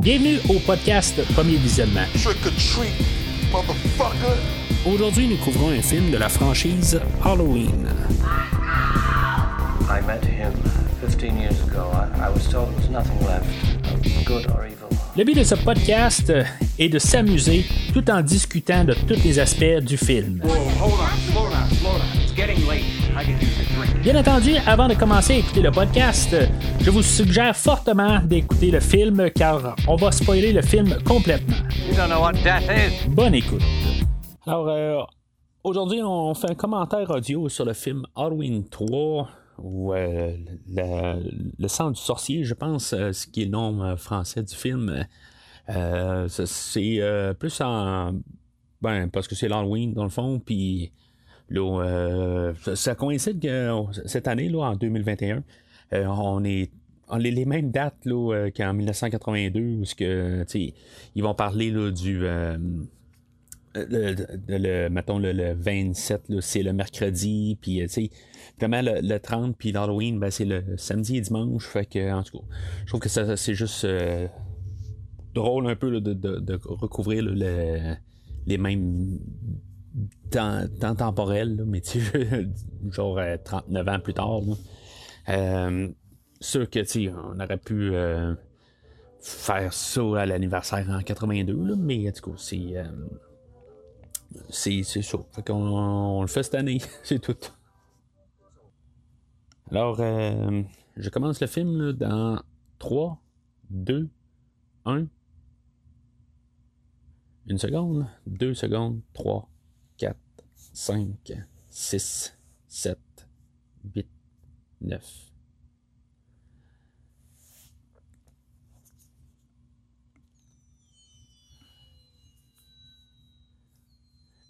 Bienvenue 0.00 0.38
au 0.48 0.58
podcast 0.60 1.20
Premier 1.34 1.56
Visionnement. 1.56 2.06
Aujourd'hui, 4.86 5.28
nous 5.28 5.36
couvrons 5.38 5.70
un 5.70 5.82
film 5.82 6.10
de 6.10 6.16
la 6.16 6.28
franchise 6.28 7.00
Halloween. 7.24 7.88
I 9.88 10.00
met 10.06 10.24
him 10.24 10.52
15 11.00 11.38
years 11.38 11.60
ago. 11.62 11.90
I, 11.92 12.28
was 12.28 12.48
told 12.48 12.68
there 12.68 12.76
was 12.76 12.90
nothing 12.90 13.18
left, 13.26 13.46
good 14.24 14.46
or 14.50 14.66
evil. 14.66 14.88
Le 15.16 15.24
but 15.24 15.34
de 15.34 15.44
ce 15.44 15.54
podcast 15.54 16.32
est 16.78 16.88
de 16.88 16.98
s'amuser 16.98 17.64
tout 17.94 18.10
en 18.10 18.20
discutant 18.20 18.84
de 18.84 18.94
tous 18.94 19.22
les 19.24 19.38
aspects 19.38 19.80
du 19.82 19.96
film. 19.96 20.42
Bien 24.06 24.20
entendu, 24.20 24.52
avant 24.68 24.86
de 24.86 24.94
commencer 24.94 25.32
à 25.32 25.38
écouter 25.38 25.62
le 25.62 25.72
podcast, 25.72 26.36
je 26.80 26.90
vous 26.90 27.02
suggère 27.02 27.56
fortement 27.56 28.20
d'écouter 28.20 28.70
le 28.70 28.78
film 28.78 29.30
car 29.34 29.74
on 29.88 29.96
va 29.96 30.12
spoiler 30.12 30.52
le 30.52 30.62
film 30.62 30.96
complètement. 31.02 31.56
Bonne 33.08 33.34
écoute. 33.34 33.62
Alors, 34.46 34.68
euh, 34.68 35.02
aujourd'hui, 35.64 36.02
on 36.04 36.32
fait 36.34 36.52
un 36.52 36.54
commentaire 36.54 37.10
audio 37.10 37.48
sur 37.48 37.64
le 37.64 37.72
film 37.72 38.06
Halloween 38.14 38.68
3 38.68 39.28
ou 39.58 39.92
euh, 39.92 40.36
le 40.68 41.66
sang 41.66 41.90
du 41.90 42.00
sorcier, 42.00 42.44
je 42.44 42.54
pense, 42.54 42.92
euh, 42.92 43.10
ce 43.10 43.26
qui 43.26 43.42
est 43.42 43.46
le 43.46 43.50
nom 43.50 43.96
français 43.96 44.44
du 44.44 44.54
film. 44.54 45.04
c'est 46.28 47.34
plus 47.40 47.60
en. 47.60 48.12
Ben, 48.80 49.10
parce 49.10 49.26
que 49.26 49.34
c'est 49.34 49.48
l'Halloween, 49.48 49.94
dans 49.94 50.04
le 50.04 50.10
fond, 50.10 50.38
puis 50.38 50.92
euh, 51.54 52.52
ça 52.74 52.94
coïncide 52.94 53.40
que 53.40 53.70
cette 54.06 54.28
année, 54.28 54.48
là, 54.48 54.70
en 54.70 54.76
2021, 54.76 55.42
euh, 55.92 56.06
on 56.06 56.44
est 56.44 56.70
les, 57.18 57.44
mêmes 57.44 57.70
dates 57.70 58.06
euh, 58.06 58.50
qu'en 58.50 58.74
1982 58.74 59.60
où 59.60 59.84
que, 59.96 60.44
ils 61.14 61.22
vont 61.22 61.34
parler 61.34 61.70
du 61.92 62.24
le, 63.74 64.88
mettons 64.88 65.18
le, 65.18 65.52
27 65.52 66.40
c'est 66.40 66.62
le 66.62 66.72
mercredi 66.72 67.58
puis 67.60 67.78
le, 67.80 69.18
30 69.18 69.54
puis 69.56 69.70
l'Halloween 69.70 70.18
ben, 70.18 70.30
c'est 70.30 70.46
le 70.46 70.64
samedi 70.78 71.18
et 71.18 71.20
dimanche 71.20 71.66
fait 71.66 71.84
que 71.84 72.10
en 72.10 72.22
tout 72.22 72.38
cas 72.38 72.44
je 72.84 72.88
trouve 72.88 73.00
que 73.00 73.10
ça 73.10 73.36
c'est 73.36 73.54
juste 73.54 73.86
drôle 75.34 75.68
un 75.68 75.76
peu 75.76 76.00
de, 76.00 76.58
recouvrir 76.64 77.22
les 78.46 78.58
mêmes 78.58 79.18
temps, 80.30 80.94
temporel, 80.94 81.64
mais 81.66 81.80
tu 81.80 82.00
genre 82.90 83.20
39 83.44 83.86
euh, 83.86 83.90
ans 83.90 84.00
plus 84.00 84.14
tard. 84.14 84.40
Euh, 85.28 85.88
sûr 86.40 86.68
que 86.70 86.80
on 87.10 87.40
aurait 87.40 87.56
pu 87.56 87.94
euh, 87.94 88.34
faire 89.20 89.72
ça 89.72 90.20
à 90.20 90.26
l'anniversaire 90.26 90.88
en 90.90 91.00
82, 91.00 91.76
mais 91.76 92.12
tout 92.12 92.30
cas, 92.30 92.36
c'est. 92.36 92.74
c'est 94.50 95.02
ça. 95.02 95.18
Fait 95.32 95.46
qu'on 95.46 95.54
on 95.54 96.22
le 96.22 96.28
fait 96.28 96.42
cette 96.42 96.54
année, 96.54 96.80
c'est 97.02 97.18
tout. 97.18 97.36
Alors, 99.70 99.96
je 99.96 101.08
commence 101.10 101.40
le 101.40 101.46
film 101.46 101.92
dans 101.92 102.40
3, 102.78 103.20
2, 103.70 104.08
1. 104.84 105.06
Une 107.48 107.58
seconde, 107.58 108.06
deux 108.26 108.54
secondes, 108.54 109.00
3, 109.12 109.48
4, 109.98 110.16
5, 110.72 111.32
6, 111.70 112.34
7, 112.68 112.98
8, 113.94 114.06
9. 114.82 115.26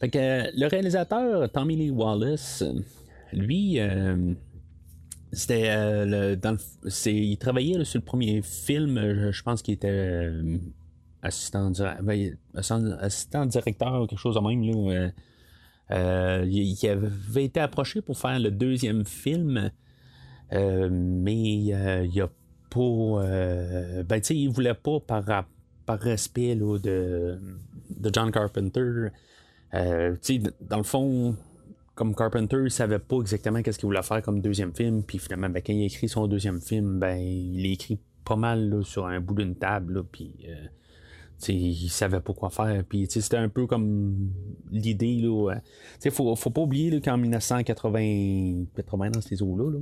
Fait 0.01 0.11
que, 0.11 0.59
le 0.59 0.67
réalisateur 0.67 1.51
Tommy 1.51 1.77
Lee 1.77 1.91
Wallace, 1.91 2.63
lui, 3.33 3.81
euh, 3.81 4.35
c'était 5.33 5.69
euh, 5.69 6.37
il 7.07 7.39
travaillait 7.39 7.85
sur 7.85 8.01
le 8.01 8.05
premier 8.05 8.43
film, 8.43 9.31
je, 9.31 9.43
pense 9.43 9.63
qu'il 9.63 9.75
était 9.75 9.89
euh, 9.91 10.59
assistant, 11.23 11.73
ben, 12.03 12.37
assistant, 12.55 13.47
directeur 13.47 14.03
ou 14.03 14.07
quelque 14.07 14.19
chose 14.19 14.37
de 14.37 14.41
même. 14.41 14.63
Là, 14.63 14.93
euh, 14.93 15.11
il, 15.91 16.77
avait 16.89 17.45
été 17.45 17.61
approché 17.61 18.01
pour 18.01 18.19
faire 18.19 18.39
le 18.39 18.51
deuxième 18.51 19.05
film, 19.05 19.71
euh, 20.53 20.89
mais 20.91 21.73
euh, 21.73 22.07
il 22.07 22.21
a 22.21 22.29
pas. 22.71 24.03
ben, 24.05 24.21
tu 24.21 24.27
sais, 24.27 24.37
il 24.37 24.49
voulait 24.49 24.75
pas 24.75 25.01
par, 25.01 25.25
par 25.85 25.99
respect 25.99 26.57
de, 26.57 26.79
de 26.79 28.11
John 28.13 28.31
Carpenter. 28.31 29.09
tu 29.73 29.79
sais, 30.21 30.41
dans 30.61 30.79
le 30.79 30.83
fond, 30.83 31.37
comme 31.95 32.15
Carpenter, 32.15 32.63
il 32.65 32.71
savait 32.71 32.99
pas 32.99 33.21
exactement 33.21 33.63
qu'est-ce 33.63 33.79
qu'il 33.79 33.87
voulait 33.87 34.03
faire 34.03 34.23
comme 34.23 34.41
deuxième 34.41 34.75
film, 34.75 35.03
puis 35.03 35.19
finalement, 35.19 35.49
ben, 35.49 35.63
quand 35.65 35.73
il 35.73 35.83
a 35.83 35.87
écrit 35.87 36.09
son 36.09 36.27
deuxième 36.27 36.61
film, 36.61 36.99
ben, 36.99 37.17
il 37.17 37.65
écrit 37.73 37.99
pas 38.25 38.37
mal 38.37 38.81
sur 38.85 39.07
un 39.07 39.21
bout 39.21 39.35
d'une 39.35 39.55
table, 39.55 40.05
puis 40.11 40.35
il 41.49 41.89
savait 41.89 42.21
pas 42.21 42.33
quoi 42.33 42.51
faire. 42.51 42.83
Puis 42.89 43.07
c'était 43.09 43.37
un 43.37 43.49
peu 43.49 43.67
comme 43.67 44.31
l'idée. 44.71 45.21
Il 46.05 46.11
faut, 46.11 46.35
faut 46.35 46.51
pas 46.51 46.63
oublier 46.63 47.01
qu'en 47.01 47.19
1980, 47.19 49.11
dans 49.11 49.21
ces 49.21 49.43
eaux-là, 49.43 49.81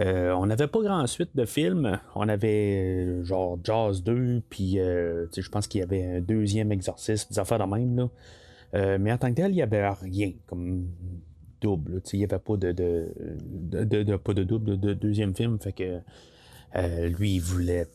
euh, 0.00 0.32
on 0.32 0.46
n'avait 0.46 0.66
pas 0.66 0.80
grand 0.82 1.06
suite 1.06 1.30
de 1.34 1.44
films. 1.44 1.98
On 2.14 2.28
avait 2.28 3.04
euh, 3.06 3.24
genre 3.24 3.58
Jazz 3.62 4.02
2, 4.02 4.42
puis 4.48 4.78
euh, 4.78 5.26
je 5.36 5.48
pense 5.48 5.66
qu'il 5.66 5.80
y 5.80 5.84
avait 5.84 6.04
un 6.04 6.20
deuxième 6.20 6.72
exorcisme, 6.72 7.28
des 7.30 7.38
affaires 7.38 7.58
de 7.58 7.64
même. 7.64 7.96
Là. 7.96 8.98
mais 8.98 9.12
en 9.12 9.18
tant 9.18 9.30
que 9.30 9.34
tel, 9.34 9.52
il 9.52 9.56
n'y 9.56 9.62
avait 9.62 9.88
rien 9.88 10.32
comme 10.46 10.88
double. 11.60 12.02
Il 12.12 12.18
n'y 12.18 12.24
avait 12.24 12.38
pas 12.38 12.56
de, 12.56 12.72
de, 12.72 14.16
pas 14.16 14.34
de 14.34 14.44
double 14.44 14.78
de, 14.78 14.94
deuxième 14.94 15.34
film. 15.34 15.58
Fait 15.60 15.72
que 15.72 16.00
lui, 17.06 17.36
il 17.36 17.40
voulait 17.40 17.86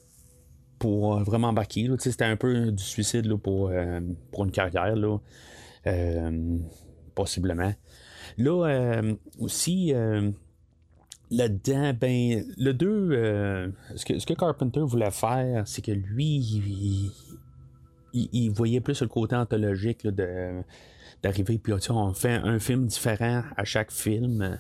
pour 0.84 1.16
euh, 1.16 1.24
vraiment 1.24 1.48
embarquer. 1.48 1.90
C'était 1.98 2.26
un 2.26 2.36
peu 2.36 2.70
du 2.70 2.84
suicide 2.84 3.34
pour, 3.38 3.70
euh, 3.70 4.02
une 4.38 4.52
carrière, 4.52 4.98
là. 4.98 5.18
Euh, 5.88 6.58
possiblement. 7.16 7.74
Là, 8.38 9.02
aussi, 9.40 9.94
là-dedans, 11.30 11.94
ben, 11.94 12.44
le 12.58 12.74
2, 12.74 13.72
ce, 13.96 14.04
que, 14.04 14.20
ce 14.20 14.26
que 14.26 14.34
Carpenter 14.34 14.82
voulait 14.82 15.12
faire, 15.12 15.64
c'est 15.68 15.84
que 15.84 15.92
lui, 15.92 17.12
il, 18.14 18.50
voyait 18.50 18.82
plus 18.82 19.02
le 19.02 19.08
côté 19.08 19.36
anthologique 19.36 20.06
de 20.06 20.64
d'arriver, 21.22 21.58
puis 21.58 21.74
on 21.92 22.14
fait 22.14 22.34
un 22.44 22.60
film 22.60 22.88
différent 22.88 23.44
à 23.56 23.64
chaque 23.64 23.92
film. 23.92 24.60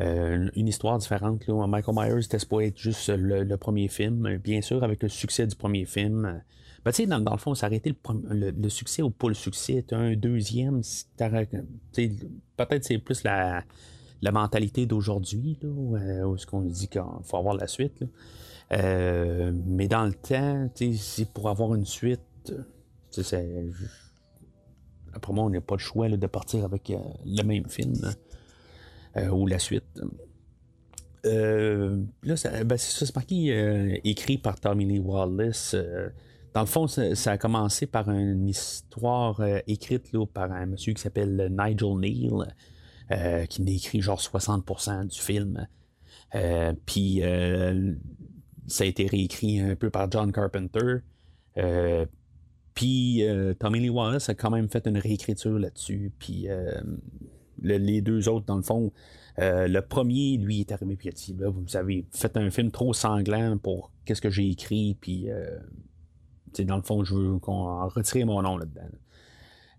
Euh, 0.00 0.48
une 0.56 0.68
histoire 0.68 0.98
différente. 0.98 1.46
Là. 1.46 1.66
Michael 1.66 1.94
Myers 1.94 2.24
était 2.24 2.44
pas 2.46 2.60
être 2.62 2.78
juste 2.78 3.10
le, 3.10 3.56
premier 3.56 3.88
film. 3.88 4.36
Bien 4.38 4.60
sûr, 4.60 4.82
avec 4.82 5.02
le 5.02 5.08
succès 5.08 5.46
du 5.46 5.54
premier 5.54 5.86
film. 5.86 6.42
Ben, 6.84 6.92
dans, 7.06 7.32
le 7.32 7.38
fond, 7.38 7.54
ça 7.54 7.66
arrêté 7.66 7.94
le, 8.30 8.50
le, 8.50 8.68
succès 8.68 9.02
ou 9.02 9.10
pas 9.10 9.28
le 9.28 9.34
succès. 9.34 9.84
un 9.92 10.14
deuxième. 10.14 10.82
Peut-être 11.16 12.84
c'est 12.84 12.98
plus 12.98 13.24
la, 13.24 13.64
mentalité 14.32 14.84
d'aujourd'hui, 14.84 15.58
euh, 15.64 16.24
où, 16.24 16.36
ce 16.36 16.46
qu'on 16.46 16.62
dit 16.62 16.88
qu'il 16.88 17.02
faut 17.22 17.36
avoir 17.36 17.54
la 17.54 17.68
suite. 17.68 18.04
Euh, 18.72 19.52
mais 19.66 19.88
dans 19.88 20.04
le 20.04 20.14
temps, 20.14 20.68
c'est 20.74 21.28
pour 21.32 21.48
avoir 21.48 21.74
une 21.74 21.86
suite. 21.86 22.20
Après 25.14 25.32
moi, 25.32 25.44
on 25.44 25.50
n'a 25.50 25.60
pas 25.60 25.76
le 25.76 25.80
choix 25.80 26.08
de 26.08 26.26
partir 26.26 26.64
avec 26.64 26.92
le 27.24 27.42
même 27.44 27.68
film. 27.68 27.94
Euh, 28.02 28.10
ou 29.16 29.46
la 29.46 29.58
suite. 29.58 30.00
Euh, 31.26 32.02
là, 32.22 32.34
ben, 32.64 32.76
c'est 32.76 32.98
ça, 32.98 33.06
c'est 33.06 33.14
marqué 33.14 33.52
euh, 33.52 33.96
écrit 34.04 34.36
par 34.38 34.60
Tommy 34.60 34.84
Lee 34.84 34.98
Wallace. 34.98 35.74
dans 36.52 36.60
le 36.60 36.66
fond, 36.66 36.86
ça, 36.86 37.30
a 37.30 37.38
commencé 37.38 37.86
par 37.86 38.10
une 38.10 38.48
histoire 38.48 39.42
écrite 39.66 40.12
là, 40.12 40.26
par 40.26 40.52
un 40.52 40.66
monsieur 40.66 40.92
qui 40.92 41.02
s'appelle 41.02 41.50
Nigel 41.50 41.98
Neal, 41.98 43.48
qui 43.48 43.62
décrit 43.62 44.00
genre 44.00 44.20
60% 44.20 45.06
du 45.06 45.18
film. 45.18 45.66
Puis 46.86 47.22
ça 48.66 48.84
a 48.84 48.86
été 48.86 49.06
réécrit 49.06 49.60
un 49.60 49.76
peu 49.76 49.90
par 49.90 50.10
John 50.10 50.30
Carpenter. 50.30 50.98
Puis 52.74 53.24
Tommy 53.58 53.80
Lee 53.80 53.90
Wallace 53.90 54.28
a 54.28 54.34
quand 54.34 54.50
même 54.50 54.68
fait 54.68 54.86
une 54.86 54.98
réécriture 54.98 55.58
là-dessus. 55.58 56.12
Puis 56.18 56.48
les 57.64 58.00
deux 58.00 58.28
autres, 58.28 58.46
dans 58.46 58.56
le 58.56 58.62
fond, 58.62 58.92
euh, 59.40 59.66
le 59.66 59.82
premier, 59.82 60.36
lui, 60.36 60.60
est 60.60 60.72
arrivé 60.72 60.96
puis 60.96 61.08
il 61.08 61.10
a 61.10 61.14
dit 61.14 61.34
là, 61.38 61.50
vous 61.50 61.76
avez 61.76 62.06
fait 62.12 62.36
un 62.36 62.50
film 62.50 62.70
trop 62.70 62.92
sanglant 62.94 63.58
pour 63.58 63.90
qu'est-ce 64.04 64.20
que 64.20 64.30
j'ai 64.30 64.48
écrit, 64.48 64.96
puis 65.00 65.30
euh, 65.30 65.58
dans 66.60 66.76
le 66.76 66.82
fond, 66.82 67.02
je 67.02 67.14
veux 67.14 67.38
qu'on 67.38 67.88
retire 67.88 68.26
mon 68.26 68.42
nom 68.42 68.56
là-dedans. 68.56 68.82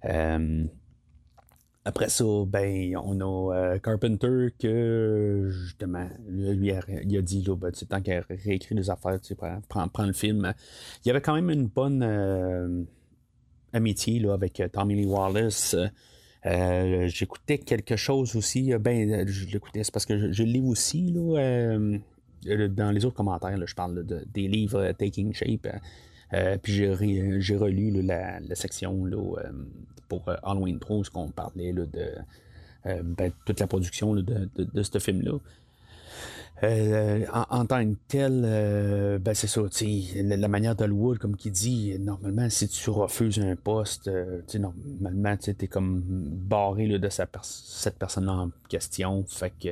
Euh, 0.05 0.65
après 1.85 2.09
ça, 2.09 2.25
ben, 2.47 2.97
on 2.97 3.21
a 3.21 3.79
Carpenter 3.79 4.47
que, 4.59 5.47
justement, 5.51 6.09
lui, 6.27 6.73
il 7.03 7.17
a 7.17 7.21
dit, 7.21 7.43
là, 7.43 7.55
ben, 7.55 7.71
tant 7.71 8.01
qu'il 8.01 8.23
réécrit 8.27 8.75
des 8.75 8.89
affaires, 8.89 9.21
tu 9.21 9.27
sais, 9.27 9.35
prend, 9.35 10.05
le 10.05 10.13
film. 10.13 10.51
Il 11.03 11.07
y 11.07 11.11
avait 11.11 11.21
quand 11.21 11.35
même 11.35 11.51
une 11.51 11.67
bonne 11.67 12.88
amitié 13.71 14.19
là, 14.19 14.33
avec 14.33 14.61
Tommy 14.73 14.95
Lee 14.95 15.05
Wallace. 15.05 15.75
J'écoutais 16.45 17.57
quelque 17.57 17.95
chose 17.95 18.36
aussi. 18.36 18.71
Ben, 18.80 19.27
je 19.27 19.47
l'écoutais, 19.47 19.83
c'est 19.83 19.92
parce 19.92 20.06
que 20.06 20.31
je, 20.31 20.44
lis 20.44 20.62
aussi, 20.62 21.12
là 21.12 22.00
euh, 22.47 22.68
dans 22.68 22.92
les 22.92 23.06
autres 23.06 23.15
commentaires, 23.15 23.57
je 23.65 23.75
parle 23.75 24.06
de, 24.06 24.25
des 24.33 24.47
livres 24.47 24.80
euh, 24.80 24.94
Taking 24.94 25.33
Shape. 25.33 25.68
Euh, 26.33 26.57
puis 26.62 26.74
j'ai, 26.74 26.88
relu 27.56 28.01
la, 28.01 28.39
section 28.56 29.09
pour 30.07 30.24
Halloween 30.44 30.80
3, 30.80 31.03
qu'on 31.13 31.30
parlait 31.30 31.74
de 31.74 31.88
ben, 32.83 33.31
toute 33.45 33.59
la 33.59 33.68
production 33.68 34.15
de, 34.15 34.83
ce 34.83 35.00
film-là. 35.00 35.38
Euh, 36.63 37.25
en, 37.49 37.65
tant 37.65 37.85
que 37.85 37.97
tel, 38.07 38.43
euh, 38.45 39.19
ben 39.19 39.33
c'est 39.33 39.47
ça, 39.47 39.61
la, 39.61 40.37
la, 40.37 40.47
manière 40.47 40.73
d'Hollywood, 40.73 41.17
comme 41.17 41.35
qui 41.35 41.51
dit, 41.51 41.97
normalement, 41.99 42.49
si 42.49 42.69
tu 42.69 42.89
refuses 42.89 43.39
un 43.39 43.57
poste, 43.57 44.07
euh, 44.07 44.41
normalement, 44.57 45.35
tu 45.35 45.49
es 45.49 45.67
comme 45.67 46.01
barré 46.05 46.87
là, 46.87 46.97
de 46.97 47.09
cette 47.09 47.99
personne 47.99 48.29
en 48.29 48.51
question. 48.69 49.25
Fait 49.27 49.51
que 49.61 49.69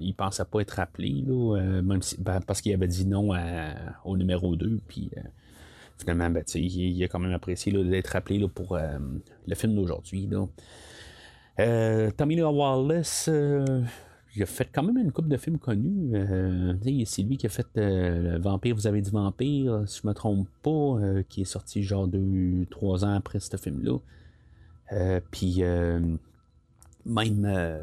il 0.00 0.12
pensait 0.14 0.44
pas 0.44 0.60
être 0.60 0.80
appelé, 0.80 1.22
là, 1.24 1.60
même 1.82 2.00
ben, 2.18 2.40
parce 2.40 2.60
qu'il 2.60 2.74
avait 2.74 2.88
dit 2.88 3.06
non 3.06 3.30
au 4.04 4.16
numéro 4.16 4.56
2. 4.56 4.80
Puis 4.88 5.10
finalement, 5.98 6.30
ben, 6.30 6.42
il, 6.56 7.04
a 7.04 7.08
quand 7.08 7.20
même 7.20 7.32
apprécié 7.32 7.72
d'être 7.72 8.16
appelé 8.16 8.44
pour 8.48 8.76
le 8.76 9.54
film 9.54 9.76
d'aujourd'hui. 9.76 10.28
Tommy 11.56 12.34
Lee 12.34 12.42
Wallace 12.42 13.30
il 14.36 14.42
a 14.42 14.46
fait 14.46 14.68
quand 14.72 14.82
même 14.82 14.98
une 14.98 15.12
coupe 15.12 15.28
de 15.28 15.36
films 15.36 15.58
connus. 15.58 16.10
Euh, 16.14 16.74
c'est 17.06 17.22
lui 17.22 17.36
qui 17.36 17.46
a 17.46 17.48
fait 17.48 17.66
euh, 17.76 18.38
Vampire, 18.40 18.74
vous 18.74 18.86
avez 18.86 19.00
dit 19.00 19.10
Vampire, 19.10 19.84
si 19.86 20.00
je 20.02 20.08
me 20.08 20.12
trompe 20.12 20.48
pas, 20.62 20.70
euh, 20.70 21.22
qui 21.28 21.42
est 21.42 21.46
sorti 21.46 21.82
genre 21.82 22.08
deux, 22.08 22.66
trois 22.70 23.04
ans 23.04 23.14
après 23.14 23.38
ce 23.38 23.56
film-là. 23.56 23.98
Puis 25.30 25.62
même 27.06 27.80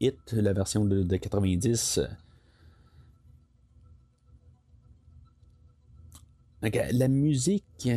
Hit, 0.00 0.32
la 0.32 0.52
version 0.52 0.84
de, 0.84 1.02
de 1.02 1.16
90. 1.16 2.00
la 6.62 7.08
musique, 7.08 7.88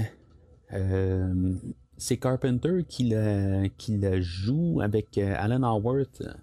c'est 1.98 2.18
Carpenter 2.18 2.83
qui 2.88 3.10
la, 3.10 4.21
joue 4.21 4.81
avec 4.81 5.18
Alan 5.18 5.63
Howard. 5.63 6.36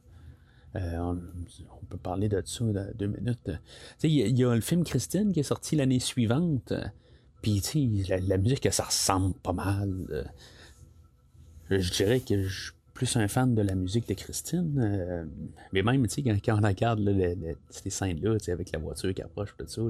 Euh, 0.77 0.99
on, 0.99 1.85
peut 1.87 1.99
parler 1.99 2.29
de 2.29 2.41
ça 2.45 2.65
dans 2.65 2.91
deux 2.95 3.09
minutes. 3.09 3.51
Il 4.05 4.39
y, 4.39 4.45
a 4.45 4.55
le 4.55 4.61
film 4.61 4.85
Christine 4.85 5.33
qui 5.33 5.41
est 5.41 5.45
sorti 5.45 5.75
l'année 5.75 5.99
suivante. 5.99 6.73
Puis, 7.43 7.63
la, 8.09 8.19
la 8.19 8.37
musique, 8.37 8.69
ça 8.73 8.85
ressemble 8.85 9.35
pas 9.35 9.53
mal. 9.53 10.31
je 11.71 11.93
dirais 11.93 12.21
que 12.21 12.43
je 12.43 12.65
suis 12.65 12.73
plus 13.01 13.17
un 13.17 13.29
fan 13.29 13.55
de 13.55 13.63
la 13.63 13.75
musique 13.75 14.07
de 14.07 14.13
Christine. 14.13 14.79
Euh, 14.79 15.25
mais 15.73 15.83
même, 15.83 16.07
quand, 16.07 16.37
quand 16.45 16.59
on 16.63 16.67
regarde 16.67 17.01
ces 17.71 17.89
scènes-là, 17.89 18.37
avec 18.49 18.73
la 18.73 18.79
voiture 18.79 19.15
qui 19.15 19.23
approche, 19.23 19.55
tout 19.57 19.67
ça. 19.67 19.81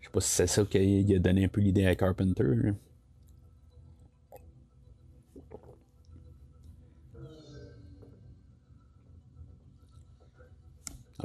Je 0.00 0.06
sais 0.06 0.10
pas 0.10 0.20
si 0.20 0.30
c'est 0.30 0.46
ça 0.46 0.64
qui 0.64 1.14
a 1.14 1.18
donné 1.18 1.44
un 1.44 1.48
peu 1.48 1.60
l'idée 1.60 1.84
à 1.84 1.94
Carpenter. 1.94 2.72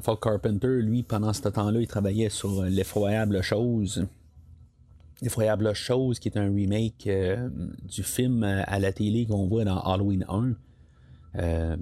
Alpha 0.01 0.17
Carpenter, 0.19 0.81
lui, 0.81 1.03
pendant 1.03 1.31
ce 1.31 1.47
temps-là, 1.47 1.79
il 1.79 1.85
travaillait 1.85 2.29
sur 2.29 2.63
L'effroyable 2.63 3.43
chose. 3.43 4.07
L'effroyable 5.21 5.75
chose, 5.75 6.17
qui 6.17 6.29
est 6.29 6.37
un 6.39 6.51
remake 6.51 7.05
euh, 7.05 7.47
du 7.83 8.01
film 8.01 8.41
à 8.43 8.79
la 8.79 8.91
télé 8.91 9.27
qu'on 9.27 9.47
voit 9.47 9.63
dans 9.63 9.79
Halloween 9.79 10.25
1. 10.27 10.55
Euh, 11.35 11.77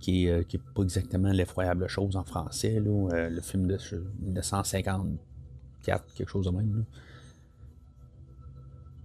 qui 0.00 0.26
est, 0.26 0.30
euh, 0.30 0.42
qui 0.42 0.56
est, 0.56 0.62
pas 0.74 0.82
exactement 0.82 1.30
l'effroyable 1.30 1.86
chose 1.86 2.16
en 2.16 2.24
français, 2.24 2.80
là, 2.80 3.28
le 3.28 3.40
film 3.40 3.68
de 3.68 3.78
1954, 4.22 6.14
quelque 6.14 6.28
chose 6.28 6.46
de 6.46 6.50
même. 6.50 6.84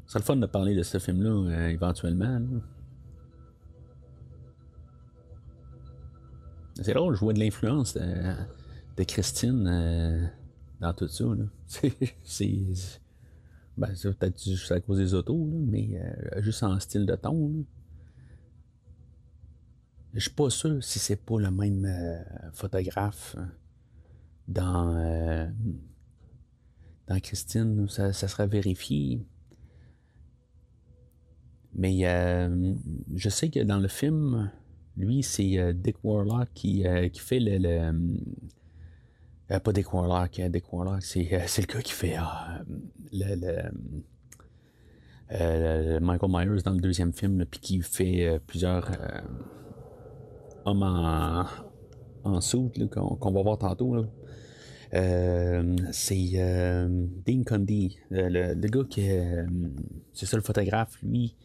C'est 0.08 0.18
le 0.18 0.24
fun 0.24 0.38
de 0.38 0.48
parler 0.48 0.74
de 0.74 0.82
ce 0.82 0.98
film-là 0.98 1.70
éventuellement. 1.70 2.42
C'est 6.82 6.94
drôle, 6.94 7.16
je 7.16 7.20
vois 7.20 7.34
de 7.34 7.40
l'influence 7.40 7.94
de, 7.96 9.04
Christine 9.04 9.68
euh, 9.68 10.28
dans 10.82 10.94
tout 10.94 11.08
ça. 11.08 11.26
C'est. 12.24 12.64
Ben, 13.78 13.94
peut-être 13.94 14.42
juste 14.42 14.72
à 14.72 14.80
cause 14.80 15.00
des 15.00 15.14
autos, 15.14 15.50
mais 15.52 15.90
euh, 15.96 16.42
juste 16.42 16.64
en 16.64 16.80
style 16.80 17.06
de 17.06 17.16
ton. 17.16 17.66
Je 20.14 20.20
suis 20.22 20.30
pas 20.32 20.50
sûr 20.50 20.82
si 20.82 20.98
c'est 20.98 21.18
pas 21.18 21.40
le 21.40 21.52
même 21.52 21.86
euh, 21.86 22.24
photographe 22.54 23.36
dans, 24.48 25.52
dans 27.08 27.20
Christine. 27.20 27.88
Ça 27.90 28.14
sera 28.14 28.46
vérifié. 28.46 29.26
Mais 31.74 32.04
je 33.14 33.30
sais 33.30 33.50
que 33.50 33.60
dans 33.60 33.80
le 33.80 33.90
film, 33.90 34.50
lui, 34.98 35.24
c'est 35.24 35.58
euh, 35.58 35.74
Dick 35.74 35.98
Warlock 36.04 36.50
qui, 36.54 36.88
euh, 36.88 37.10
qui 37.10 37.20
fait 37.20 37.40
le. 37.40 37.92
Euh, 39.52 39.60
pas 39.60 39.72
Dick 39.72 39.94
Warlock, 39.94 40.42
Dick 40.50 40.74
Warlock, 40.74 41.04
c'est, 41.04 41.24
le 41.30 41.74
gars 41.74 41.82
qui 41.82 41.94
fait 41.94 42.16
le, 43.14 43.70
Michael 46.00 46.30
Myers 46.32 46.62
dans 46.64 46.72
le 46.74 46.80
deuxième 46.80 47.14
film, 47.14 47.46
puis 47.46 47.60
qui 47.60 47.82
fait 47.82 48.40
plusieurs 48.48 48.90
hommes 50.66 50.82
en, 50.82 51.46
en 52.24 52.42
soute 52.42 52.90
qu'on, 52.90 53.32
va 53.32 53.42
voir 53.44 53.60
tantôt. 53.60 54.08
c'est 54.92 56.88
Dean 57.28 57.44
Condy, 57.46 58.00
le, 58.10 58.56
le, 58.56 58.68
gars 58.68 58.84
qui 58.90 59.08
c'est 60.14 60.26
ça 60.26 60.38
le 60.38 60.44
photographe, 60.44 60.98
lui, 61.04 61.36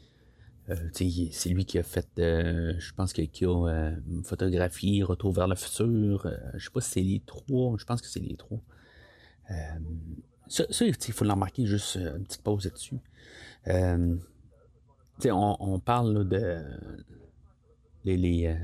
c'est 0.93 1.49
lui 1.49 1.65
qui 1.65 1.79
a 1.79 1.83
fait, 1.83 2.09
euh, 2.19 2.75
je 2.79 2.93
pense, 2.95 3.13
qu'il 3.13 3.25
a 3.25 3.49
euh, 3.49 3.97
photographié 4.25 5.03
Retour 5.03 5.33
vers 5.33 5.49
le 5.49 5.57
futur. 5.57 6.31
je 6.55 6.65
sais 6.65 6.71
pas 6.71 6.81
si 6.81 6.91
c'est 6.91 7.01
les 7.01 7.21
trois, 7.21 7.77
je 7.79 7.85
pense 7.85 8.01
que 8.01 8.09
c'est 8.09 8.21
les 8.21 8.37
trois. 8.37 8.61
ça, 10.49 10.65
il 10.81 11.13
faut 11.13 11.25
l'embarquer 11.25 11.67
juste 11.67 11.97
une 11.97 12.25
petite 12.25 12.43
pause 12.43 12.65
là-dessus. 12.65 12.99
On, 15.27 15.57
on, 15.61 15.79
parle 15.81 16.27
de 16.29 16.63
les, 18.05 18.57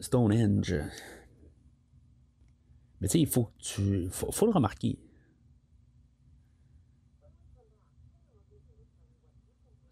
Stonehenge. 0.00 0.76
Mais 3.00 3.08
tu 3.08 3.12
sais, 3.12 3.20
il 3.20 3.26
faut 3.26 3.44
que 3.44 3.52
tu. 3.58 4.08
faut 4.10 4.46
le 4.46 4.52
remarquer. 4.52 4.98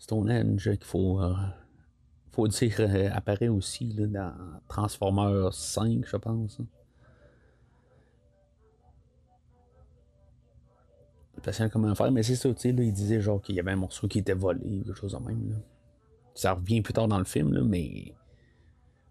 Stonehenge 0.04 0.64
qu'il 0.64 0.84
faut, 0.84 1.18
euh, 1.22 1.34
faut 2.30 2.46
dire 2.46 2.76
euh, 2.78 3.08
apparaît 3.14 3.48
aussi 3.48 3.86
là, 3.94 4.06
dans 4.06 4.34
Transformers 4.68 5.54
5, 5.54 6.04
je 6.06 6.16
pense. 6.18 6.60
Patient 11.42 11.70
comment 11.70 11.94
faire, 11.94 12.12
mais 12.12 12.22
c'est 12.22 12.36
ça, 12.36 12.52
tu 12.52 12.60
sais, 12.60 12.68
il 12.68 12.92
disait 12.92 13.22
genre 13.22 13.40
qu'il 13.40 13.54
y 13.54 13.60
avait 13.60 13.70
un 13.70 13.76
morceau 13.76 14.06
qui 14.06 14.18
était 14.18 14.34
volé, 14.34 14.82
quelque 14.84 14.92
chose 14.92 15.12
de 15.12 15.18
même. 15.26 15.50
Là. 15.50 15.56
Ça 16.34 16.52
revient 16.52 16.82
plus 16.82 16.92
tard 16.92 17.08
dans 17.08 17.18
le 17.18 17.24
film, 17.24 17.54
là, 17.54 17.62
mais 17.62 18.12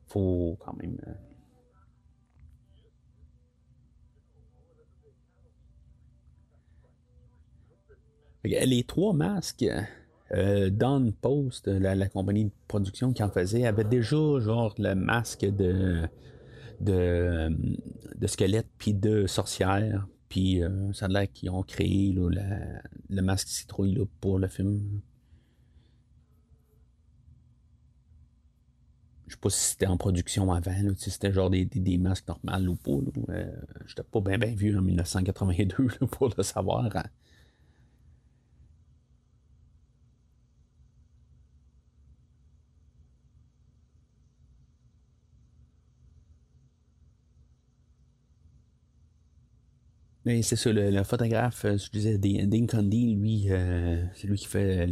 faut 0.05 0.57
quand 0.59 0.73
même. 0.73 0.97
Euh, 1.07 1.13
les 8.43 8.83
trois 8.83 9.13
masques, 9.13 9.65
euh, 10.33 10.69
Don 10.69 11.13
Post, 11.21 11.67
la, 11.67 12.07
compagnie 12.09 12.45
de 12.45 12.51
production 12.67 13.13
qui 13.13 13.23
en 13.23 13.29
faisait, 13.29 13.65
avait 13.65 13.83
déjà 13.83 14.39
genre 14.39 14.73
le 14.79 14.95
masque 14.95 15.45
de, 15.45 16.07
de, 16.81 18.27
squelette 18.27 18.67
puis 18.77 18.93
de 18.93 19.27
sorcière. 19.27 20.07
Puis 20.29 20.63
euh, 20.63 20.91
ça 20.93 21.05
a 21.05 21.09
l'air 21.09 21.31
qu'ils 21.31 21.51
ont 21.51 21.61
créé 21.61 22.13
le 22.13 23.21
masque 23.21 23.47
citrouille 23.49 24.03
pour 24.19 24.39
le 24.39 24.47
film. 24.47 25.01
Je 29.27 29.35
sais 29.35 29.39
pas 29.39 29.49
si 29.49 29.71
c'était 29.71 29.87
en 29.87 29.97
production 29.97 30.51
avant, 30.51 30.73
si 30.95 31.09
c'était 31.09 31.31
genre 31.31 31.49
des, 31.49 31.97
masques 31.97 32.27
normaux 32.43 32.73
ou 32.87 33.11
pas. 33.11 33.33
Euh, 33.33 33.51
j'étais 33.85 34.03
pas 34.03 34.21
bien 34.21 34.37
bien 34.37 34.53
vu 34.53 34.77
en 34.77 34.81
1982 34.81 36.07
pour 36.11 36.33
le 36.35 36.43
savoir. 36.43 36.85
Hein. 36.95 37.03
Mais 50.25 50.41
c'est 50.41 50.55
ça, 50.55 50.71
le, 50.71 51.03
photographe, 51.03 51.65
je 51.65 51.89
disais, 51.89 52.17
Dean 52.17 52.65
Condy, 52.65 53.13
lui, 53.15 53.49
c'est 54.15 54.27
lui 54.27 54.37
qui 54.37 54.47
fait 54.47 54.87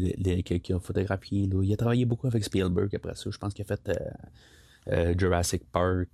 qui, 0.61 0.73
a 0.73 0.79
photographié. 0.79 1.49
Il 1.63 1.73
a 1.73 1.77
travaillé 1.77 2.05
beaucoup 2.05 2.27
avec 2.27 2.43
Spielberg 2.43 2.93
après 2.95 3.15
ça. 3.15 3.29
Je 3.29 3.37
pense 3.37 3.53
qu'il 3.53 3.65
a 3.65 3.75
fait 3.75 5.17
Jurassic 5.17 5.63
Park, 5.71 6.09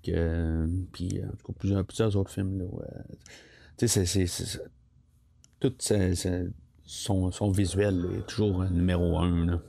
puis 0.91 1.21
en 1.23 1.35
tout 1.35 1.47
cas 1.47 1.53
plusieurs, 1.57 1.85
plusieurs 1.85 2.15
autres 2.15 2.31
films. 2.31 2.63
tu 3.77 3.87
sais, 3.87 4.05
c'est, 4.05 4.59
tout 5.59 5.73
son, 6.85 7.31
son, 7.31 7.49
visuel 7.49 8.05
est 8.19 8.27
toujours 8.27 8.63
numéro 8.65 9.17
un. 9.17 9.59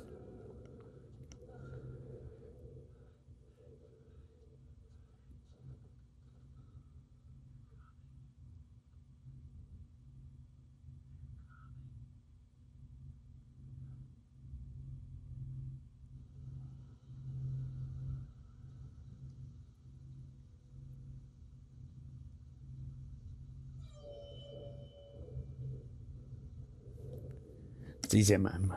Disais 28.17 28.38
même. 28.38 28.75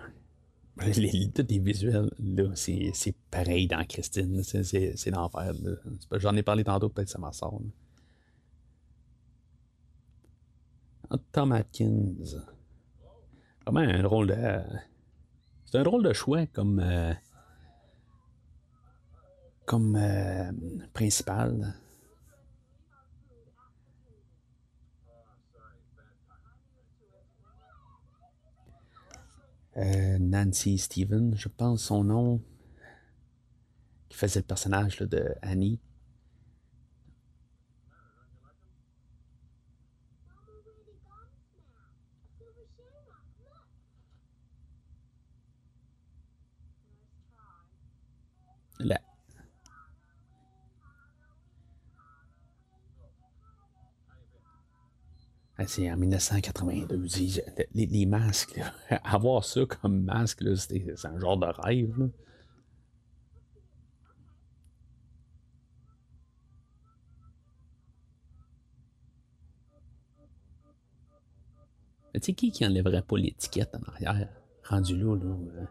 Les, 0.97 1.29
les 1.47 1.59
visuels, 1.59 2.09
c'est 2.55 3.15
pareil 3.29 3.67
dans 3.67 3.85
Christine. 3.85 4.41
C'est 4.41 5.11
l'enfer. 5.11 5.53
J'en 6.13 6.35
ai 6.35 6.41
parlé 6.41 6.63
tantôt, 6.63 6.89
peut-être 6.89 7.09
ça 7.09 7.19
m'en 7.19 7.31
sort. 7.31 7.61
Tom 11.31 11.51
Atkins. 11.51 12.15
Vraiment 13.65 13.79
un 13.79 14.03
drôle 14.03 14.27
de. 14.27 14.61
C'est 15.65 15.77
un 15.77 15.83
drôle 15.83 16.03
de 16.03 16.13
choix 16.13 16.45
comme. 16.47 16.79
Euh, 16.79 17.13
comme 19.65 19.95
euh, 19.95 20.51
principal. 20.93 21.75
Euh, 29.77 30.17
Nancy 30.19 30.77
Steven, 30.77 31.35
je 31.35 31.47
pense 31.47 31.83
son 31.83 32.03
nom, 32.03 32.41
qui 34.09 34.17
faisait 34.17 34.41
le 34.41 34.45
personnage 34.45 34.97
de 34.99 35.33
Annie. 35.41 35.79
C'est 55.67 55.91
en 55.91 55.97
1982. 55.97 57.07
Les, 57.73 58.05
masques, 58.05 58.59
avoir 59.03 59.43
ça 59.43 59.61
comme 59.65 60.03
masque, 60.03 60.43
c'est 60.55 61.05
un 61.05 61.19
genre 61.19 61.37
de 61.37 61.47
rêve. 61.47 62.09
tu 72.13 72.19
sais, 72.25 72.33
qui 72.33 72.51
qui 72.51 72.65
enlèverait 72.65 73.01
pas 73.01 73.17
l'étiquette 73.17 73.73
en 73.73 73.89
arrière, 73.89 74.27
rendu 74.67 74.97
là, 74.97 75.15
euh? 75.15 75.65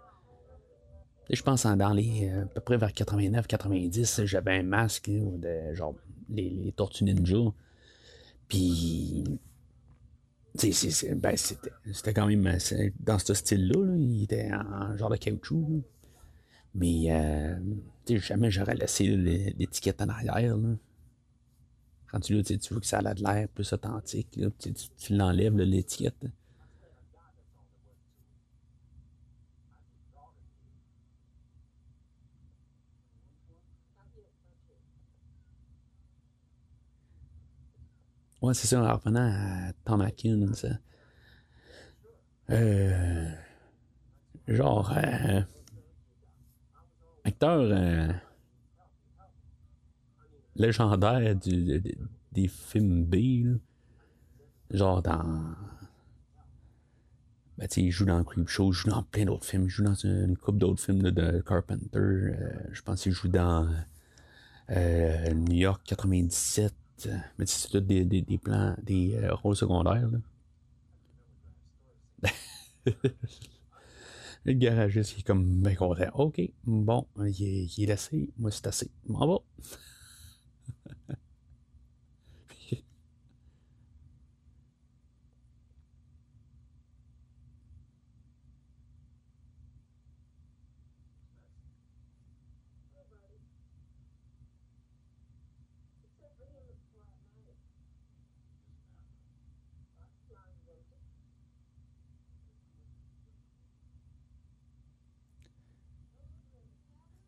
Je 1.28 1.42
pense 1.42 1.64
en 1.64 1.76
dans 1.76 1.92
les. 1.92 2.28
Euh, 2.28 2.42
à 2.42 2.46
peu 2.46 2.60
près 2.60 2.76
vers 2.76 2.90
89-90, 2.90 4.24
j'avais 4.24 4.58
un 4.58 4.62
masque 4.64 5.08
de 5.10 5.74
genre 5.74 5.94
les, 6.28 6.50
les 6.50 6.72
Tortues 6.72 7.04
Ninja. 7.04 7.52
Puis 8.48 9.24
ben, 10.54 11.36
c'était 11.36 12.14
quand 12.14 12.26
même 12.26 12.58
dans 12.98 13.18
ce 13.18 13.34
style-là. 13.34 13.96
il 13.96 14.24
était 14.24 14.50
en 14.52 14.96
genre 14.96 15.10
de 15.10 15.16
caoutchouc. 15.16 15.82
Mais 16.74 17.06
euh, 17.10 17.56
jamais 18.08 18.50
j'aurais 18.50 18.74
laissé 18.74 19.06
l'étiquette 19.06 20.02
en 20.02 20.08
arrière. 20.08 20.56
Là. 20.56 20.76
Quand 22.10 22.20
tu, 22.20 22.42
tu 22.42 22.74
veux 22.74 22.80
que 22.80 22.86
ça 22.86 22.98
a 22.98 23.14
de 23.14 23.22
l'air 23.22 23.48
plus 23.48 23.72
authentique, 23.72 24.28
tu, 24.98 25.14
l'enlèves 25.14 25.56
l'étiquette. 25.56 26.26
Ouais, 38.42 38.54
c'est 38.54 38.66
ça, 38.68 38.82
en 38.82 38.96
revenant 38.96 39.30
à 39.30 39.72
Tom 39.84 40.00
Atkins. 40.00 40.52
Euh, 42.48 43.30
genre, 44.48 44.92
euh, 44.96 45.42
acteur 47.24 47.60
euh, 47.60 48.08
légendaire 50.56 51.36
du, 51.36 51.82
des 52.32 52.48
films 52.48 53.04
B, 53.04 53.58
genre 54.70 55.02
dans. 55.02 55.54
Ben, 57.58 57.68
il 57.76 57.90
joue 57.90 58.06
dans 58.06 58.24
Creepshow, 58.24 58.70
il 58.70 58.72
joue 58.72 58.88
dans 58.88 59.02
plein 59.02 59.26
d'autres 59.26 59.44
films, 59.44 59.64
il 59.64 59.68
joue 59.68 59.84
dans 59.84 59.94
une, 59.94 60.34
couple 60.38 60.58
d'autres 60.58 60.82
films 60.82 61.02
de 61.02 61.42
Carpenter. 61.46 62.32
je 62.72 62.80
pense 62.80 63.02
qu'il 63.02 63.12
joue 63.12 63.28
dans 63.28 63.68
New 64.70 65.56
York 65.56 65.82
97. 65.84 66.72
Mais 67.38 67.46
c'est 67.46 67.68
tout 67.68 67.80
des, 67.80 68.38
plans, 68.42 68.76
des 68.82 69.14
euh, 69.16 69.34
rôles 69.34 69.56
secondaires. 69.56 70.08
le 74.44 74.52
garagiste, 74.52 75.18
est 75.18 75.22
comme 75.22 75.44
bien 75.62 75.74
content. 75.74 76.10
OK, 76.14 76.40
bon, 76.64 77.06
il 77.16 77.42
est, 77.42 77.78
il. 77.78 77.96
Moi, 78.38 78.50
c'est 78.50 78.66
assez. 78.66 78.90
M'en 79.06 79.26
va. 79.26 79.38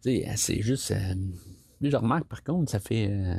C'est 0.03 0.63
juste. 0.63 0.91
Euh, 0.91 1.15
je 1.81 1.97
remarque 1.97 2.27
par 2.27 2.43
contre, 2.43 2.71
ça 2.71 2.81
fait. 2.81 3.09
Euh, 3.11 3.37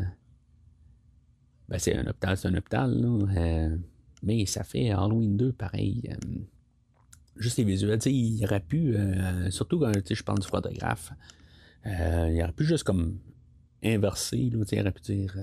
ben, 1.70 1.78
c'est 1.78 1.96
un 1.96 2.06
hôpital, 2.08 2.38
c'est 2.38 2.48
un 2.48 2.56
hôpital, 2.56 3.02
là. 3.02 3.28
Euh, 3.38 3.78
mais 4.22 4.46
ça 4.46 4.64
fait 4.64 4.92
Halloween 4.92 5.36
2 5.36 5.52
pareil. 5.52 6.16
juste 7.36 7.58
les 7.58 7.66
visuels. 7.66 8.00
il 8.06 8.44
aurait 8.46 8.62
pu, 8.62 8.96
surtout 9.50 9.80
quand 9.80 9.92
je 10.10 10.24
parle 10.24 10.40
du 10.40 10.48
photographe, 10.48 11.12
il 11.86 12.42
aurait 12.42 12.54
pu 12.54 12.64
juste 12.64 12.86
comme 12.86 13.20
inverser, 13.84 14.50
là, 14.50 14.64
il 14.72 14.80
aurait 14.80 14.92
pu 14.94 15.02
dire, 15.02 15.36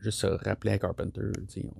juste 0.00 0.18
se 0.18 0.26
rappeler 0.26 0.72
à 0.72 0.78
Carpenter, 0.78 1.30
on, 1.58 1.70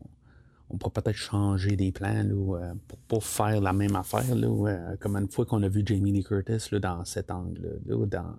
on 0.70 0.78
pourrait 0.78 1.02
peut-être 1.02 1.16
changer 1.16 1.74
des 1.74 1.90
plans 1.90 2.22
là, 2.22 2.74
pour 2.86 2.98
pas 2.98 3.20
faire 3.20 3.60
la 3.60 3.72
même 3.72 3.96
affaire, 3.96 4.36
là, 4.36 4.96
comme 5.00 5.16
une 5.16 5.28
fois 5.28 5.44
qu'on 5.44 5.64
a 5.64 5.68
vu 5.68 5.82
Jamie 5.84 6.12
Lee 6.12 6.22
Curtis 6.22 6.68
là, 6.70 6.78
dans 6.78 7.04
cet 7.04 7.32
angle-là, 7.32 8.06
dans 8.06 8.36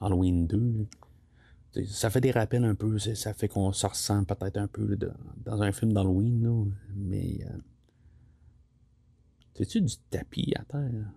Halloween 0.00 0.46
2. 0.46 0.86
Ça 1.86 2.08
fait 2.08 2.20
des 2.20 2.30
rappels 2.30 2.64
un 2.64 2.74
peu, 2.74 2.98
ça 2.98 3.34
fait 3.34 3.48
qu'on 3.48 3.72
se 3.72 3.86
ressent 3.86 4.24
peut-être 4.24 4.56
un 4.56 4.66
peu 4.66 4.96
dans 5.44 5.62
un 5.62 5.72
film 5.72 5.92
d'Halloween, 5.92 6.72
mais. 6.94 7.38
Euh, 7.44 7.58
C'est-tu 9.54 9.82
du 9.82 9.94
tapis 10.10 10.54
à 10.56 10.64
terre? 10.64 11.10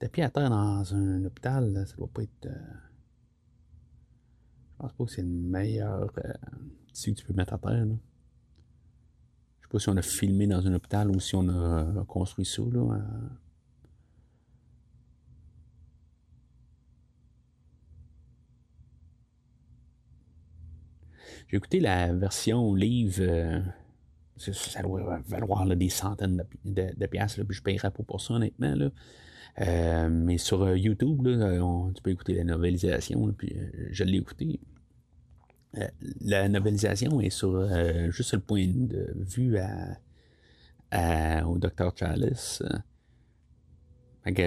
Tapis 0.00 0.22
à 0.22 0.30
terre 0.30 0.50
dans 0.50 0.94
un 0.94 1.24
hôpital, 1.24 1.84
ça 1.86 1.96
doit 1.96 2.08
pas 2.08 2.22
être. 2.22 2.46
Euh, 2.46 2.74
je 4.72 4.76
pense 4.78 4.92
pas 4.92 5.04
que 5.04 5.10
c'est 5.10 5.22
le 5.22 5.28
meilleur 5.28 6.10
euh, 6.18 6.32
que 6.92 7.10
tu 7.10 7.24
peux 7.24 7.34
mettre 7.34 7.52
à 7.52 7.58
terre. 7.58 7.86
Là. 7.86 7.94
Je 9.60 9.66
sais 9.66 9.70
pas 9.70 9.78
si 9.78 9.88
on 9.88 9.96
a 9.96 10.02
filmé 10.02 10.48
dans 10.48 10.66
un 10.66 10.74
hôpital 10.74 11.10
ou 11.10 11.20
si 11.20 11.36
on 11.36 11.48
a 11.48 12.04
construit 12.06 12.46
ça. 12.46 12.62
Là, 12.72 12.98
J'ai 21.50 21.56
écouté 21.56 21.80
la 21.80 22.12
version 22.12 22.74
livre. 22.76 23.22
Euh, 23.22 23.60
ça 24.36 24.82
doit 24.82 25.20
valoir 25.26 25.66
des 25.66 25.88
centaines 25.88 26.44
de, 26.64 26.94
de, 26.96 27.06
puis 27.06 27.18
je 27.50 27.62
paierais 27.62 27.90
pas 27.90 28.02
pour 28.04 28.20
ça, 28.20 28.34
honnêtement. 28.34 28.74
Là. 28.76 28.90
Euh, 29.60 30.08
mais 30.08 30.38
sur 30.38 30.62
euh, 30.62 30.78
YouTube, 30.78 31.26
tu 31.94 32.02
peux 32.02 32.10
écouter 32.10 32.34
la 32.34 32.44
novelisation, 32.44 33.32
puis 33.32 33.56
je 33.90 34.04
l'ai 34.04 34.18
écouté. 34.18 34.60
la 36.20 36.48
novelisation 36.48 37.20
est 37.20 37.30
sur 37.30 37.68
juste 38.12 38.34
le 38.34 38.40
point 38.40 38.68
de 38.68 39.12
vue 39.16 39.58
au 41.46 41.58
Dr. 41.58 41.90
Chalice. 41.96 42.62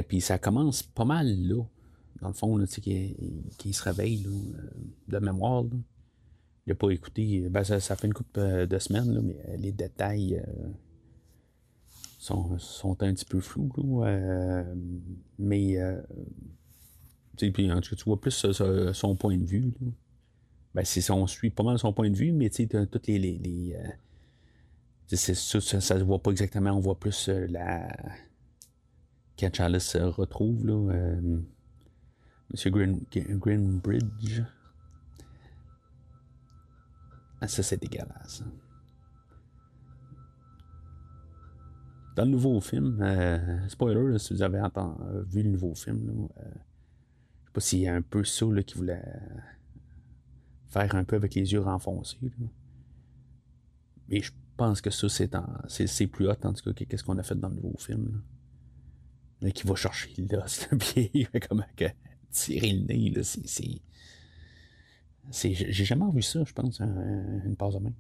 puis 0.08 0.22
ça 0.22 0.38
commence 0.38 0.84
pas 0.84 1.06
mal 1.06 1.28
là, 1.28 1.64
dans 2.22 2.30
le 2.30 2.34
fond, 2.34 2.66
qui, 2.66 3.74
se 3.74 3.84
réveille 3.84 4.26
de 5.10 5.20
mémoire. 5.20 5.66
L'ai 6.68 6.76
pas 6.76 6.90
écouté. 6.90 7.48
Ben, 7.50 7.64
ça, 7.64 7.80
fait 7.80 8.08
une 8.08 8.14
couple 8.14 8.40
euh, 8.40 8.66
de 8.66 8.80
semaines, 8.80 9.22
mais 9.22 9.38
euh, 9.50 9.58
les 9.58 9.72
détails 9.72 10.36
euh, 10.36 10.70
sont, 12.18 12.58
un 13.02 13.14
petit 13.14 13.26
peu 13.26 13.40
flous. 13.40 13.72
mais 15.40 15.78
puis, 17.38 17.72
en 17.72 17.82
tout 17.82 17.90
cas, 17.90 17.96
tu 17.96 18.04
vois 18.06 18.22
plus 18.22 18.46
son 18.94 19.16
point 19.16 19.38
de 19.38 19.46
vue. 19.46 19.74
Ben, 20.74 20.84
on 21.10 21.28
suit 21.28 21.50
pas 21.50 21.64
mal 21.64 21.78
son 21.78 21.94
point 21.94 22.10
de 22.10 22.16
vue, 22.16 22.32
mais 22.32 22.50
tu 22.50 22.68
sais, 22.68 22.88
toutes 22.88 23.08
les. 23.08 23.20
les, 23.20 23.76
ça, 25.08 25.62
ça, 25.62 25.82
se 25.82 26.04
voit 26.04 26.22
pas 26.22 26.32
exactement, 26.32 26.72
on 26.72 26.80
voit 26.80 27.00
plus 27.00 27.28
la. 27.28 27.88
Quand 29.38 29.54
Charles 29.54 29.82
se 29.82 29.98
retrouve, 29.98 30.66
là, 30.66 31.18
Monsieur 32.52 32.70
Green, 32.70 33.02
Greenbridge. 33.12 34.44
Ah, 37.44 37.48
ça, 37.50 37.62
c'est 37.62 37.76
dégueulasse. 37.76 38.42
Dans 42.16 42.24
le 42.24 42.30
nouveau 42.30 42.62
film, 42.62 43.02
euh, 43.02 43.68
spoiler, 43.68 44.18
si 44.18 44.34
vous 44.34 44.42
avez 44.44 44.62
entendu, 44.62 45.04
vu 45.28 45.44
le 45.44 45.50
nouveau 45.50 45.76
film, 45.76 46.08
là, 46.08 46.14
euh, 46.38 46.52
je 46.54 47.48
sais 47.48 47.52
pas 47.52 47.60
s'il 47.60 47.80
y 47.80 47.88
a 47.90 47.96
un 47.96 48.02
peu 48.02 48.24
ça 48.24 48.46
là, 48.46 48.64
qui 48.64 48.76
voulait 48.76 49.04
faire 50.70 50.96
un 50.96 51.04
peu 51.04 51.18
avec 51.18 51.36
les 51.36 51.52
yeux 51.52 51.60
renfoncés. 51.60 52.18
Mais 54.08 54.22
je 54.22 54.32
pense 54.56 54.80
que 54.80 54.90
ça, 54.90 55.10
c'est, 55.10 55.88
c'est, 55.88 56.08
plus 56.08 56.30
hot 56.30 56.38
en 56.44 56.54
tout 56.54 56.64
cas 56.64 56.72
que 56.72 56.86
qu'est-ce 56.86 57.04
qu'on 57.04 57.18
a 57.18 57.24
fait 57.24 57.36
dans 57.36 57.50
le 57.50 57.56
nouveau 57.56 57.76
film. 57.78 58.24
Là. 59.42 59.52
qui 59.52 59.68
va 59.68 59.76
chercher 59.76 60.14
l'os, 60.32 60.70
puis 60.80 61.12
il 61.14 61.26
fait 61.26 61.42
comme 61.42 61.66
tirer 62.32 62.72
le 62.72 62.86
nez. 62.86 63.10
Là, 63.10 63.22
c'est, 63.22 63.82
j'ai 65.32 65.86
jamais 65.86 66.10
vu 66.12 66.22
ça, 66.22 66.44
je 66.44 66.54
pense, 66.54 66.80
une 66.80 67.56
passe 67.58 67.76
de 67.76 67.80
main. 67.80 67.94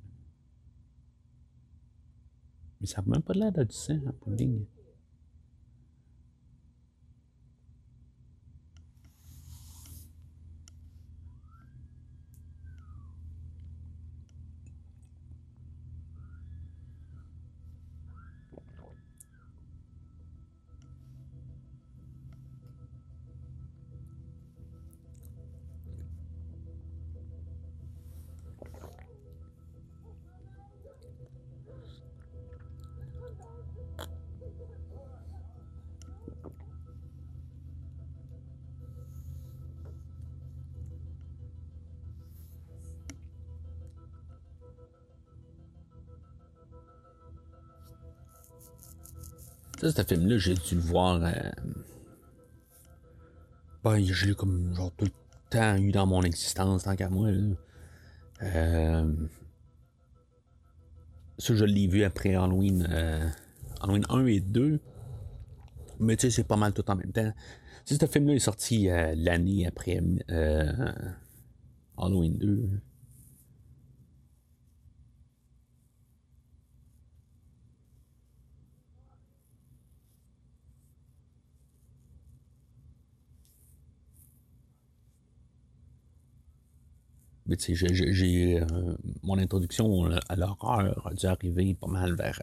Mais 2.82 2.88
ça 2.88 3.02
n'a 3.02 3.08
même 3.12 3.22
pas 3.22 3.34
l'air 3.34 3.52
de 3.52 3.64
du 3.64 3.74
sang 3.74 4.00
en 4.08 4.12
pudding. 4.12 4.66
Ça, 49.84 49.92
ce 49.92 50.02
film-là, 50.04 50.38
j'ai 50.38 50.54
dû 50.54 50.76
le 50.76 50.82
voir. 50.82 51.22
Euh... 51.22 51.52
Ben, 53.84 54.02
je 54.02 54.28
l'ai 54.28 54.34
comme 54.34 54.74
genre 54.74 54.94
tout 54.96 55.04
le 55.04 55.12
temps 55.50 55.76
eu 55.76 55.92
dans 55.92 56.08
mon 56.08 56.22
existence, 56.22 56.84
tant 56.84 56.96
qu'à 56.96 57.10
moi. 57.10 57.28
Euh... 58.44 59.14
Ça, 61.38 61.54
je 61.54 61.66
l'ai 61.66 61.88
vu 61.88 62.04
après 62.04 62.34
Halloween, 62.34 62.88
euh... 62.90 63.28
Halloween 63.82 64.06
1 64.08 64.26
et 64.28 64.40
2. 64.40 64.80
Mais 66.00 66.16
tu 66.16 66.28
sais, 66.28 66.32
c'est 66.32 66.48
pas 66.48 66.56
mal 66.56 66.72
tout 66.72 66.90
en 66.90 66.96
même 66.96 67.12
temps. 67.12 67.34
Si 67.84 67.98
ce 67.98 68.06
film-là 68.06 68.36
est 68.36 68.40
sorti 68.40 68.88
l'année 68.88 69.68
après 69.68 70.02
Halloween 71.98 72.38
2. 72.38 72.70
J'ai, 87.48 88.62
euh, 88.62 88.96
mon 89.22 89.38
introduction 89.38 90.06
à 90.30 90.36
l'horreur 90.36 91.06
a 91.06 91.14
dû 91.14 91.26
arriver 91.26 91.74
pas 91.74 91.88
mal 91.88 92.16
vers 92.16 92.42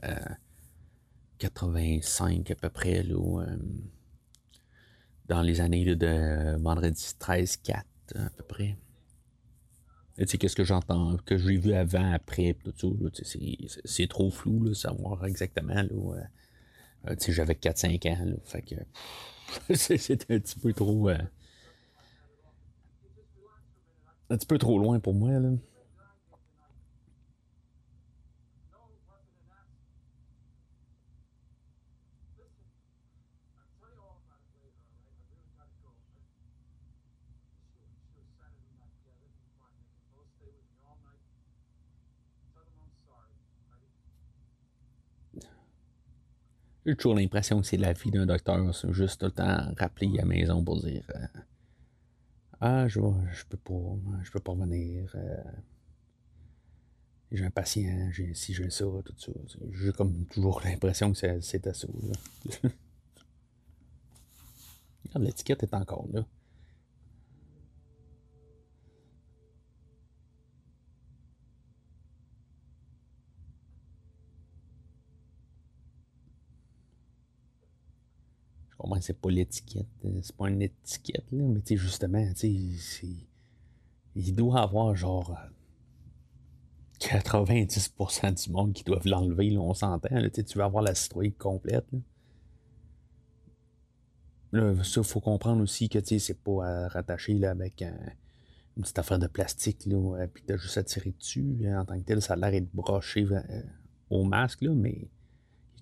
85 1.39 2.51
euh, 2.51 2.53
à 2.53 2.57
peu 2.57 2.69
près, 2.69 3.03
là, 3.03 3.43
euh, 3.43 3.57
dans 5.27 5.43
les 5.43 5.61
années 5.61 5.95
de 5.95 6.57
vendredi 6.59 7.13
13-4 7.19 7.83
à 8.17 8.31
peu 8.31 8.45
près. 8.45 8.77
Tu 10.19 10.27
sais, 10.27 10.39
qu'est-ce 10.39 10.57
que 10.57 10.65
j'entends, 10.65 11.17
que 11.25 11.39
j'ai 11.39 11.57
vu 11.57 11.73
avant, 11.73 12.13
après, 12.13 12.55
tout 12.79 13.11
ça, 13.15 13.25
c'est, 13.85 14.09
trop 14.09 14.31
flou, 14.31 14.65
là, 14.65 14.75
savoir 14.75 15.25
exactement, 15.25 15.83
là, 15.83 17.15
j'avais 17.27 17.55
4-5 17.55 18.07
ans, 18.09 18.25
là, 18.27 18.35
fait 18.45 18.63
que, 18.63 19.75
c'était 19.75 20.35
un 20.35 20.41
petit 20.41 20.59
peu 20.59 20.75
trop 20.75 21.09
un 24.31 24.37
petit 24.37 24.47
peu 24.47 24.59
trop 24.59 24.79
loin 24.79 25.01
pour 25.01 25.14
moi, 25.14 25.31
là. 25.31 25.51
J'ai 46.87 46.97
toujours 46.97 47.14
l'impression 47.14 47.61
que 47.61 47.66
c'est 47.66 47.77
la 47.77 47.93
vie 47.93 48.11
d'un 48.11 48.27
docteur, 48.27 48.73
juste 48.90 49.21
tout 49.21 49.27
le 49.27 49.33
temps 49.33 49.75
rappeler 49.79 50.09
à 50.14 50.23
la 50.23 50.25
maison 50.25 50.64
pour 50.64 50.81
dire 50.81 51.05
euh, 51.14 51.40
ah, 52.61 52.88
je, 52.88 53.01
peux 53.49 53.57
pas, 53.57 53.96
je 54.23 54.31
peux 54.31 54.40
pas 54.40 54.55
venir. 54.55 55.11
Euh, 55.14 55.37
j'ai 57.33 57.44
un 57.44 57.51
patient, 57.51 58.11
j'ai 58.12 58.35
si 58.35 58.53
j'ai 58.53 58.70
ça, 58.70 58.85
tout 59.05 59.14
ça. 59.16 59.33
J'ai 59.73 59.92
comme 59.92 60.27
toujours 60.27 60.61
l'impression 60.64 61.12
que 61.12 61.40
c'était 61.40 61.75
ça. 61.75 61.88
Regarde, 65.05 65.25
l'étiquette 65.25 65.62
est 65.62 65.75
encore 65.75 66.07
là. 66.12 66.27
C'est 79.01 79.19
pas 79.19 79.31
l'étiquette, 79.31 79.87
euh, 80.05 80.21
c'est 80.23 80.35
pas 80.37 80.49
une 80.49 80.63
étiquette, 80.63 81.25
là, 81.33 81.45
mais 81.45 81.61
tu 81.61 81.77
justement, 81.77 82.25
sais, 82.35 82.51
il 84.15 84.35
doit 84.35 84.61
avoir 84.61 84.95
genre 84.95 85.37
90% 87.01 88.27
euh, 88.27 88.31
du 88.33 88.51
monde 88.51 88.73
qui 88.73 88.85
doivent 88.85 89.07
l'enlever, 89.07 89.57
on 89.59 89.75
s'entend, 89.75 90.09
tu 90.31 90.59
vas 90.59 90.65
avoir 90.65 90.83
la 90.83 90.95
citrouille 90.95 91.33
complète. 91.33 91.87
Là. 91.93 91.99
Là, 94.53 94.83
ça, 94.83 95.03
faut 95.03 95.21
comprendre 95.21 95.63
aussi 95.63 95.89
que 95.89 95.99
c'est 96.05 96.43
pas 96.43 96.89
rattaché 96.89 97.35
là, 97.35 97.51
avec 97.51 97.83
une 97.83 98.83
petite 98.83 98.99
affaire 98.99 99.19
de 99.19 99.27
plastique, 99.27 99.87
là, 99.87 100.27
puis 100.27 100.43
t'as 100.45 100.57
juste 100.57 100.77
à 100.77 100.83
tirer 100.83 101.13
dessus. 101.13 101.57
En 101.69 101.85
tant 101.85 101.99
que 101.99 102.05
tel, 102.05 102.21
ça 102.21 102.33
a 102.33 102.37
l'air 102.37 102.51
d'être 102.51 102.75
broché 102.75 103.27
euh, 103.31 103.63
au 104.11 104.25
masque, 104.25 104.63
là, 104.63 104.73
mais 104.75 105.09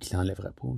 qui 0.00 0.14
l'enlèverait 0.14 0.52
pas. 0.52 0.68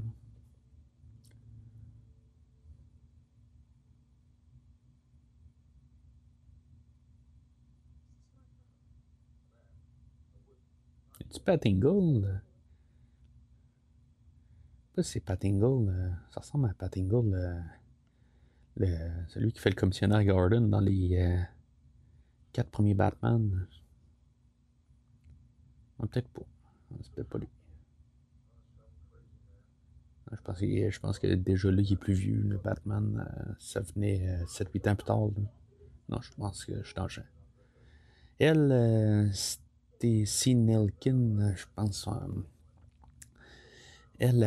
Pat 11.38 11.66
Gold. 11.66 12.42
pas 14.94 15.02
si 15.02 15.12
c'est 15.12 15.20
Pat 15.20 15.42
Ingle. 15.44 16.16
ça 16.30 16.40
ressemble 16.40 16.68
à 16.68 16.74
Pat 16.74 16.94
Ingle, 16.96 17.64
celui 19.28 19.52
qui 19.52 19.60
fait 19.60 19.70
le 19.70 19.76
commissionnaire 19.76 20.24
Gordon 20.24 20.62
dans 20.62 20.80
les 20.80 21.44
quatre 22.52 22.70
premiers 22.70 22.94
Batman. 22.94 23.66
peut-être 25.98 26.28
pas. 26.28 26.42
C'est 27.02 27.12
peut-être 27.12 27.28
pas 27.28 27.38
lui. 27.38 27.48
Je 30.32 30.40
pense, 30.42 30.58
je 30.60 31.00
pense 31.00 31.18
que 31.18 31.26
déjà 31.34 31.70
là, 31.70 31.82
il 31.82 31.92
est 31.92 31.96
plus 31.96 32.14
vieux, 32.14 32.40
le 32.40 32.58
Batman. 32.58 33.26
ça 33.58 33.80
venait 33.80 34.44
7-8 34.46 34.90
ans 34.90 34.96
plus 34.96 35.04
tard. 35.04 35.28
Non, 36.08 36.20
je 36.20 36.32
pense 36.36 36.64
que 36.64 36.78
je 36.78 36.86
suis 36.86 36.94
dans 36.94 37.04
le 37.04 37.22
Elle, 38.38 38.72
euh, 38.72 39.28
Stacy 40.00 40.54
Nelkin, 40.54 41.54
je 41.54 41.66
pense. 41.76 42.08
Euh, 42.08 42.12
elle, 44.18 44.44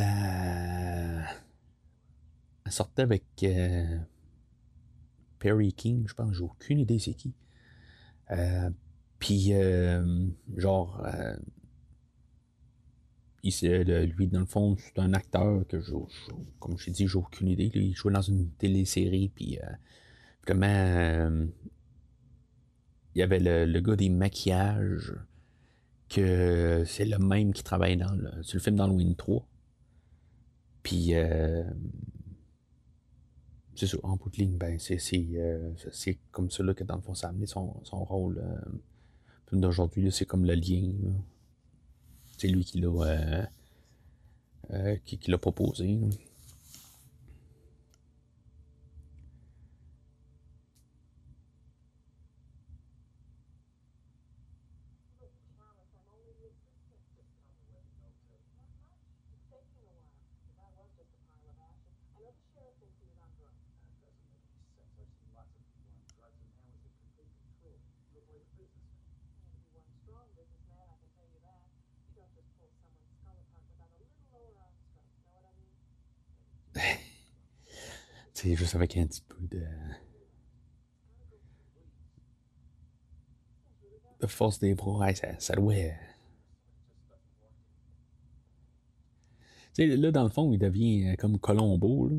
elle 2.65 2.71
sortait 2.71 3.03
avec 3.03 3.23
euh, 3.43 3.99
Perry 5.37 5.71
King, 5.73 6.07
je 6.07 6.15
pense. 6.15 6.33
J'ai 6.33 6.41
aucune 6.41 6.79
idée 6.79 6.97
c'est 6.97 7.13
qui. 7.13 7.35
Euh, 8.31 8.71
puis, 9.19 9.53
genre, 10.57 11.05
lui, 13.43 14.27
dans 14.27 14.39
le 14.39 14.45
fond, 14.47 14.75
c'est 14.79 14.97
un 14.97 15.13
acteur 15.13 15.67
que, 15.67 15.79
je, 15.79 15.93
comme 16.59 16.79
je 16.79 16.89
dit, 16.89 17.07
j'ai 17.07 17.17
aucune 17.17 17.49
idée. 17.49 17.69
il 17.75 17.95
jouait 17.95 18.11
dans 18.11 18.23
une 18.23 18.49
télésérie, 18.53 19.29
puis 19.29 19.59
euh, 20.49 21.45
il 23.13 23.19
y 23.19 23.21
avait 23.21 23.39
le, 23.39 23.79
gars 23.81 23.95
des 23.95 24.09
maquillages 24.09 25.13
que 26.09 26.83
c'est 26.85 27.05
le 27.05 27.17
même 27.17 27.53
qui 27.53 27.63
travaille 27.63 27.97
dans 27.97 28.13
le, 28.13 28.43
sur 28.43 28.57
le 28.57 28.61
film 28.61 28.75
d'Halloween 28.75 29.15
3. 29.15 29.45
Puis 30.83 31.15
euh, 31.15 31.63
c'est 33.75 33.87
ça, 33.87 33.97
en 34.03 34.15
bout 34.15 34.29
de 34.29 34.37
ligne, 34.37 34.57
ben, 34.57 34.77
c'est, 34.79 34.99
euh, 35.35 35.73
comme 36.31 36.51
ça 36.51 36.63
que 36.73 36.83
dans 36.83 36.95
le 36.95 37.01
fond 37.01 37.13
ça 37.13 37.27
a 37.27 37.29
amené 37.31 37.45
son, 37.45 37.75
son 37.83 38.03
rôle. 38.03 38.35
Le 38.35 39.49
film 39.49 39.61
d'aujourd'hui, 39.61 40.11
c'est 40.11 40.25
comme 40.25 40.45
le 40.45 40.53
lien. 40.55 40.93
C'est 42.37 42.47
lui 42.47 42.65
qui 42.65 42.79
l'a 42.81 43.47
qui, 45.05 45.17
qui 45.17 45.31
l'a 45.31 45.37
proposé. 45.37 45.99
C'est 78.43 78.55
juste 78.57 78.75
avec 78.75 78.97
un 78.97 79.07
petit 79.07 79.21
peu 79.21 79.37
de. 79.47 79.63
de 84.19 84.27
force 84.27 84.59
des 84.59 84.75
bras, 84.75 85.15
ça, 85.15 85.39
ça 85.39 85.55
doit. 85.55 85.73
sais, 89.71 89.87
là, 89.87 90.11
dans 90.11 90.23
le 90.23 90.29
fond, 90.29 90.51
il 90.51 90.59
devient 90.59 91.11
euh, 91.11 91.15
comme 91.15 91.39
Colombo. 91.39 92.11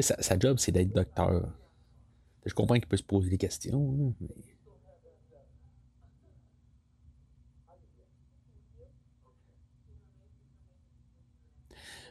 Sa, 0.00 0.36
job, 0.36 0.58
c'est 0.58 0.72
d'être 0.72 0.92
docteur. 0.92 1.48
Je 2.44 2.54
comprends 2.54 2.74
qu'il 2.74 2.88
peut 2.88 2.96
se 2.96 3.04
poser 3.04 3.30
des 3.30 3.38
questions, 3.38 4.16
mais. 4.20 4.53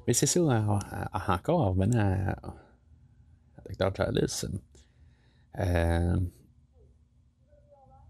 Mais 0.08 0.14
c'est 0.14 0.26
ça, 0.26 0.42
encore 1.28 1.62
en 1.62 1.72
revenant 1.72 2.00
à, 2.00 2.54
Dr. 3.80 3.96
Charles, 3.96 4.28
euh, 5.60 6.20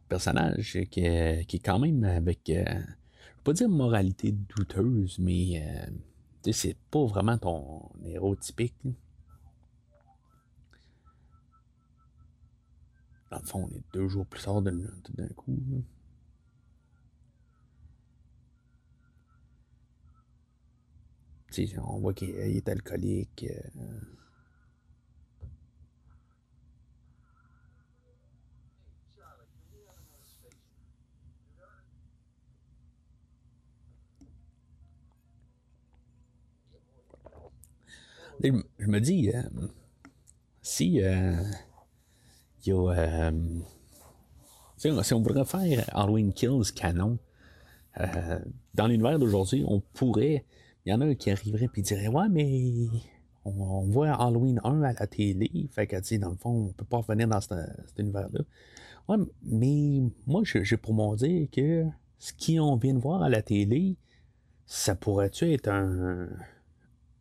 personnage 0.10 0.80
qui 0.90 1.06
est, 1.06 1.46
qui 1.46 1.58
est, 1.58 1.60
quand 1.60 1.80
même 1.80 2.04
avec, 2.04 2.50
euh, 2.50 2.64
je 2.66 2.72
vais 2.72 3.44
pas 3.44 3.54
dire 3.54 3.70
moralité 3.70 4.32
douteuse, 4.32 5.20
mais 5.20 5.62
euh, 5.62 6.52
c'est 6.52 6.78
pas 6.90 7.06
vraiment 7.06 7.38
ton 7.38 7.92
héros 8.06 8.36
typique. 8.36 8.76
Dans 13.30 13.40
le 13.40 13.46
fond, 13.46 13.68
on 13.70 13.76
est 13.76 13.84
deux 13.94 14.08
jours 14.08 14.26
plus 14.26 14.44
tard 14.44 14.62
d'un 14.62 15.28
coup. 15.36 15.60
On 21.86 22.00
voit 22.00 22.13
qu'il 22.13 22.30
est 22.30 22.68
alcoolique. 22.70 23.46
Euh. 23.50 23.89
Je 38.44 38.88
me 38.88 39.00
dis, 39.00 39.32
euh, 39.34 39.42
si 40.62 41.02
euh, 41.02 41.42
y 42.66 42.72
a. 42.72 43.32
si 44.78 45.13
on 45.13 45.22
voudrait 45.22 45.46
faire 45.46 45.86
Halloween 45.96 46.34
Kills 46.34 46.74
canon, 46.76 47.20
dans 48.74 48.88
l'univers 48.88 49.20
d'aujourd'hui, 49.20 49.63
on 49.66 49.80
pourrait 49.80 50.46
il 50.86 50.91
y 50.91 50.93
en 50.93 51.02
a 51.02 51.15
qui 51.15 51.32
arriverait 51.32 51.69
et 51.76 51.82
dirait 51.82 52.08
Ouais, 52.08 52.28
mais 52.30 52.88
on, 53.46 53.84
voit 53.84 54.12
Halloween 54.12 54.60
1 54.63 54.84
à 54.84 54.93
la 54.93 55.08
télé. 55.08 55.67
Fait 55.72 55.88
que, 55.88 56.00
dit, 56.00 56.19
dans 56.19 56.32
le 56.32 56.38
fond, 56.38 56.67
on 56.69 56.74
peut 56.74 56.86
pas 56.86 56.98
revenir 56.98 57.28
dans 57.28 57.41
cet, 57.41 57.60
univers-là. 57.98 58.41
Ouais, 59.08 59.17
mais 59.43 60.02
moi, 60.28 60.43
j'ai 60.43 60.78
pour 60.78 61.15
dire 61.15 61.48
que 61.52 61.86
ce 62.19 62.34
qu'on 62.34 62.78
vient 62.78 62.93
de 62.93 63.00
voir 63.00 63.24
à 63.24 63.30
la 63.30 63.41
télé, 63.41 63.98
ça 64.65 64.96
pourrait-tu 64.96 65.52
être 65.52 65.67
un, 65.67 66.30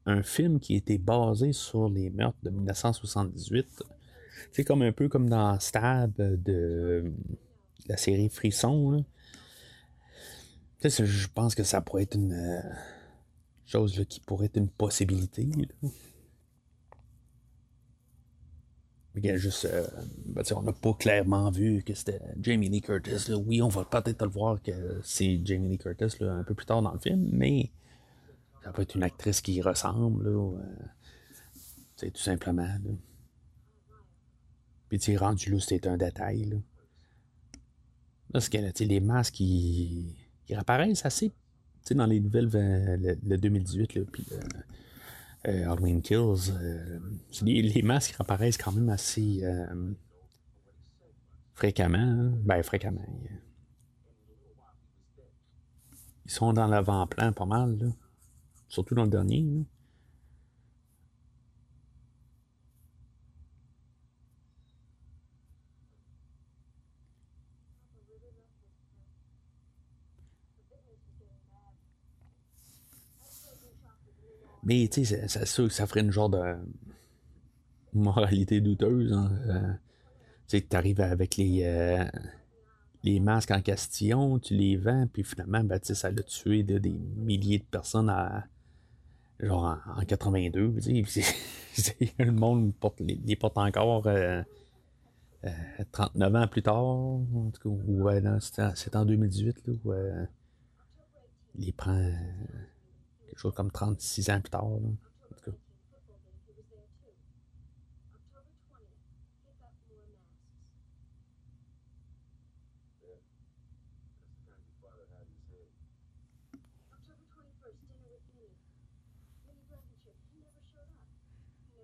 un 0.06 0.22
film 0.22 0.60
qui 0.60 0.74
était 0.74 0.98
basé 0.98 1.52
sur 1.52 1.88
les 1.88 2.10
meurtres 2.10 2.38
de 2.42 2.50
1978? 2.50 3.82
C'est 4.52 4.64
comme 4.64 4.82
un 4.82 4.92
peu 4.92 5.08
comme 5.08 5.28
dans 5.28 5.58
Stab 5.60 6.14
de 6.16 7.12
la 7.88 7.96
série 7.96 8.28
Frisson. 8.28 9.04
Je 10.84 11.28
pense 11.28 11.54
que 11.54 11.62
ça 11.62 11.80
pourrait 11.80 12.02
être 12.02 12.16
une 12.16 12.60
chose 13.72 13.98
là, 13.98 14.04
qui 14.04 14.20
pourrait 14.20 14.46
être 14.46 14.56
une 14.56 14.68
possibilité. 14.68 15.44
Là. 15.44 15.88
juste, 19.36 19.66
euh, 19.66 19.86
ben, 20.26 20.42
on 20.56 20.62
n'a 20.62 20.72
pas 20.72 20.94
clairement 20.94 21.50
vu 21.50 21.82
que 21.82 21.94
c'était 21.94 22.20
Jamie 22.40 22.68
Lee 22.68 22.80
Curtis. 22.80 23.30
Là. 23.30 23.36
Oui, 23.36 23.60
on 23.62 23.68
va 23.68 23.84
peut-être 23.84 24.22
le 24.22 24.30
voir 24.30 24.62
que 24.62 25.00
c'est 25.02 25.40
Jamie 25.44 25.68
Lee 25.68 25.78
Curtis 25.78 26.16
là, 26.20 26.32
un 26.32 26.44
peu 26.44 26.54
plus 26.54 26.66
tard 26.66 26.82
dans 26.82 26.92
le 26.92 26.98
film, 26.98 27.28
mais 27.32 27.70
ça 28.64 28.72
peut 28.72 28.82
être 28.82 28.94
une 28.94 29.02
actrice 29.02 29.40
qui 29.40 29.60
ressemble. 29.60 30.24
Là, 30.24 30.58
euh, 32.00 32.10
tout 32.10 32.22
simplement. 32.22 32.62
Là. 32.62 32.90
Puis, 34.88 34.98
tu 34.98 35.16
rendu 35.16 35.50
là, 35.50 35.58
c'est 35.60 35.86
un 35.86 35.96
détail. 35.96 36.44
Là. 36.44 36.56
Parce 38.32 38.48
que 38.48 38.84
les 38.84 39.00
masques, 39.00 39.40
ils, 39.40 40.14
ils 40.48 40.56
assez 41.04 41.32
sais, 41.84 41.94
dans 41.94 42.06
les 42.06 42.20
nouvelles, 42.20 42.48
le, 42.52 43.36
2018, 43.36 43.94
là, 43.94 44.02
puis 44.10 44.26
euh, 45.48 45.64
Halloween 45.68 46.02
Kills, 46.02 46.52
euh, 46.52 47.00
les, 47.42 47.82
masques 47.82 48.14
apparaissent 48.20 48.56
quand 48.56 48.72
même 48.72 48.88
assez 48.88 49.40
euh, 49.42 49.92
fréquemment. 51.54 51.98
Hein. 51.98 52.32
Ben, 52.44 52.62
fréquemment. 52.62 53.04
Ils 56.24 56.30
sont 56.30 56.52
dans 56.52 56.68
l'avant-plan 56.68 57.32
pas 57.32 57.46
mal, 57.46 57.76
là. 57.76 57.86
surtout 58.68 58.94
dans 58.94 59.02
le 59.02 59.10
dernier. 59.10 59.44
Mais 74.62 74.88
tu 74.88 75.04
sais, 75.04 75.26
c'est 75.28 75.46
sûr 75.46 75.68
que 75.68 75.74
ça 75.74 75.86
ferait 75.86 76.00
une 76.00 76.12
genre 76.12 76.30
de 76.30 76.56
moralité 77.92 78.60
douteuse. 78.60 79.12
Hein. 79.12 79.32
Euh, 79.48 79.72
tu 80.48 80.58
sais, 80.58 80.66
tu 80.68 80.76
arrives 80.76 81.00
avec 81.00 81.36
les, 81.36 81.62
euh, 81.64 82.04
les 83.02 83.20
masques 83.20 83.50
en 83.50 83.60
question, 83.60 84.38
tu 84.38 84.54
les 84.54 84.76
vends, 84.76 85.06
puis 85.12 85.24
finalement, 85.24 85.64
ben, 85.64 85.80
ça 85.82 86.08
a 86.08 86.12
tué 86.12 86.62
des 86.62 86.80
milliers 87.16 87.58
de 87.58 87.64
personnes 87.64 88.10
genre 89.40 89.78
en, 89.96 90.04
82. 90.04 90.74
le 92.18 92.30
monde 92.30 92.72
les, 93.00 93.36
porte 93.36 93.58
encore 93.58 94.06
39 95.92 96.36
ans 96.36 96.46
plus 96.46 96.62
tard. 96.62 96.84
En 96.84 97.50
tout 97.52 97.68
cas, 97.68 97.68
ou, 97.68 98.08
c'est 98.76 98.96
en 98.96 99.04
2018 99.04 99.66
là, 99.66 99.74
où 99.84 99.92
les 101.56 101.72
prend 101.72 102.10
quelque 103.32 103.40
chose 103.40 103.54
comme 103.54 103.70
36 103.70 104.28
ans 104.28 104.40
plus 104.42 104.50
tard. 104.50 104.68
Là. 104.68 105.52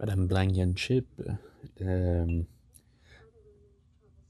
Madame 0.00 0.26
Blankenship. 0.26 1.06
Euh, 1.80 2.42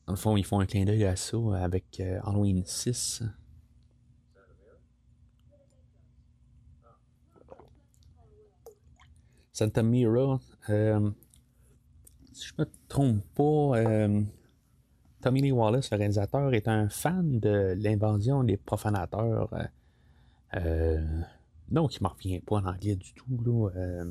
dans 0.06 0.12
le 0.12 0.16
fond, 0.16 0.36
ils 0.36 0.44
font 0.44 0.60
un 0.60 0.66
clin 0.66 0.84
d'œil 0.84 1.04
à 1.04 1.16
ça 1.16 1.36
avec 1.56 1.98
euh, 1.98 2.20
Halloween 2.22 2.62
6. 2.64 3.24
Santa 9.58 9.82
Mira, 9.82 10.38
euh, 10.70 11.10
si 12.32 12.46
je 12.46 12.54
me 12.58 12.66
trompe 12.86 13.24
pas, 13.34 13.78
euh, 13.80 14.22
Tommy 15.20 15.42
Lee 15.42 15.50
Wallace, 15.50 15.90
le 15.90 15.96
réalisateur, 15.96 16.54
est 16.54 16.68
un 16.68 16.88
fan 16.88 17.40
de 17.40 17.74
l'invasion 17.76 18.44
des 18.44 18.56
profanateurs. 18.56 19.50
non, 21.72 21.88
qui 21.88 21.98
ne 22.00 22.04
m'en 22.04 22.14
revient 22.14 22.38
pas 22.38 22.58
en 22.58 22.66
anglais 22.66 22.94
du 22.94 23.12
tout. 23.14 23.68
Euh, 23.74 24.04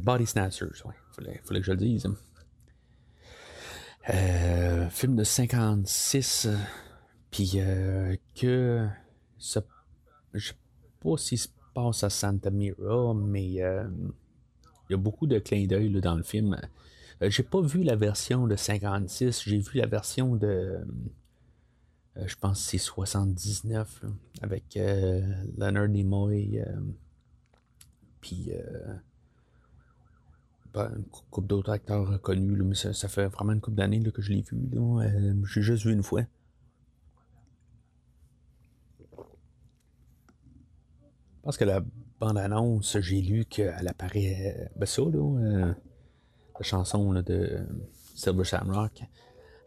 Body 0.00 0.26
Snatchers, 0.26 0.84
ouais. 0.84 0.94
Fallait, 1.10 1.60
que 1.60 1.62
je 1.62 1.72
le 1.72 1.76
dise. 1.76 2.08
Euh, 4.10 4.88
film 4.88 5.16
de 5.16 5.24
56. 5.24 6.46
Puis 7.32 7.54
euh, 7.56 8.14
que. 8.36 8.86
Ça, 9.36 9.62
je 10.32 10.50
sais 10.50 10.54
pas 11.00 11.16
s'il 11.16 11.38
se 11.38 11.48
passe 11.76 12.04
à 12.04 12.10
Santa 12.10 12.50
Mira, 12.50 13.12
mais 13.14 13.44
il 13.44 13.52
y 13.52 13.62
a 14.94 14.96
beaucoup 14.96 15.26
de 15.26 15.38
clins 15.38 15.66
d'œil 15.66 16.00
dans 16.00 16.14
le 16.14 16.22
film. 16.22 16.58
j'ai 17.20 17.42
pas 17.42 17.60
vu 17.60 17.82
la 17.82 17.96
version 17.96 18.46
de 18.46 18.56
56, 18.56 19.42
j'ai 19.44 19.58
vu 19.58 19.78
la 19.78 19.86
version 19.86 20.36
de. 20.36 20.78
je 22.16 22.34
pense 22.36 22.62
que 22.64 22.70
c'est 22.70 22.78
79, 22.78 24.04
avec 24.40 24.78
Leonard 25.58 25.88
Nimoy. 25.88 26.62
puis 28.22 28.52
une 30.76 31.04
couple 31.30 31.46
d'autres 31.46 31.72
acteurs 31.72 32.20
connus, 32.20 32.62
mais 32.62 32.74
ça, 32.74 33.08
fait 33.08 33.26
vraiment 33.26 33.52
une 33.52 33.60
couple 33.60 33.76
d'années 33.76 34.02
que 34.02 34.22
je 34.22 34.32
l'ai 34.32 34.42
vu. 34.42 34.58
Euh, 34.74 35.34
j'ai 35.46 35.62
juste 35.62 35.84
vu 35.84 35.92
une 35.92 36.02
fois. 36.02 36.22
Parce 41.46 41.58
que 41.58 41.64
la 41.64 41.80
bande-annonce, 42.18 42.98
j'ai 42.98 43.22
lu 43.22 43.44
qu'elle 43.44 43.86
apparaît. 43.86 44.68
Ben 44.74 44.84
ça, 44.84 45.00
euh, 45.00 45.72
la 46.58 46.62
chanson 46.62 47.12
de 47.12 47.64
Silver 48.16 48.42
Shamrock, 48.42 49.04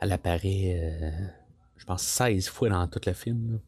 elle 0.01 0.11
apparaît, 0.11 0.77
euh, 0.77 1.27
je 1.77 1.85
pense, 1.85 2.03
16 2.03 2.49
fois 2.49 2.67
dans 2.67 2.85
tout 2.89 2.99
le 3.05 3.13
film. 3.13 3.61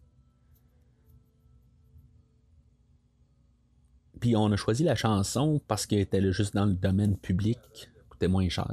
Puis 4.19 4.35
on 4.35 4.51
a 4.51 4.57
choisi 4.57 4.83
la 4.83 4.95
chanson 4.95 5.61
parce 5.65 5.85
qu'elle 5.85 5.99
était 5.99 6.33
juste 6.33 6.53
dans 6.53 6.65
le 6.65 6.73
domaine 6.73 7.15
public, 7.15 7.59
coûtait 8.09 8.27
moins 8.27 8.49
cher. 8.49 8.67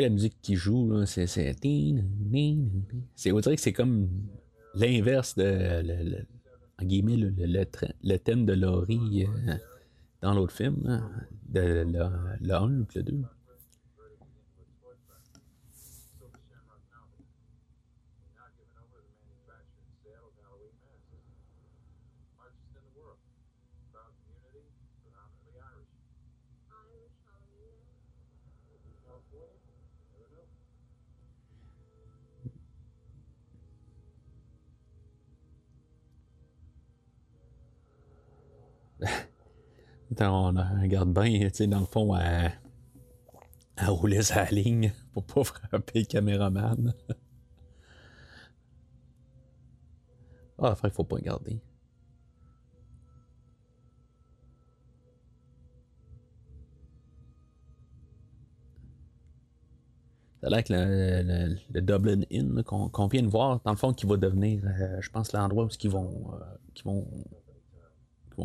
La 0.00 0.08
musique 0.08 0.36
qui 0.42 0.54
joue, 0.56 1.04
c'est. 1.06 1.26
C'est. 1.26 1.54
On 3.32 3.40
dirait 3.40 3.56
que 3.56 3.62
c'est 3.62 3.72
comme 3.72 4.08
l'inverse 4.74 5.36
de. 5.36 6.24
En 6.80 6.84
guillemets, 6.84 7.16
le, 7.16 8.16
thème 8.16 8.46
de 8.46 8.54
Laurie 8.54 9.26
euh, 9.26 9.54
dans 10.20 10.34
l'autre 10.34 10.54
film, 10.54 11.02
de 11.48 11.60
le, 11.60 12.08
le 12.40 12.54
1 12.54 12.80
ou 12.80 12.86
le 12.94 13.02
2. 13.02 13.22
on 40.20 40.54
regarde 40.80 41.12
bien, 41.12 41.48
tu 41.48 41.54
sais, 41.54 41.66
dans 41.66 41.80
le 41.80 41.86
fond, 41.86 42.14
à, 42.14 42.50
rouler 43.86 44.22
sa 44.22 44.44
ligne 44.44 44.92
pour 45.12 45.24
pas 45.24 45.44
frapper 45.44 46.00
le 46.00 46.04
caméraman. 46.04 46.94
ah, 50.58 50.76
il 50.84 50.90
faut 50.90 51.04
pas 51.04 51.16
regarder. 51.16 51.60
Ça 60.42 60.48
a 60.48 60.50
l'air 60.50 60.64
que 60.64 60.72
le, 60.72 61.80
Dublin 61.80 62.22
Inn 62.32 62.64
qu'on 62.64 63.06
vient 63.06 63.22
de 63.22 63.28
voir, 63.28 63.60
dans 63.64 63.70
le 63.70 63.76
fond, 63.76 63.92
qui 63.92 64.06
va 64.06 64.16
devenir, 64.16 64.60
euh, 64.64 65.00
je 65.00 65.08
pense, 65.08 65.32
l'endroit 65.32 65.64
où 65.66 65.68
ils 65.68 65.90
vont, 65.90 66.34
euh, 66.34 66.38
qui 66.74 66.82
vont 66.82 67.06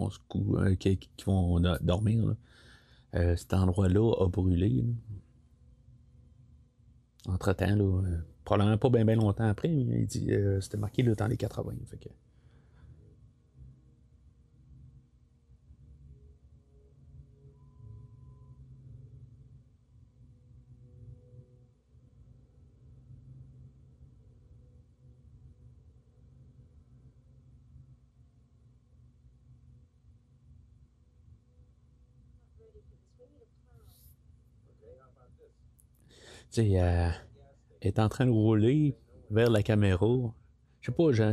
euh, 0.06 0.76
qui, 0.76 1.00
vont 1.26 1.60
dormir. 1.82 2.36
Euh, 3.16 3.36
cet 3.36 3.54
endroit-là 3.54 4.14
a 4.20 4.28
brûlé. 4.28 4.86
Entre-temps, 7.28 7.78
euh, 7.78 8.18
probablement 8.46 8.78
pas 8.78 8.90
bien 8.90 9.16
longtemps 9.16 9.48
après, 9.48 9.70
il 9.70 10.06
dit 10.08 10.30
c'était 10.62 10.78
marqué 10.78 11.04
là, 11.04 11.16
dans 11.16 11.28
les 11.28 11.38
80. 11.38 11.74
Fait 11.86 11.98
que... 11.98 12.10
tu 36.52 36.62
euh, 36.78 37.10
est 37.82 38.00
en 38.00 38.10
train 38.10 38.26
de 38.26 38.32
rouler 38.32 38.96
vers 39.30 39.50
la 39.50 39.64
caméra. 39.64 40.34
Je 40.82 40.92
sais 40.92 40.96
pas, 40.96 41.12
je, 41.12 41.24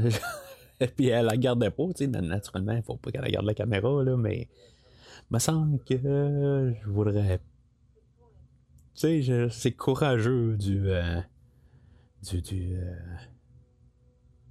puis 0.97 1.09
elle 1.09 1.27
la 1.27 1.37
gardait 1.37 1.71
pas, 1.71 1.87
tu 1.89 2.05
sais, 2.05 2.07
naturellement, 2.07 2.73
il 2.73 2.83
faut 2.83 2.97
pas 2.97 3.11
qu'elle 3.11 3.31
garde 3.31 3.47
la 3.47 3.55
caméra, 3.55 4.03
là, 4.03 4.17
mais 4.17 4.49
me 5.31 5.39
semble 5.39 5.83
que 5.85 5.97
je 5.97 6.89
voudrais. 6.89 7.39
Tu 8.95 9.23
sais, 9.23 9.49
c'est 9.51 9.73
courageux 9.73 10.57
du. 10.57 10.89
Euh, 10.89 11.21
du. 12.23 12.43
du, 12.43 12.77
euh, 12.77 12.95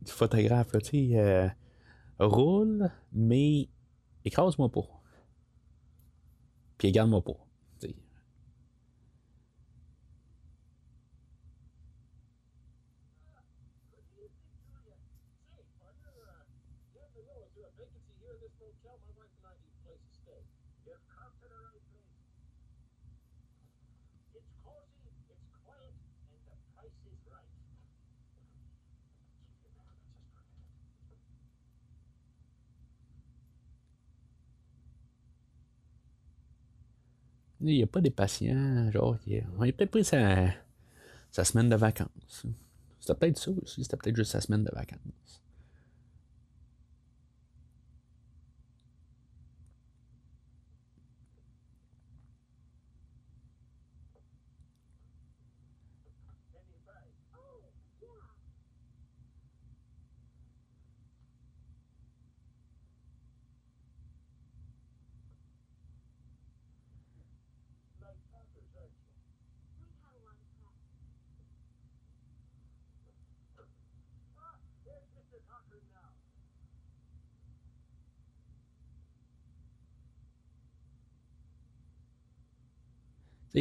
photographe, 0.05 0.71
tu 0.83 1.13
sais. 1.13 1.55
roule, 2.19 2.91
mais 3.13 3.69
écrase-moi 4.25 4.69
pas. 4.69 4.87
Puis 6.77 6.91
garde-moi 6.91 7.23
pas. 7.23 7.42
Il 37.63 37.77
n'y 37.77 37.83
a 37.83 37.87
pas 37.87 38.01
des 38.01 38.11
patients, 38.11 38.91
genre, 38.91 39.17
il 39.25 39.37
a, 39.37 39.71
peut-être 39.71 39.91
pris 39.91 40.03
sa, 40.03 40.47
sa 41.31 41.45
semaine 41.45 41.69
de 41.69 41.75
vacances. 41.75 42.45
C'était 42.99 43.15
peut-être 43.15 43.37
ça 43.37 43.51
aussi, 43.51 43.83
c'était 43.83 43.97
peut-être 43.97 44.15
juste 44.17 44.31
sa 44.31 44.41
semaine 44.41 44.63
de 44.63 44.71
vacances. 44.73 45.41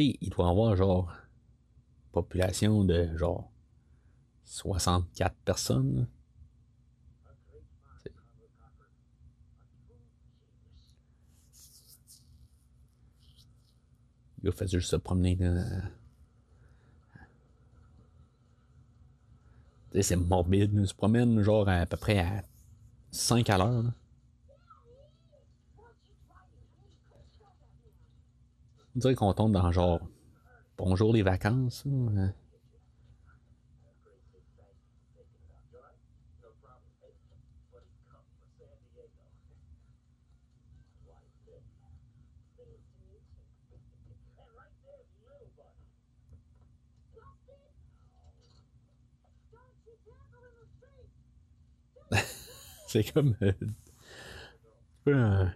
Il 0.01 0.29
doit 0.29 0.49
avoir 0.49 0.75
genre 0.75 1.13
population 2.11 2.83
de 2.83 3.15
genre 3.17 3.51
64 4.43 5.35
personnes. 5.45 6.07
Il 14.43 14.51
fait 14.51 14.67
juste 14.67 14.89
se 14.89 14.95
promener. 14.97 15.37
C'est 20.01 20.15
morbide. 20.17 20.73
Il 20.73 20.87
se 20.87 20.93
promène 20.93 21.41
genre 21.41 21.69
à 21.69 21.85
peu 21.85 21.97
près 21.97 22.19
à 22.19 22.43
5 23.11 23.49
à 23.49 23.57
l'heure. 23.57 23.93
On 28.95 28.99
dirait 28.99 29.15
qu'on 29.15 29.33
tombe 29.33 29.51
dans 29.51 29.71
genre 29.71 29.99
Bonjour 30.77 31.13
les 31.13 31.21
vacances. 31.23 31.85
Hein. 31.87 32.33
C'est 52.87 53.11
comme 53.11 53.35
euh, 53.41 53.53
un 55.07 55.53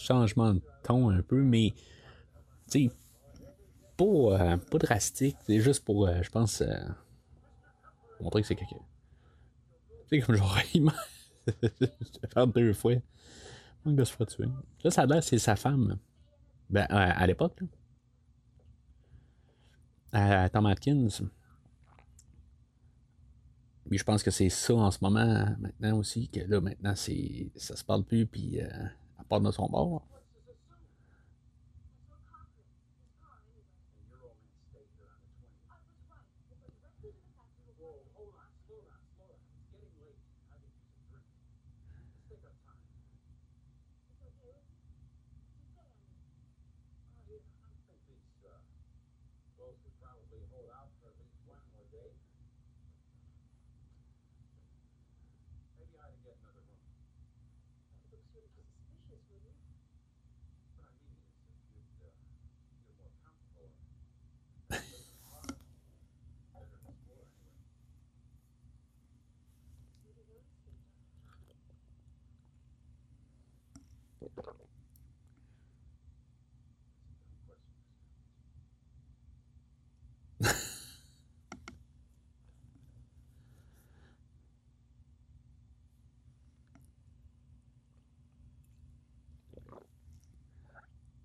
changement 0.00 0.54
de 0.54 0.62
ton 0.82 1.10
un 1.10 1.22
peu, 1.22 1.42
mais 1.42 1.72
tu 2.70 2.88
sais, 2.88 2.90
pas, 3.96 4.04
euh, 4.04 4.78
drastique, 4.78 5.36
c'est 5.46 5.60
juste 5.60 5.84
pour, 5.84 6.06
euh, 6.06 6.22
je 6.22 6.30
pense, 6.30 6.62
euh, 6.62 6.74
montrer 8.20 8.42
que 8.42 8.48
c'est 8.48 8.56
quelqu'un. 8.56 8.76
Tu 10.08 10.20
sais, 10.20 10.20
comme 10.20 10.36
genre, 10.36 10.58
il 10.74 10.90
faire 12.32 12.46
deux 12.46 12.72
fois. 12.72 12.94
Manque 13.84 13.96
de 13.96 14.04
se 14.04 14.14
faire 14.14 14.26
tuer. 14.26 14.48
Là, 14.84 14.90
ça 14.90 15.02
a 15.02 15.06
l'air, 15.06 15.22
c'est 15.22 15.38
sa 15.38 15.56
femme. 15.56 15.98
Ben, 16.68 16.86
à 16.88 17.26
l'époque, 17.26 17.58
à 20.12 20.48
Tom 20.50 20.66
Atkins. 20.66 21.08
Mais 23.90 23.98
je 23.98 24.04
pense 24.04 24.22
que 24.22 24.30
c'est 24.30 24.50
ça 24.50 24.74
en 24.74 24.90
ce 24.90 24.98
moment, 25.02 25.46
maintenant 25.58 25.98
aussi, 25.98 26.28
que 26.28 26.40
là, 26.40 26.60
maintenant, 26.60 26.94
c'est 26.94 27.50
ça 27.56 27.74
se 27.74 27.82
parle 27.82 28.04
plus, 28.04 28.26
puis 28.26 28.60
à 29.30 29.38
part 29.38 29.40
de 29.40 29.52
son 29.52 29.68
bord. 29.68 30.02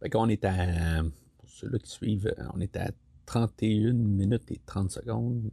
Fait 0.05 0.11
est 0.29 0.45
à. 0.45 1.01
Ceux-là 1.47 1.79
qui 1.79 1.89
suivent, 1.89 2.31
on 2.53 2.59
est 2.59 2.77
à 2.77 2.91
31 3.25 3.93
minutes 3.93 4.51
et 4.51 4.61
30 4.63 4.91
secondes. 4.91 5.49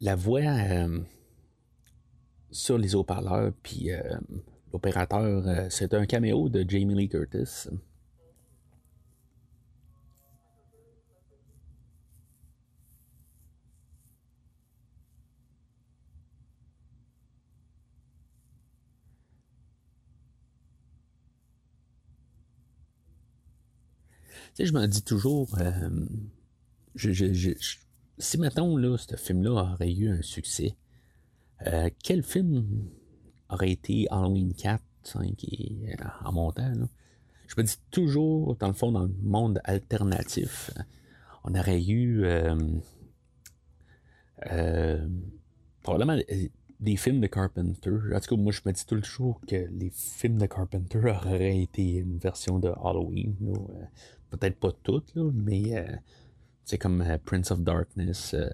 la 0.00 0.14
voix 0.16 0.40
euh, 0.40 1.00
sur 2.50 2.76
les 2.76 2.94
haut-parleurs, 2.94 3.52
puis 3.62 3.90
euh, 3.90 4.02
l'opérateur, 4.72 5.46
euh, 5.46 5.66
c'est 5.70 5.94
un 5.94 6.06
caméo 6.06 6.48
de 6.48 6.64
Jamie 6.68 6.94
Lee 6.94 7.08
Curtis. 7.08 7.68
Je 24.58 24.72
me 24.72 24.86
dis 24.86 25.02
toujours, 25.02 25.56
je, 26.96 27.52
si 28.18 28.38
mettons 28.38 28.76
là, 28.76 28.96
ce 28.98 29.14
film-là 29.14 29.50
aurait 29.52 29.92
eu 29.92 30.08
un 30.08 30.22
succès, 30.22 30.74
euh, 31.66 31.90
quel 32.02 32.24
film 32.24 32.88
aurait 33.48 33.70
été 33.70 34.06
Halloween 34.10 34.54
4, 34.54 34.82
5 35.02 35.44
et, 35.44 35.76
euh, 35.88 36.04
en 36.24 36.32
montant? 36.32 36.72
Je 37.46 37.54
me 37.56 37.62
dis 37.62 37.78
toujours, 37.90 38.56
dans 38.56 38.68
le 38.68 38.74
fond, 38.74 38.92
dans 38.92 39.04
le 39.04 39.14
monde 39.22 39.60
alternatif, 39.64 40.70
on 41.44 41.54
aurait 41.54 41.82
eu 41.82 42.24
euh, 42.24 42.56
probablement 45.82 46.18
des 46.80 46.96
films 46.96 47.20
de 47.20 47.26
Carpenter. 47.26 47.90
En 48.14 48.20
tout 48.20 48.36
cas, 48.36 48.40
moi, 48.40 48.52
je 48.52 48.60
me 48.66 48.72
dis 48.72 48.84
toujours 48.84 49.40
que 49.48 49.56
les 49.70 49.90
films 49.90 50.38
de 50.38 50.46
Carpenter 50.46 50.98
auraient 51.06 51.62
été 51.62 51.96
une 51.96 52.18
version 52.18 52.58
de 52.58 52.68
Halloween. 52.68 53.34
Peut-être 54.30 54.60
pas 54.60 54.72
toutes, 54.82 55.14
mais 55.16 55.72
c'est 56.68 56.76
comme 56.76 57.00
euh, 57.00 57.16
Prince 57.24 57.50
of 57.50 57.62
Darkness, 57.62 58.34
euh, 58.34 58.46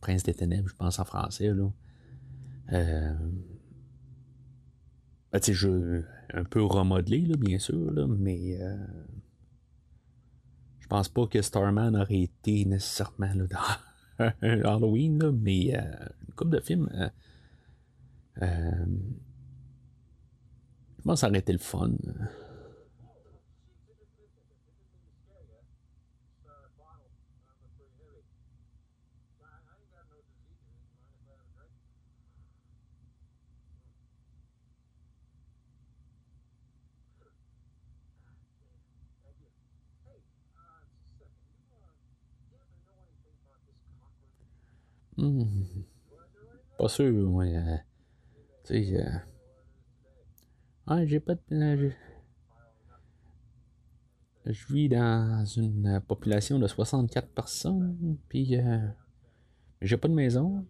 Prince 0.00 0.24
des 0.24 0.34
Ténèbres, 0.34 0.68
je 0.68 0.74
pense 0.74 0.98
en 0.98 1.04
français. 1.04 1.48
Euh, 2.72 3.14
un 6.34 6.44
peu 6.44 6.62
remodelé, 6.62 7.20
là, 7.22 7.36
bien 7.36 7.58
sûr, 7.58 7.90
là, 7.92 8.06
mais 8.06 8.58
je 10.78 10.86
pense 10.86 11.08
pas 11.08 11.26
que 11.26 11.40
Starman 11.40 11.96
aurait 11.96 12.22
été 12.22 12.64
nécessairement 12.64 13.32
là, 13.34 13.46
dans 13.46 14.32
Halloween, 14.70 15.22
là, 15.22 15.32
mais 15.32 15.74
une 15.74 16.34
couple 16.36 16.50
de 16.50 16.60
films 16.60 16.88
Je 18.40 18.46
pense 21.04 21.14
que 21.14 21.20
ça 21.20 21.28
aurait 21.28 21.38
été 21.38 21.52
le 21.52 21.58
fun. 21.58 21.90
Hmm. 45.16 45.44
Pas 46.78 46.88
sûr, 46.88 47.30
ouais. 47.32 47.56
Euh, 47.56 47.76
tu 48.64 48.84
sais. 48.84 49.00
Euh... 49.00 49.18
Ah, 50.86 51.04
j'ai 51.06 51.20
pas 51.20 51.34
de. 51.50 51.92
Je 54.46 54.72
vis 54.72 54.88
dans 54.88 55.44
une 55.44 56.00
population 56.08 56.58
de 56.58 56.66
64 56.66 57.28
personnes, 57.28 58.18
puis 58.28 58.58
euh, 58.58 58.88
j'ai 59.80 59.96
pas 59.96 60.08
de 60.08 60.14
maison. 60.14 60.66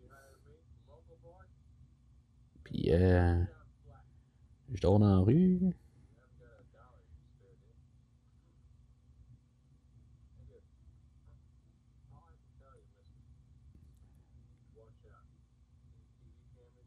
Puis 2.65 2.93
euh, 2.93 3.43
je 4.75 4.81
dors 4.83 4.99
dans 4.99 5.17
la 5.17 5.19
rue. 5.19 5.61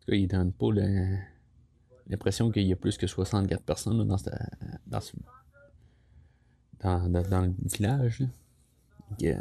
Il 0.07 0.27
donne 0.27 0.51
pas 0.51 0.69
l'impression 2.07 2.51
qu'il 2.51 2.63
y 2.63 2.73
a 2.73 2.75
plus 2.75 2.97
que 2.97 3.07
64 3.07 3.63
personnes 3.63 4.07
dans, 4.07 4.17
dans, 4.87 5.01
dans, 7.09 7.41
le 7.41 7.53
village. 7.63 8.23
il 9.19 9.37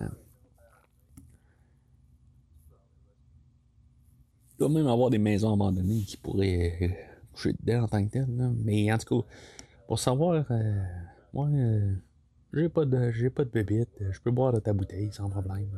doit 4.59 4.69
même 4.69 4.87
avoir 4.87 5.11
des 5.11 5.19
maisons 5.19 5.53
abandonnées 5.53 6.05
qui 6.05 6.17
pourraient 6.17 6.97
coucher 7.33 7.55
dedans 7.61 7.85
en 7.85 7.89
tant 7.89 8.05
que 8.05 8.11
tel. 8.11 8.27
Mais 8.65 8.93
en 8.93 8.99
tout 8.99 9.23
cas, 9.23 9.29
pour 9.87 9.99
savoir, 9.99 10.45
euh, 10.51 10.85
moi, 11.33 11.49
euh, 11.49 11.95
j'ai 12.53 12.69
pas 12.69 12.85
de 12.85 13.11
j'ai 13.11 13.31
pas 13.31 13.45
de 13.45 13.51
bébite, 13.51 13.91
je 14.11 14.21
peux 14.21 14.31
boire 14.31 14.53
de 14.53 14.61
ta 14.61 14.73
bouteille 14.73 15.13
sans 15.13 15.29
problème. 15.29 15.69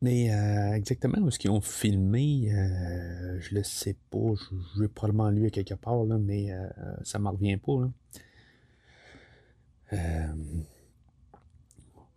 Mais 0.00 0.32
euh, 0.32 0.74
exactement 0.74 1.18
où 1.18 1.28
est-ce 1.28 1.38
qu'ils 1.40 1.50
ont 1.50 1.60
filmé, 1.60 2.52
euh, 2.52 3.40
je 3.40 3.54
le 3.54 3.64
sais 3.64 3.96
pas. 4.10 4.34
Je, 4.76 4.80
vais 4.80 4.88
probablement 4.88 5.30
lu 5.30 5.46
à 5.46 5.50
quelque 5.50 5.74
part, 5.74 6.04
là, 6.04 6.18
mais 6.18 6.52
euh, 6.52 6.68
ça 7.02 7.18
ne 7.18 7.24
me 7.24 7.30
revient 7.30 7.56
pas. 7.56 7.90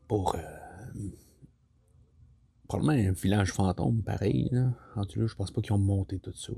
pour 0.07 0.35
probablement 2.67 3.09
un 3.09 3.13
village 3.13 3.51
fantôme 3.51 4.01
pareil. 4.03 4.49
Là. 4.51 4.73
En 4.95 5.05
tout 5.05 5.19
cas, 5.19 5.27
je 5.27 5.35
pense 5.35 5.51
pas 5.51 5.61
qu'ils 5.61 5.73
ont 5.73 5.77
monté 5.77 6.19
tout 6.19 6.33
ça. 6.33 6.53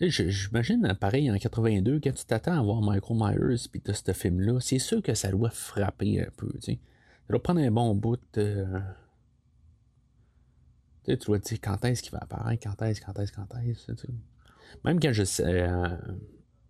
J'imagine, 0.00 0.96
pareil, 1.00 1.30
en 1.30 1.38
82, 1.38 2.00
quand 2.00 2.12
tu 2.12 2.24
t'attends 2.24 2.58
à 2.58 2.62
voir 2.62 2.82
Michael 2.82 3.16
Myers 3.16 3.68
puis 3.70 3.80
ce 3.86 4.12
film-là, 4.12 4.58
c'est 4.60 4.78
sûr 4.78 5.02
que 5.02 5.14
ça 5.14 5.30
doit 5.30 5.50
frapper 5.50 6.22
un 6.22 6.30
peu. 6.36 6.50
sais. 6.60 6.78
Doit 7.28 7.42
prendre 7.42 7.60
un 7.60 7.70
bon 7.70 7.94
bout 7.94 8.20
de. 8.34 8.66
Tu, 11.04 11.12
sais, 11.12 11.18
tu 11.18 11.26
dois 11.26 11.38
te 11.38 11.48
dire 11.48 11.58
quand 11.62 11.84
est-ce 11.84 12.02
qu'il 12.02 12.12
va 12.12 12.18
apparaître, 12.18 12.62
quand 12.62 12.82
est-ce, 12.84 13.00
quand 13.00 13.18
est-ce, 13.18 13.32
quand 13.32 13.46
est-ce. 13.56 13.92
Même 14.84 15.00
quand 15.00 15.12
je 15.12 15.22
euh, 15.42 15.96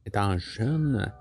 étant 0.06 0.36
jeune, 0.38 1.12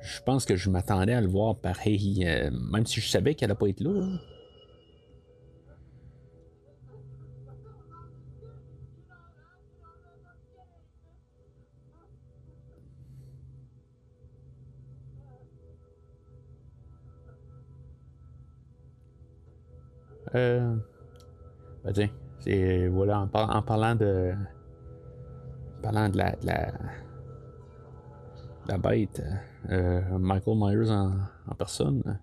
je 0.00 0.20
pense 0.22 0.44
que 0.44 0.56
je 0.56 0.70
m'attendais 0.70 1.14
à 1.14 1.20
le 1.20 1.28
voir 1.28 1.56
pareil, 1.56 2.24
euh, 2.26 2.50
même 2.50 2.86
si 2.86 3.00
je 3.00 3.08
savais 3.08 3.34
qu'elle 3.34 3.48
n'allait 3.48 3.58
pas 3.58 3.68
être 3.68 3.80
là. 3.80 4.18
Euh, 20.34 20.76
ben 21.84 21.92
tiens, 21.92 22.08
c'est 22.40 22.88
voilà 22.88 23.20
en, 23.20 23.24
en, 23.24 23.62
parlant 23.62 23.94
de 23.94 24.32
en 25.78 25.82
parlant 25.82 26.08
de 26.08 26.16
la, 26.16 26.30
de 26.36 26.46
la, 26.46 26.72
la 28.66 28.78
bête, 28.78 29.22
euh, 29.68 30.18
Michael 30.18 30.56
Myers 30.56 30.90
en, 30.90 31.12
en 31.46 31.54
personne. 31.54 32.18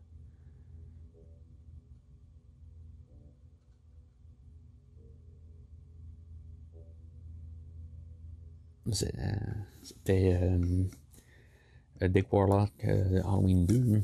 C'était 8.91 10.39
euh, 10.41 12.07
Dick 12.07 12.33
Warlock 12.33 12.71
euh, 12.85 13.21
Halloween 13.23 13.65
2 13.67 14.01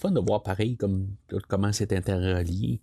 fun 0.00 0.10
de 0.10 0.20
voir 0.20 0.42
pareil 0.42 0.76
comme, 0.76 1.14
comment 1.48 1.72
c'est 1.72 1.92
interrelié. 1.92 2.80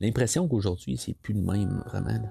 L'impression 0.00 0.46
qu'aujourd'hui, 0.46 0.96
c'est 0.98 1.14
plus 1.14 1.34
le 1.34 1.40
même, 1.40 1.82
vraiment. 1.86 2.30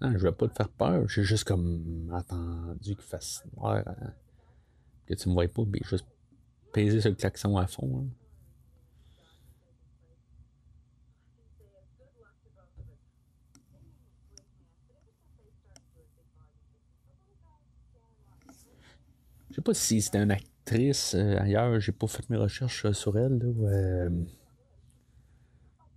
Ah, 0.00 0.12
je 0.12 0.18
vais 0.18 0.32
pas 0.32 0.46
te 0.46 0.54
faire 0.54 0.68
peur, 0.68 1.08
j'ai 1.08 1.24
juste 1.24 1.44
comme 1.44 2.10
attendu 2.14 2.94
qu'il 2.94 3.04
fasse 3.04 3.44
noir, 3.56 3.82
hein. 3.86 4.12
que 5.06 5.14
tu 5.14 5.28
me 5.30 5.34
vois 5.34 5.48
pas, 5.48 5.64
mais 5.66 5.80
juste 5.82 6.06
peser 6.72 7.00
sur 7.00 7.10
le 7.10 7.16
klaxon 7.16 7.56
à 7.56 7.66
fond. 7.66 8.04
Hein. 8.04 8.25
Sais 19.56 19.62
pas 19.62 19.74
si 19.74 20.02
c'était 20.02 20.22
une 20.22 20.30
actrice 20.30 21.14
euh, 21.14 21.38
ailleurs, 21.40 21.80
j'ai 21.80 21.92
pas 21.92 22.06
fait 22.06 22.28
mes 22.30 22.36
recherches 22.36 22.84
euh, 22.84 22.92
sur 22.92 23.18
elle. 23.18 23.40
Euh, 23.42 24.10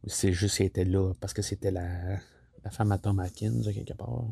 c'est 0.08 0.32
juste 0.32 0.58
qu'elle 0.58 0.68
était 0.68 0.86
là 0.86 1.14
parce 1.20 1.34
que 1.34 1.42
c'était 1.42 1.72
la, 1.72 2.18
la 2.64 2.72
femme 2.72 2.92
à 2.92 2.98
Tom 2.98 3.20
Atkins, 3.20 3.62
quelque 3.74 3.94
part. 3.94 4.24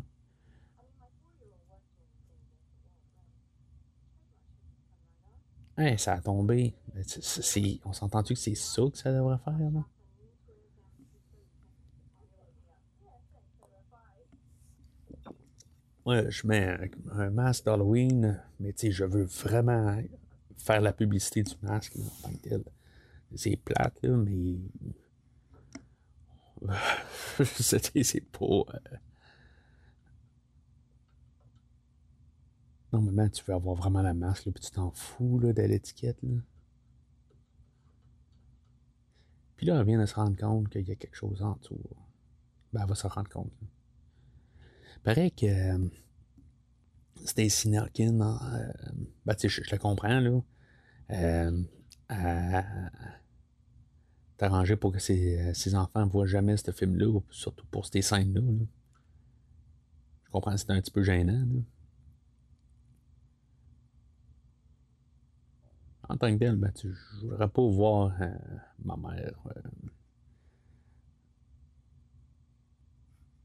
Hey, 5.78 6.00
ça 6.00 6.14
a 6.14 6.22
tombé. 6.22 6.74
on 7.86 7.94
s'entend-tu 7.94 8.34
que 8.34 8.40
c'est 8.40 8.56
ça 8.56 8.82
que 8.92 8.98
ça 8.98 9.12
devrait 9.12 9.38
faire, 9.38 9.60
là? 9.60 9.86
Moi, 16.08 16.30
je 16.30 16.48
mets 16.48 16.90
un, 17.12 17.30
masque 17.32 17.66
d'Halloween, 17.66 18.42
mais 18.62 18.72
tu 18.72 18.88
sais, 18.88 18.92
je 18.92 19.04
veux 19.04 19.26
vraiment 19.26 20.02
faire 20.56 20.80
la 20.80 20.94
publicité 20.94 21.44
du 21.44 21.54
masque 21.62 21.98
C'est 23.36 23.58
plate, 23.58 24.02
là, 24.04 24.16
mais. 24.16 24.56
c'est 27.44 28.22
pas. 28.32 28.46
Euh, 28.46 28.96
Normalement, 32.94 33.28
tu 33.28 33.44
veux 33.44 33.54
avoir 33.54 33.76
vraiment 33.76 34.02
la 34.02 34.14
masque, 34.14 34.46
là, 34.46 34.54
puis 34.54 34.64
tu 34.64 34.72
t'en 34.72 34.92
fous 34.92 35.40
là, 35.40 35.52
de 35.52 35.62
l'étiquette. 35.62 36.24
Là. 36.24 36.40
Puis 39.58 39.66
là, 39.66 39.78
elle 39.78 39.86
vient 39.86 40.00
de 40.00 40.06
se 40.06 40.16
rendre 40.16 40.38
compte 40.38 40.70
qu'il 40.70 40.88
y 40.88 40.92
a 40.92 40.96
quelque 40.96 41.18
chose 41.18 41.42
en 41.42 41.58
dessous. 41.58 41.78
Ben, 42.72 42.84
elle 42.84 42.88
va 42.88 42.96
se 42.96 43.08
rendre 43.08 43.28
compte. 43.28 43.52
Paraît 45.04 45.32
que 45.32 45.46
euh, 45.46 45.90
Stacy 47.26 47.76
euh, 47.78 47.86
ben, 49.26 49.36
je, 49.42 49.48
je, 49.48 49.72
le 49.72 49.78
comprends, 49.78 50.20
là. 50.20 50.42
Euh, 51.12 51.64
arrangé 54.40 54.76
pour 54.76 54.92
que 54.92 55.00
ses, 55.00 55.54
ses 55.54 55.76
enfants 55.76 56.06
ne 56.06 56.10
voient 56.10 56.28
jamais 56.28 56.58
ce 56.58 56.72
film-là, 56.72 57.20
surtout 57.32 57.66
pour 57.68 57.86
ces 57.88 58.02
scènes-là. 58.02 58.42
Je 60.26 60.32
comprends 60.32 60.52
que 60.52 60.58
c'est 60.58 60.70
un 60.70 60.80
petit 60.80 60.92
peu 60.92 61.02
gênant. 61.04 61.44
En 66.10 66.16
tant 66.18 66.32
que 66.34 66.40
tel, 66.40 66.56
ben, 66.56 66.72
je 66.82 66.88
ne 66.88 67.30
voudrais 67.30 67.50
pas 67.50 67.68
voir 67.68 68.14
euh, 68.22 68.30
ma 68.84 68.96
mère. 68.96 69.34
Euh, 69.48 69.62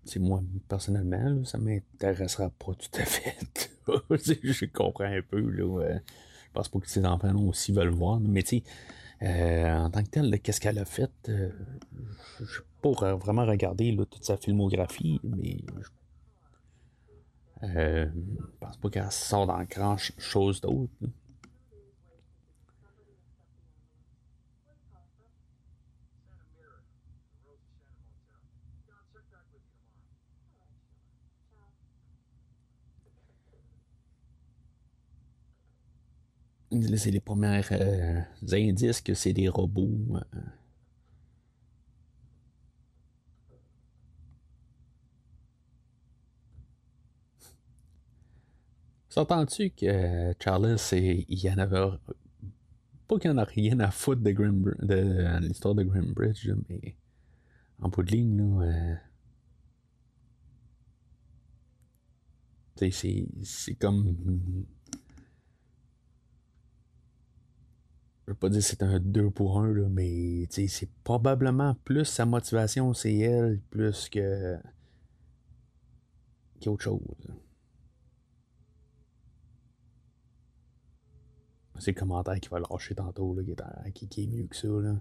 c'est 0.04 0.18
moi, 0.18 0.42
personnellement, 0.68 1.44
ça 1.44 1.52
ça 1.52 1.58
m'intéressera 1.58 2.50
pas 2.50 2.72
tout 2.74 3.00
à 3.00 3.04
fait. 3.04 3.36
je 4.42 4.64
comprends 4.66 5.04
un 5.04 5.22
peu. 5.22 5.40
Là, 5.40 5.82
euh, 5.82 5.98
je 6.46 6.52
pense 6.52 6.68
pas 6.68 6.80
que 6.80 6.88
ses 6.88 7.04
enfants 7.04 7.34
aussi 7.36 7.72
veulent 7.72 7.90
voir. 7.90 8.20
Mais 8.20 8.42
tu 8.42 8.62
euh, 9.22 9.72
en 9.72 9.90
tant 9.90 10.02
que 10.02 10.08
tel, 10.08 10.40
qu'est-ce 10.40 10.60
qu'elle 10.60 10.78
a 10.78 10.84
fait 10.84 11.12
euh, 11.28 11.50
Je 12.40 12.60
n'ai 12.60 12.66
pas 12.82 13.14
vraiment 13.14 13.46
regardé 13.46 13.96
toute 13.96 14.24
sa 14.24 14.36
filmographie, 14.36 15.20
mais 15.22 15.58
je 17.62 18.04
ne 18.04 18.08
pense 18.58 18.76
pas 18.78 18.90
qu'elle 18.90 19.12
sort 19.12 19.46
dans 19.46 19.62
grand 19.62 19.96
chose 19.96 20.60
d'autre. 20.60 20.92
C'est 36.96 37.10
les 37.10 37.20
premiers 37.20 37.60
euh, 37.72 38.20
indices 38.52 39.00
que 39.00 39.14
c'est 39.14 39.32
des 39.32 39.48
robots. 39.48 40.16
Euh. 40.34 40.40
S'entends-tu 49.08 49.70
que 49.70 49.86
euh, 49.86 50.32
Charles, 50.42 50.76
il 50.92 51.38
y 51.38 51.50
en 51.50 51.58
avait. 51.58 51.98
Pas 53.08 53.18
qu'il 53.18 53.30
n'y 53.30 53.36
en 53.36 53.42
a 53.42 53.44
rien 53.44 53.78
à 53.80 53.90
foutre 53.90 54.22
de, 54.22 54.32
de 54.32 55.46
l'histoire 55.46 55.74
de 55.74 55.82
Grimbridge, 55.82 56.48
mais 56.68 56.96
en 57.80 57.88
bout 57.88 58.02
de 58.02 58.12
ligne, 58.12 58.38
là. 58.38 58.96
c'est 62.90 63.74
comme 63.78 64.16
je 68.32 68.34
veux 68.34 68.38
pas 68.38 68.48
dire 68.48 68.62
que 68.62 68.66
c'est 68.66 68.82
un 68.82 68.98
2 68.98 69.30
pour 69.30 69.60
1, 69.60 69.74
là, 69.74 69.88
mais 69.90 70.46
c'est 70.50 70.88
probablement 71.04 71.74
plus 71.84 72.06
sa 72.06 72.24
motivation, 72.24 72.94
c'est 72.94 73.14
elle, 73.14 73.60
plus 73.68 74.08
que 74.08 74.56
qu'autre 76.62 76.82
chose. 76.82 77.00
C'est 81.78 81.94
le 81.94 82.00
commentaire 82.00 82.40
qu'il 82.40 82.50
va 82.50 82.60
lâcher 82.60 82.94
tantôt, 82.94 83.34
là, 83.34 83.42
qui, 83.92 84.08
qui, 84.08 84.24
est 84.24 84.26
mieux 84.28 84.46
que 84.46 84.56
ça. 84.56 84.68
Là. 84.68 84.94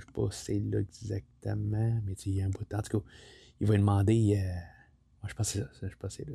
Je 0.00 0.06
sais 0.06 0.12
pas 0.12 0.30
si 0.30 0.44
c'est 0.44 0.60
là 0.60 0.80
exactement, 0.80 2.00
mais 2.04 2.12
il 2.26 2.34
y 2.34 2.42
a 2.42 2.46
un 2.46 2.50
bout 2.50 2.64
de 2.64 2.68
temps. 2.68 2.78
En 2.78 2.82
tout 2.82 3.00
cas, 3.00 3.06
il 3.60 3.66
va 3.66 3.76
demander. 3.76 4.42
Euh... 4.42 5.28
Je 5.28 5.34
pense 5.34 5.52
que 5.52 5.58
c'est. 5.80 5.88
Je 5.88 6.08
c'est 6.08 6.28
là. 6.28 6.34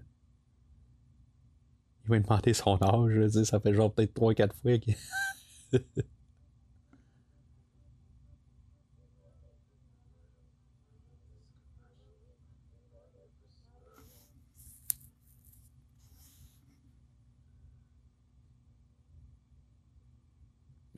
Il 2.03 2.09
va 2.09 2.17
lui 2.17 2.23
demander 2.23 2.53
son 2.53 2.77
âge. 2.81 3.11
Je 3.11 3.19
veux 3.19 3.27
dire, 3.27 3.45
ça 3.45 3.59
fait 3.59 3.73
genre 3.73 3.91
peut-être 3.91 4.13
3-4 4.13 4.53
fois. 4.53 4.77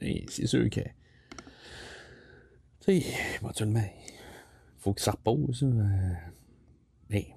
Mais 0.02 0.26
c'est 0.30 0.46
sûr 0.46 0.70
que 0.70 0.82
éventuellement, 2.88 3.84
il 3.84 4.80
faut 4.80 4.94
que 4.94 5.02
ça 5.02 5.12
repose. 5.12 5.64
Euh, 5.64 6.14
mais. 7.10 7.36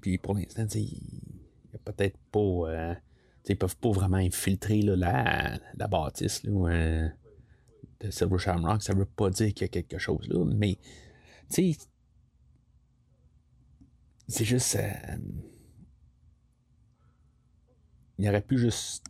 Puis 0.00 0.18
pour 0.18 0.34
l'instant, 0.34 0.66
il 0.74 0.80
n'y 0.80 1.74
a 1.74 1.78
peut-être 1.78 2.18
pas. 2.30 2.40
Euh, 2.40 2.94
ils 3.48 3.56
peuvent 3.56 3.76
pas 3.76 3.90
vraiment 3.90 4.16
infiltrer 4.16 4.82
la, 4.82 5.58
la 5.76 5.86
bâtisse 5.86 6.42
euh, 6.46 7.08
de 8.00 8.10
Silver 8.10 8.38
Shamrock. 8.38 8.82
Ça 8.82 8.94
veut 8.94 9.04
pas 9.04 9.30
dire 9.30 9.54
qu'il 9.54 9.62
y 9.62 9.64
a 9.64 9.68
quelque 9.68 9.98
chose 9.98 10.28
là, 10.28 10.44
mais. 10.44 10.78
Tu 11.50 11.72
sais. 11.72 11.88
C'est 14.28 14.44
juste. 14.44 14.76
il 18.18 18.28
aurait 18.28 18.42
pu 18.42 18.58
juste 18.58 19.04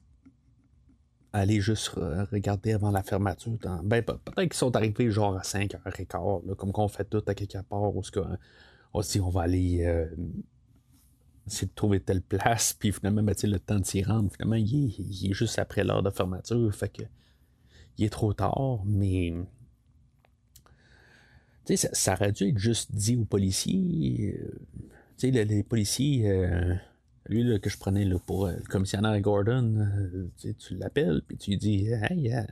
aller 1.38 1.60
juste 1.60 1.88
regarder 1.88 2.72
avant 2.72 2.90
la 2.90 3.02
fermeture. 3.02 3.58
Ben, 3.82 4.02
peut-être 4.02 4.42
qu'ils 4.42 4.54
sont 4.54 4.74
arrivés 4.76 5.10
genre 5.10 5.36
à 5.36 5.42
5h15, 5.42 6.54
comme 6.54 6.72
qu'on 6.72 6.88
fait 6.88 7.04
tout 7.04 7.22
à 7.26 7.34
quelque 7.34 7.58
part, 7.62 7.94
où 7.94 8.02
on, 8.92 9.00
dit 9.00 9.20
on 9.20 9.28
va 9.28 9.42
aller 9.42 9.84
euh, 9.84 10.06
essayer 11.46 11.66
de 11.66 11.74
trouver 11.74 12.00
telle 12.00 12.22
place, 12.22 12.72
puis 12.72 12.92
finalement, 12.92 13.22
ben, 13.22 13.34
le 13.42 13.58
temps 13.58 13.78
de 13.78 13.84
s'y 13.84 14.02
rendre, 14.02 14.30
finalement, 14.32 14.56
il 14.56 15.30
est, 15.30 15.32
juste 15.32 15.58
après 15.58 15.84
l'heure 15.84 16.02
de 16.02 16.10
fermeture, 16.10 16.74
fait 16.74 16.88
que 16.88 17.02
il 17.98 18.04
est 18.04 18.10
trop 18.10 18.32
tard, 18.34 18.82
mais 18.84 19.32
ça, 21.64 21.88
ça 21.92 22.12
aurait 22.12 22.32
dû 22.32 22.48
être 22.48 22.58
juste 22.58 22.94
dit 22.94 23.16
aux 23.16 23.24
policiers. 23.24 24.38
Euh, 24.38 24.58
tu 25.18 25.32
sais, 25.32 25.44
les, 25.44 25.62
policiers. 25.62 26.30
Euh, 26.30 26.74
lui 27.28 27.42
là, 27.42 27.58
que 27.58 27.70
je 27.70 27.78
prenais 27.78 28.04
là, 28.04 28.18
pour 28.18 28.46
euh, 28.46 28.52
le 28.56 28.64
commissionnaire 28.64 29.20
Gordon, 29.20 29.76
euh, 29.76 30.28
tu, 30.58 30.76
l'appelles, 30.76 31.22
puis 31.26 31.36
tu 31.36 31.50
lui 31.50 31.58
dis 31.58 31.88
Hey, 31.88 32.32
euh, 32.32 32.42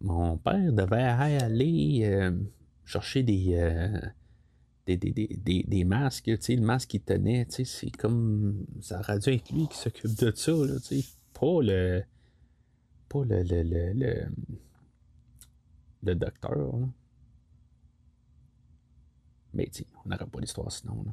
mon 0.00 0.36
père 0.36 0.72
devait 0.72 1.02
aller 1.02 2.32
chercher 2.84 3.22
des, 3.22 3.56
des, 4.86 4.96
des, 4.96 5.64
des, 5.66 5.84
masques, 5.84 6.26
le 6.26 6.60
masque 6.60 6.90
qu'il 6.90 7.02
tenait, 7.02 7.46
c'est 7.48 7.90
comme. 7.96 8.66
Ça 8.80 8.98
aurait 9.00 9.18
dû 9.20 9.30
être 9.30 9.50
lui 9.52 9.68
qui 9.68 9.78
s'occupe 9.78 10.14
de 10.16 10.32
ça, 10.34 10.52
là, 10.52 10.74
pas 11.32 11.62
le. 11.62 12.02
Pas 13.08 13.24
le. 13.24 13.42
le, 13.42 13.62
le, 13.62 14.26
le, 16.02 16.14
docteur. 16.14 16.74
Mais 19.54 19.70
on 20.04 20.08
n'aurait 20.08 20.26
pas 20.26 20.40
l'histoire 20.40 20.72
sinon. 20.72 21.04
Là. 21.04 21.12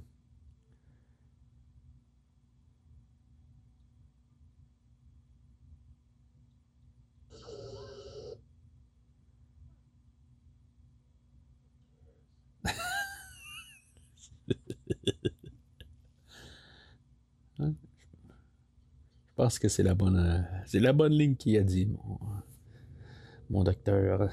Je 17.60 17.66
pense 19.40 19.58
que 19.58 19.70
c'est 19.70 19.84
la 19.84 19.96
bonne, 19.96 20.18
euh, 20.18 20.42
c'est 20.66 20.82
la 20.82 20.92
bonne 20.92 21.14
ligne 21.14 21.36
qu'il 21.38 21.58
a 21.58 21.64
dit, 21.64 21.86
mon, 21.86 22.20
mon 23.50 23.64
docteur. 23.64 24.30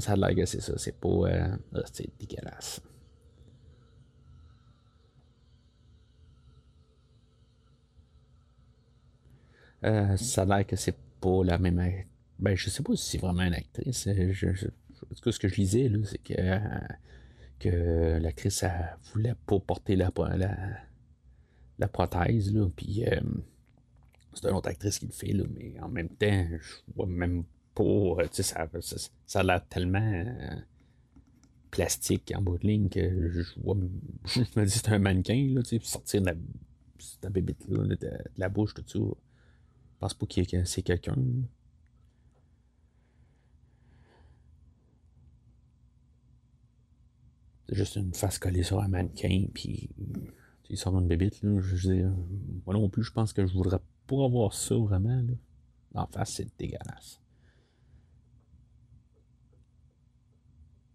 Ça 0.00 0.12
a 0.12 0.16
l'air 0.16 0.34
que 0.34 0.44
c'est 0.44 0.60
ça, 0.60 0.76
c'est 0.76 0.98
pas. 0.98 1.08
Euh, 1.08 1.56
ah, 1.74 1.80
c'est 1.92 2.10
dégueulasse. 2.18 2.80
Euh, 9.84 10.16
ça 10.16 10.42
a 10.42 10.44
l'air 10.46 10.66
que 10.66 10.74
c'est 10.74 10.96
pas 11.20 11.44
la 11.44 11.58
même. 11.58 11.80
Ben, 12.40 12.56
je 12.56 12.68
sais 12.70 12.82
pas 12.82 12.96
si 12.96 13.10
c'est 13.12 13.18
vraiment 13.18 13.44
une 13.44 13.54
actrice. 13.54 14.08
je, 14.32 14.68
ce 15.12 15.38
que 15.38 15.48
je 15.48 15.56
lisais, 15.56 15.90
c'est 16.04 16.22
que, 16.22 16.34
euh, 16.38 16.58
que 17.58 18.18
l'actrice 18.18 18.62
ne 18.62 18.68
voulait 19.12 19.34
pas 19.46 19.58
porter 19.58 19.96
la, 19.96 20.10
la, 21.78 21.88
prothèse, 21.88 22.52
là, 22.52 22.68
puis 22.74 23.04
euh, 23.06 23.20
c'est 24.34 24.48
une 24.48 24.54
autre 24.54 24.68
actrice 24.68 24.98
qui 24.98 25.06
le 25.06 25.12
fait, 25.12 25.32
là, 25.32 25.44
mais 25.54 25.78
en 25.80 25.88
même 25.88 26.08
temps, 26.08 26.46
je 26.50 26.94
vois 26.94 27.06
même 27.06 27.44
pas, 27.74 27.82
euh, 27.84 28.26
ça, 28.32 28.68
ça, 29.26 29.40
a 29.40 29.42
l'air 29.42 29.66
tellement 29.68 30.24
plastique 31.70 32.32
en 32.34 32.42
bout 32.42 32.58
de 32.58 32.66
ligne 32.66 32.88
que 32.88 33.30
je, 33.30 33.60
vois, 33.60 33.76
je 34.26 34.40
me 34.40 34.64
dis 34.64 34.70
c'est 34.70 34.88
un 34.90 34.98
mannequin, 34.98 35.52
là, 35.54 35.62
sortir 35.82 36.22
de 36.22 36.36
cette 36.98 37.30
bébite-là, 37.30 37.96
de, 37.96 38.10
la 38.36 38.48
bouche, 38.48 38.74
tout 38.74 38.84
ça. 38.86 38.98
Je 38.98 40.00
pense 40.00 40.14
pas 40.14 40.26
que 40.26 40.64
c'est 40.64 40.82
quelqu'un. 40.82 41.16
Juste 47.70 47.96
une 47.96 48.14
face 48.14 48.38
collée 48.38 48.62
sur 48.62 48.80
un 48.80 48.88
mannequin, 48.88 49.46
puis 49.52 49.90
il 50.68 50.76
sort 50.76 50.98
une 50.98 51.06
bébite. 51.06 51.42
Là, 51.42 51.60
je 51.60 51.88
veux 51.88 52.12
moi 52.64 52.74
non 52.74 52.88
plus, 52.88 53.02
je 53.02 53.12
pense 53.12 53.32
que 53.32 53.46
je 53.46 53.52
voudrais 53.52 53.80
pas 54.06 54.24
avoir 54.24 54.52
ça 54.54 54.76
vraiment. 54.76 55.22
Là. 55.22 55.34
En 55.94 56.06
face, 56.06 56.34
c'est 56.34 56.58
dégueulasse. 56.58 57.20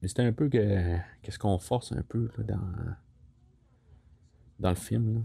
Mais 0.01 0.07
c'est 0.07 0.19
un 0.21 0.33
peu 0.33 0.49
que 0.49 0.97
qu'est-ce 1.21 1.37
qu'on 1.39 1.59
force 1.59 1.91
un 1.91 2.01
peu 2.01 2.29
là, 2.37 2.43
dans, 2.43 2.95
dans 4.59 4.69
le 4.69 4.75
film. 4.75 5.15
Là. 5.15 5.21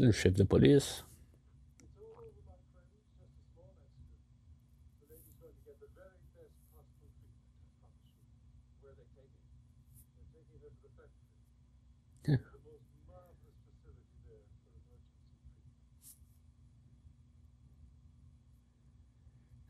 Le 0.00 0.12
chef 0.12 0.32
de 0.32 0.44
police. 0.44 1.04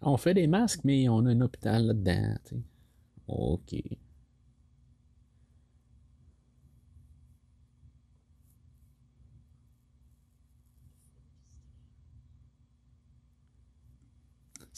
On 0.03 0.16
fait 0.16 0.33
des 0.35 0.47
masques, 0.47 0.83
mais 0.85 1.09
on 1.09 1.26
a 1.26 1.31
un 1.31 1.41
hôpital 1.41 1.87
là-dedans. 1.87 2.37
OK. 3.26 3.74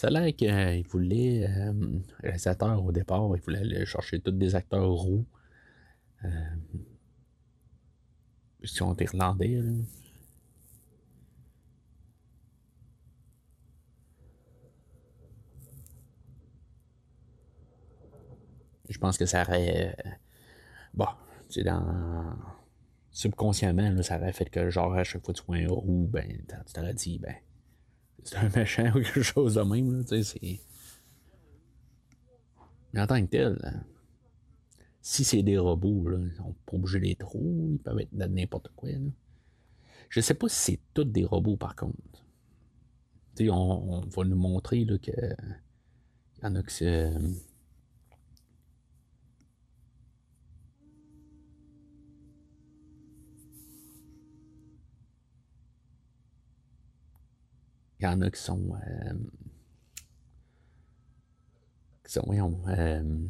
Ça 0.02 0.08
a 0.08 0.10
l'air 0.10 0.34
qu'il 0.34 0.84
voulait, 0.88 1.46
euh, 1.48 1.72
réalisateur 2.18 2.84
au 2.84 2.90
départ, 2.90 3.22
il 3.36 3.40
voulait 3.40 3.60
aller 3.60 3.86
chercher 3.86 4.18
tous 4.18 4.32
des 4.32 4.56
acteurs 4.56 4.90
roux. 4.90 5.24
Euh, 6.24 6.28
sont 8.64 8.96
irlandais. 8.96 9.62
Je 18.88 18.98
pense 18.98 19.16
que 19.16 19.26
ça 19.26 19.42
aurait. 19.42 19.94
Euh, 20.04 20.10
bon, 20.94 21.06
c'est 21.48 21.62
dans. 21.62 22.36
Subconsciemment, 23.12 24.02
ça 24.02 24.18
aurait 24.18 24.32
fait 24.32 24.50
que, 24.50 24.68
genre, 24.68 24.94
à 24.94 25.04
chaque 25.04 25.24
fois 25.24 25.32
que 25.32 25.38
tu 25.38 25.46
vois 25.46 25.58
un 25.58 25.68
roux, 25.68 26.08
ben, 26.10 26.26
tu 26.66 26.72
t'aurais 26.72 26.94
dit, 26.94 27.20
ben, 27.20 27.36
c'est 28.22 28.36
un 28.36 28.48
méchant 28.50 28.88
ou 28.90 29.02
quelque 29.02 29.22
chose 29.22 29.54
de 29.54 29.62
même. 29.62 30.04
Mais 32.92 33.00
en 33.00 33.06
tant 33.06 33.20
que 33.22 33.30
tel, 33.30 33.58
euh, 33.64 33.70
si 35.00 35.24
c'est 35.24 35.42
des 35.42 35.58
robots, 35.58 36.08
là, 36.08 36.18
ils 36.20 36.36
sont 36.36 36.54
pas 36.66 36.76
obligés 36.76 37.14
trop, 37.16 37.68
ils 37.70 37.78
peuvent 37.78 38.00
être 38.00 38.12
n'importe 38.12 38.68
quoi. 38.76 38.90
Là. 38.90 38.98
Je 40.08 40.20
sais 40.20 40.34
pas 40.34 40.48
si 40.48 40.56
c'est 40.56 40.80
tous 40.92 41.04
des 41.04 41.24
robots 41.24 41.56
par 41.56 41.74
contre. 41.74 41.96
On, 43.40 43.50
on, 43.50 44.00
va 44.00 44.24
nous 44.24 44.36
montrer 44.36 44.84
là, 44.84 44.96
y 45.06 46.46
en 46.46 46.54
a 46.54 46.62
que 46.62 46.70
c'est. 46.70 47.10
Il 58.02 58.06
y 58.06 58.08
en 58.08 58.20
a 58.20 58.30
qui 58.32 58.40
sont. 58.40 58.74
Euh, 58.74 59.14
qui 62.04 62.12
sont, 62.12 62.24
voyons. 62.26 62.60
Euh, 62.66 63.28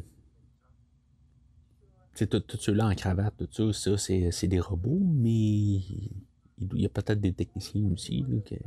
tout, 2.15 2.57
ceux-là 2.59 2.87
en 2.87 2.95
cravate, 2.95 3.35
tout 3.51 3.71
ça, 3.71 3.97
ça 3.97 4.31
c'est, 4.31 4.47
des 4.47 4.59
robots, 4.59 4.99
mais 4.99 5.29
il, 5.29 6.09
y 6.73 6.85
a 6.87 6.89
peut-être 6.89 7.21
des 7.21 7.33
techniciens 7.33 7.85
aussi 7.91 8.25
là, 8.27 8.39
qui 8.41 8.57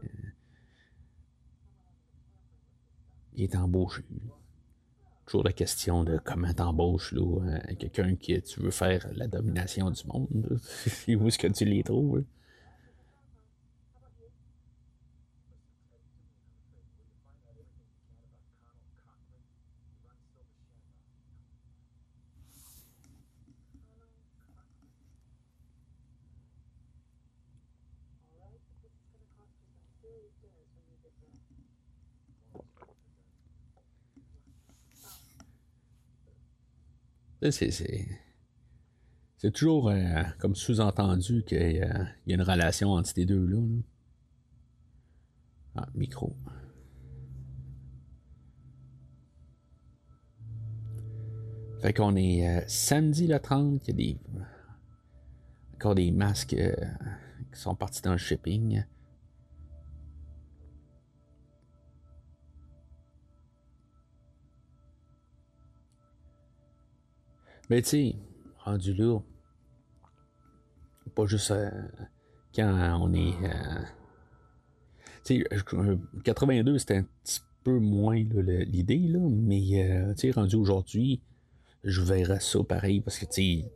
il 3.34 3.44
est 3.44 3.56
embauché. 3.56 4.02
Toujours 5.26 5.42
la 5.42 5.52
question 5.52 6.04
de 6.04 6.18
comment 6.22 6.52
t'embauches 6.54 7.12
là, 7.12 7.58
quelqu'un 7.78 8.14
qui 8.14 8.40
tu 8.42 8.60
veux 8.60 8.70
faire 8.70 9.08
la 9.12 9.26
domination 9.26 9.90
du 9.90 10.06
monde. 10.06 10.60
où 11.08 11.26
est-ce 11.26 11.38
que 11.38 11.48
tu 11.48 11.64
les 11.64 11.82
trouves? 11.82 12.24
C'est, 37.50 38.06
toujours 39.52 39.90
euh, 39.90 40.22
comme 40.38 40.54
sous-entendu 40.54 41.44
qu'il 41.44 41.72
y, 41.76 41.80
a, 41.80 42.06
une 42.26 42.42
relation 42.42 42.92
entre 42.92 43.08
ces 43.08 43.24
deux-là. 43.26 43.60
Ah, 45.76 45.86
micro. 45.94 46.34
Fait 51.82 51.92
qu'on 51.92 52.16
est 52.16 52.48
euh, 52.48 52.64
samedi 52.66 53.26
le 53.26 53.38
30, 53.38 53.88
il 53.88 54.00
y 54.00 54.12
a 54.12 54.44
encore 55.74 55.94
des 55.94 56.10
masques 56.10 56.54
euh, 56.54 56.74
qui 57.52 57.60
sont 57.60 57.74
partis 57.74 58.02
dans 58.02 58.12
le 58.12 58.18
shipping. 58.18 58.84
Mais 67.68 67.82
tu 67.82 67.88
sais, 67.88 68.16
rendu 68.64 68.94
là, 68.94 69.18
pas 71.16 71.26
juste 71.26 71.50
euh, 71.50 71.70
quand 72.54 72.98
on 73.00 73.12
est. 73.14 73.34
Euh, 73.42 73.82
tu 75.24 75.42
sais, 75.42 75.48
82, 76.22 76.78
c'était 76.78 76.98
un 76.98 77.06
petit 77.24 77.40
peu 77.64 77.78
moins 77.80 78.14
l'idée, 78.14 79.08
là, 79.08 79.18
mais 79.18 79.90
euh, 79.90 80.14
tu 80.14 80.20
sais, 80.20 80.30
rendu 80.30 80.54
aujourd'hui, 80.54 81.20
je 81.82 82.00
verrais 82.02 82.38
ça 82.38 82.62
pareil 82.62 83.00
parce 83.00 83.18
que 83.18 83.24
tu 83.24 83.32
sais, 83.32 83.72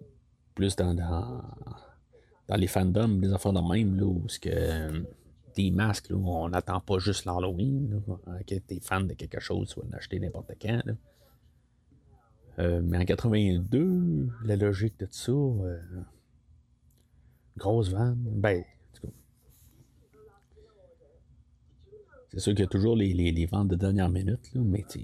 plus 0.54 0.76
dans, 0.76 0.94
dans, 0.94 2.56
les 2.56 2.68
fandoms, 2.68 3.20
les 3.20 3.32
enfants 3.32 3.52
de 3.52 3.60
même, 3.60 3.98
là, 3.98 4.06
où 4.06 4.28
ce 4.28 4.38
que 4.38 5.04
des 5.56 5.70
masques, 5.72 6.10
là, 6.10 6.16
on 6.16 6.48
n'attend 6.48 6.80
pas 6.80 6.98
juste 6.98 7.24
l'Halloween, 7.24 8.00
que 8.46 8.54
t'es 8.54 8.78
fan 8.80 9.08
de 9.08 9.14
quelque 9.14 9.40
chose, 9.40 9.70
tu 9.74 9.80
vas 9.80 9.86
l'acheter 9.90 10.20
n'importe 10.20 10.52
quand. 10.60 10.82
Euh, 12.60 12.82
mais 12.84 12.98
en 12.98 13.04
82, 13.06 14.28
la 14.44 14.56
logique 14.56 14.98
de 15.00 15.08
ça, 15.10 15.32
euh, 15.32 15.80
grosse 17.56 17.88
vanne, 17.88 18.18
ben, 18.18 18.62
c'est 22.28 22.38
sûr 22.38 22.52
qu'il 22.52 22.60
y 22.60 22.64
a 22.64 22.68
toujours 22.68 22.96
les, 22.96 23.14
les, 23.14 23.46
ventes 23.46 23.68
de 23.68 23.76
dernière 23.76 24.10
minute, 24.10 24.52
là, 24.54 24.60
mais 24.62 24.84
tu 24.88 25.00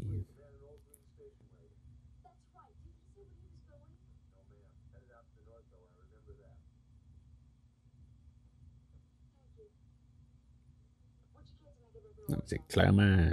c'est 12.45 12.61
clairement 12.69 13.29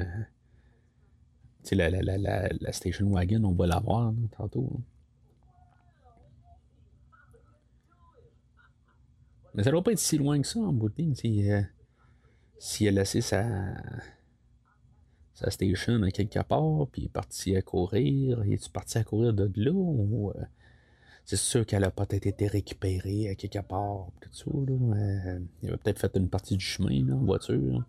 la, 1.71 1.89
la, 1.89 2.01
la, 2.01 2.49
la, 2.49 2.71
station 2.71 3.09
wagon, 3.09 3.43
on 3.43 3.53
va 3.53 3.67
l'avoir 3.67 4.11
voir 4.11 4.29
tantôt. 4.37 4.69
Hein. 4.75 4.81
Mais 9.55 9.63
ça 9.63 9.71
doit 9.71 9.83
pas 9.83 9.91
être 9.91 9.99
si 9.99 10.17
loin 10.17 10.41
que 10.41 10.47
ça 10.47 10.59
en 10.59 10.73
bout 10.73 10.89
de 10.89 10.95
ligne. 10.97 11.15
Si, 11.15 11.51
euh, 11.51 11.61
si 12.57 12.85
elle 12.85 12.97
a 12.97 13.01
laissé 13.01 13.21
sa, 13.21 13.45
sa 15.33 15.51
station 15.51 16.01
à 16.01 16.11
quelque 16.11 16.39
part, 16.39 16.87
puis 16.91 17.05
est 17.05 17.09
parti 17.09 17.55
à 17.55 17.61
courir. 17.61 18.43
Est 18.43 18.71
parti 18.71 18.97
à 18.97 19.03
courir 19.03 19.33
de 19.33 19.51
là. 19.55 19.71
Euh, 19.71 20.45
c'est 21.25 21.37
sûr 21.37 21.65
qu'elle 21.65 21.83
a 21.83 21.91
peut-être 21.91 22.25
été 22.25 22.47
récupérée 22.47 23.29
à 23.29 23.35
quelque 23.35 23.59
part. 23.59 24.07
Là. 24.21 24.95
Euh, 24.95 25.39
il 25.61 25.71
a 25.71 25.77
peut-être 25.77 25.99
fait 25.99 26.15
une 26.15 26.29
partie 26.29 26.57
du 26.57 26.65
chemin 26.65 27.09
en 27.13 27.23
voiture. 27.23 27.85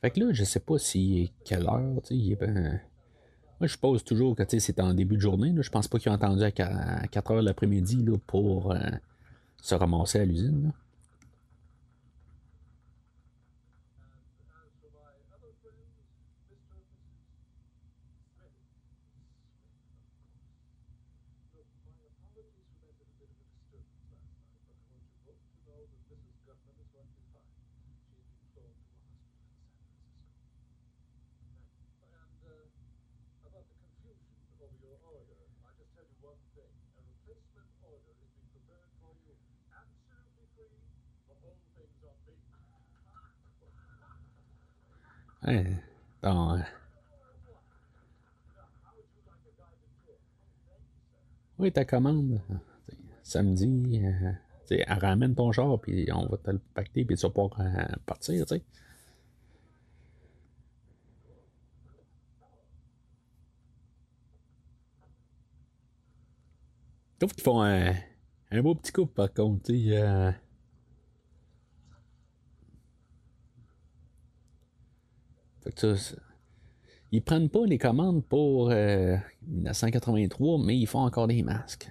Fait 0.00 0.10
que 0.10 0.20
là, 0.20 0.32
je 0.32 0.44
sais 0.44 0.60
pas 0.60 0.78
si 0.78 1.32
quelle 1.44 1.66
heure, 1.66 2.02
tu 2.04 2.28
sais, 2.28 2.36
ben... 2.36 2.80
Moi, 3.58 3.68
je 3.68 3.72
suppose 3.72 4.04
toujours 4.04 4.36
que 4.36 4.42
c'est 4.46 4.80
en 4.80 4.92
début 4.92 5.16
de 5.16 5.20
journée. 5.22 5.50
Là. 5.50 5.62
Je 5.62 5.70
pense 5.70 5.88
pas 5.88 5.98
qu'ils 5.98 6.12
ont 6.12 6.14
attendu 6.14 6.42
à 6.42 6.50
4 6.50 7.30
heures 7.30 7.42
l'après-midi 7.42 8.04
pour 8.26 8.72
euh, 8.72 8.78
se 9.62 9.74
ramasser 9.74 10.20
à 10.20 10.24
l'usine. 10.26 10.72
Euh, 45.48 45.62
oui, 51.58 51.72
ta 51.72 51.84
commande. 51.84 52.40
Samedi, 53.22 54.02
euh, 54.04 54.84
ramène 54.88 55.34
ton 55.34 55.52
char, 55.52 55.80
puis 55.80 56.08
on 56.12 56.26
va 56.26 56.36
te 56.36 56.50
le 56.50 56.58
pacter, 56.74 57.04
puis 57.04 57.16
tu 57.16 57.22
vas 57.22 57.30
pouvoir 57.30 57.60
euh, 57.60 57.84
partir, 58.06 58.44
tu 58.46 58.56
sais. 58.56 58.62
Je 67.14 67.26
trouve 67.26 67.34
qu'ils 67.34 67.44
font 67.44 67.62
un, 67.62 67.94
beau 68.62 68.74
petit 68.74 68.92
coup, 68.92 69.06
par 69.06 69.32
contre. 69.32 69.70
Ils 77.12 77.22
prennent 77.22 77.48
pas 77.48 77.64
les 77.66 77.78
commandes 77.78 78.24
pour 78.24 78.68
1983, 78.68 80.58
euh, 80.58 80.62
mais 80.64 80.76
ils 80.76 80.86
font 80.86 81.00
encore 81.00 81.26
des 81.26 81.42
masques. 81.42 81.90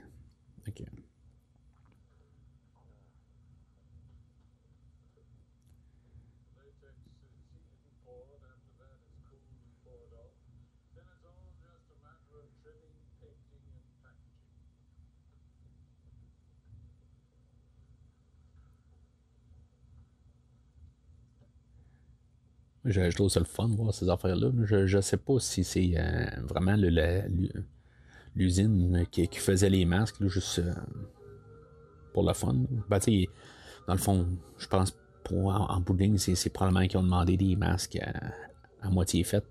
Je, 22.86 23.10
trouve 23.16 23.30
ça 23.30 23.40
le 23.40 23.48
fun 23.48 23.68
de 23.68 23.76
voir 23.76 23.92
ces 23.94 24.10
affaires-là. 24.10 24.52
Je 24.64 24.96
ne 24.96 25.02
sais 25.02 25.18
pas 25.18 25.40
si 25.40 25.64
c'est 25.64 25.94
euh, 25.98 26.28
vraiment 26.44 26.76
l'usine 28.36 29.06
qui, 29.12 29.28
faisait 29.34 29.72
les 29.72 29.86
masques, 29.86 30.24
juste 30.28 30.60
euh, 30.60 30.72
pour 32.14 32.28
le 32.28 32.34
fun. 32.34 32.56
Ben, 32.88 33.00
dans 33.88 33.94
le 33.94 34.00
fond, 34.00 34.28
je 34.60 34.68
pense 34.68 34.96
pour, 35.24 35.48
en, 35.48 35.68
en 35.68 35.84
c'est 36.18 36.50
probablement 36.52 36.88
qu'ils 36.88 37.00
ont 37.00 37.04
demandé 37.04 37.38
des 37.38 37.56
masques 37.56 37.98
à, 37.98 38.90
moitié 38.92 39.24
faits. 39.24 39.44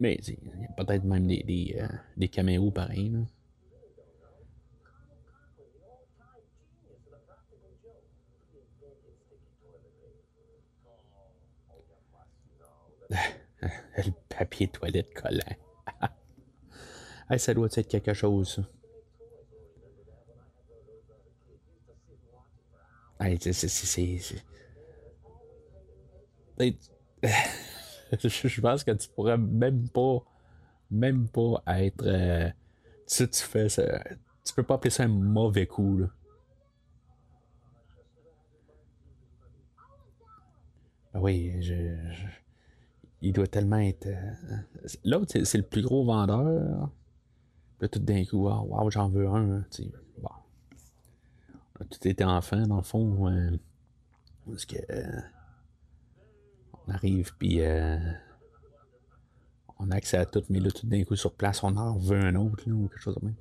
Mais 0.00 0.18
il 0.26 0.34
y 0.34 0.66
a 0.66 0.84
peut-être 0.84 1.04
même 1.04 1.28
des, 1.28 1.44
des, 1.44 1.76
euh, 1.80 1.86
des 2.16 2.28
caméos 2.28 2.72
pareils. 2.72 3.12
le 13.62 14.12
papier 14.28 14.68
toilette 14.68 15.12
collant. 15.14 15.40
ça 17.38 17.54
doit 17.54 17.68
être 17.74 17.88
quelque 17.88 18.14
chose. 18.14 18.62
Je 28.12 28.60
pense 28.60 28.84
que 28.84 28.92
tu 28.92 29.08
pourrais 29.08 29.38
même 29.38 29.88
pas, 29.88 30.18
même 30.90 31.28
pas 31.28 31.62
être. 31.66 32.04
Euh, 32.06 32.50
tu 33.06 33.28
tu 33.28 33.42
fais 33.42 33.68
ça. 33.68 34.02
Tu 34.44 34.54
peux 34.54 34.62
pas 34.62 34.74
appeler 34.74 34.90
ça 34.90 35.04
un 35.04 35.08
mauvais 35.08 35.66
coup, 35.66 35.98
là. 35.98 36.06
Ah 41.14 41.20
oui, 41.20 41.62
je 41.62 41.96
il 43.22 43.32
doit 43.32 43.46
tellement 43.46 43.78
être. 43.78 44.06
Euh, 44.06 44.32
l'autre, 45.04 45.32
c'est 45.44 45.58
le 45.58 45.64
plus 45.64 45.82
gros 45.82 46.04
vendeur. 46.04 46.90
Puis 47.78 47.88
tout 47.88 47.98
d'un 47.98 48.24
coup, 48.24 48.48
ah, 48.48 48.62
wow, 48.62 48.90
j'en 48.90 49.08
veux 49.08 49.26
un. 49.26 49.58
Hein. 49.58 49.64
On 51.78 51.82
a 51.82 51.84
tout 51.84 52.08
été 52.08 52.24
enfant, 52.24 52.66
dans 52.66 52.76
le 52.76 52.82
fond. 52.82 53.28
Euh, 53.28 53.50
parce 54.46 54.64
que. 54.64 54.76
Euh, 54.90 55.20
on 56.86 56.92
arrive, 56.92 57.32
puis. 57.38 57.60
on 59.78 59.90
a 59.90 59.96
accès 59.96 60.18
à 60.18 60.26
tout, 60.26 60.42
mais 60.48 60.60
là, 60.60 60.70
tout 60.70 60.86
d'un 60.86 61.04
coup, 61.04 61.16
sur 61.16 61.32
place, 61.32 61.62
on 61.62 61.76
en 61.76 61.98
veut 61.98 62.20
un 62.20 62.34
autre, 62.36 62.62
là, 62.66 62.74
ou 62.74 62.88
quelque 62.88 63.00
chose 63.00 63.16
de 63.16 63.24
même. 63.26 63.34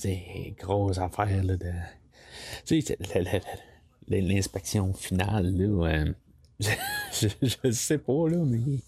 C'est 0.00 0.54
grosse 0.58 0.98
affaire 0.98 1.44
là, 1.44 1.56
de. 1.56 1.72
Tu 2.64 2.80
sais, 2.80 2.96
l'inspection 4.08 4.92
finale, 4.94 5.54
là, 5.54 5.88
euh, 5.88 6.12
je, 6.60 7.28
je, 7.42 7.70
sais 7.70 7.98
pas, 7.98 8.28
là, 8.28 8.38
mais 8.44 8.78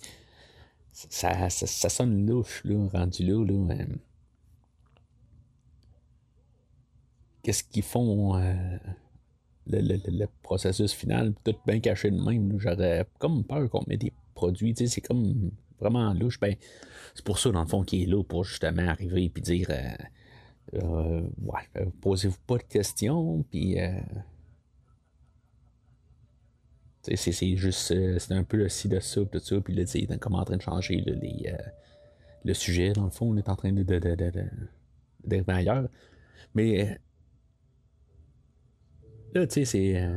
ça, 0.93 1.51
ça, 1.51 1.89
sonne 1.89 2.27
louche, 2.27 2.63
rendu 2.93 3.25
là, 3.25 3.45
là. 3.45 3.75
Euh. 3.75 3.87
Qu'est-ce 7.43 7.65
qu'ils 7.65 7.83
font 7.83 8.37
euh, 8.37 8.79
le, 9.67 9.81
le, 9.81 10.01
le, 10.07 10.27
processus 10.43 10.93
final, 10.93 11.35
tout 11.45 11.57
bien 11.67 11.81
caché 11.81 12.11
de 12.11 12.21
même, 12.21 12.59
j'aurais 12.59 13.07
comme 13.19 13.45
peur 13.45 13.69
qu'on 13.69 13.85
mette 13.87 14.01
des 14.01 14.13
produits, 14.35 14.75
c'est 14.77 15.01
comme 15.01 15.51
vraiment 15.79 16.15
louche, 16.15 16.41
ben, 16.41 16.55
c'est 17.15 17.25
pour 17.25 17.39
ça, 17.39 17.51
dans 17.51 17.63
le 17.63 17.69
fond, 17.69 17.83
qu'il 17.83 18.03
est 18.03 18.07
là, 18.07 18.23
pour 18.23 18.45
justement 18.45 18.89
arriver 18.89 19.25
et 19.25 19.41
dire 19.41 19.69
euh, 20.75 21.23
euh, 21.77 21.87
posez-vous 22.01 22.39
pas 22.47 22.59
de 22.59 22.63
questions, 22.65 23.43
puis. 23.51 23.81
Euh, 23.81 24.01
C'est 27.03 27.57
juste, 27.57 27.93
c'est 28.19 28.33
un 28.33 28.45
peu 28.45 28.57
le 28.57 28.69
ci 28.69 28.89
de 28.89 29.01
ça, 29.01 29.25
tout 29.25 29.41
ça, 29.41 29.61
puis 29.61 29.75
là, 29.75 29.83
il 29.95 30.13
est 30.13 30.19
comme 30.19 30.37
en 30.37 30.45
train 30.45 30.57
de 30.57 30.63
changer 30.63 31.05
le 32.45 32.55
sujet, 32.55 32.93
dans 32.93 33.05
le 33.05 33.11
fond, 33.11 33.31
on 33.33 33.37
est 33.37 33.49
en 33.49 33.57
train 33.57 33.73
de, 33.73 33.83
d'être 35.25 35.49
ailleurs. 35.49 35.89
Mais 36.55 37.01
là, 39.35 39.47
tu 39.47 39.55
sais, 39.55 39.65
c'est. 39.65 40.09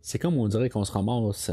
C'est 0.00 0.18
comme 0.18 0.38
on 0.38 0.48
dirait 0.48 0.70
qu'on 0.70 0.84
se 0.84 0.92
ramasse. 0.92 1.50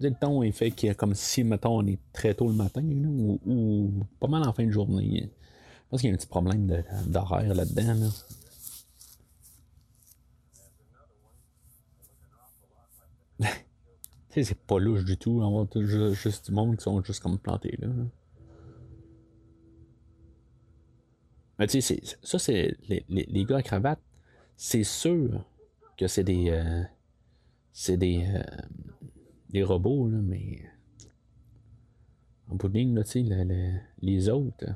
Le 0.00 0.10
ton 0.10 0.42
est 0.42 0.52
fait 0.52 0.70
qu'il 0.70 0.94
comme 0.94 1.14
si, 1.14 1.44
mettons, 1.44 1.78
on 1.78 1.86
est 1.86 1.98
très 2.12 2.34
tôt 2.34 2.48
le 2.48 2.54
matin, 2.54 2.82
ou, 2.82 3.90
pas 4.20 4.28
mal 4.28 4.46
en 4.46 4.52
fin 4.52 4.66
de 4.66 4.70
journée. 4.70 5.30
Je 5.30 5.90
pense 5.90 6.00
qu'il 6.00 6.10
y 6.10 6.12
a 6.12 6.14
un 6.14 6.18
petit 6.18 6.26
problème 6.26 6.82
d'horaire 7.06 7.54
là-dedans. 7.54 7.94
Là. 13.40 13.48
c'est 14.30 14.58
pas 14.58 14.78
louche 14.78 15.04
du 15.04 15.16
tout. 15.16 15.40
On 15.42 15.64
voit 15.64 15.68
juste 16.12 16.46
du 16.46 16.52
monde 16.52 16.76
qui 16.76 16.82
sont 16.82 17.02
juste 17.02 17.22
comme 17.22 17.38
plantés 17.38 17.78
là. 17.78 17.88
Mais 21.58 21.66
tu 21.66 21.80
sais, 21.80 22.00
ça, 22.22 22.38
c'est. 22.38 22.76
Les, 22.88 23.04
les, 23.08 23.44
gars 23.44 23.56
à 23.58 23.62
cravate, 23.62 24.00
c'est 24.56 24.84
sûr 24.84 25.44
que 25.96 26.06
c'est 26.06 26.24
des. 26.24 26.50
Euh, 26.50 26.82
c'est 27.72 27.96
des. 27.96 28.26
Euh, 28.26 28.42
des 29.56 29.62
robots, 29.62 30.06
là, 30.06 30.18
mais. 30.22 30.62
En 32.48 32.56
bout 32.56 32.68
de 32.68 32.74
ligne, 32.74 32.94
là, 32.94 33.04
tu 33.04 33.26
sais, 33.26 33.82
les 34.02 34.28
autres. 34.28 34.66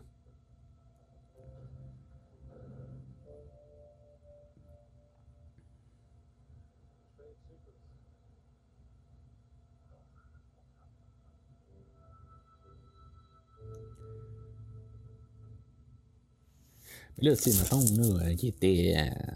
Là, 17.19 17.37
tu 17.37 17.51
sais, 17.51 17.63
mettons, 17.63 18.17
là, 18.17 18.35
qui 18.35 18.49
était. 18.49 18.95
Euh, 18.97 19.35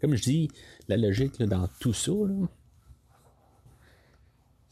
comme 0.00 0.14
je 0.14 0.22
dis, 0.22 0.48
la 0.86 0.96
logique 0.96 1.40
là, 1.40 1.46
dans 1.46 1.68
tout 1.80 1.92
ça, 1.92 2.12
là, 2.12 2.48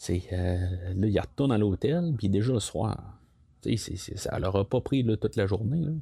c'est. 0.04 0.22
Euh, 0.32 0.94
là, 0.94 1.06
il 1.06 1.18
retourne 1.18 1.52
à 1.52 1.58
l'hôtel, 1.58 2.14
puis 2.16 2.28
déjà 2.28 2.52
le 2.52 2.60
soir. 2.60 3.18
Sais, 3.62 3.76
ça 3.96 4.38
leur 4.38 4.54
a 4.56 4.68
pas 4.68 4.80
pris 4.80 5.02
là, 5.02 5.16
toute 5.16 5.36
la 5.36 5.46
journée. 5.46 5.80
Là. 5.80 5.92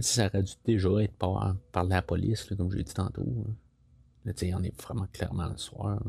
Ça 0.00 0.26
aurait 0.26 0.42
dû 0.42 0.52
déjà 0.64 0.88
être 1.02 1.14
par, 1.16 1.84
la 1.84 2.00
police, 2.00 2.44
comme 2.56 2.70
je 2.70 2.78
l'ai 2.78 2.84
dit 2.84 2.94
tantôt. 2.94 3.26
Là, 4.24 4.32
sais, 4.34 4.54
on 4.54 4.62
est 4.62 4.80
vraiment 4.80 5.06
clairement 5.12 5.48
le 5.48 5.58
soir. 5.58 6.00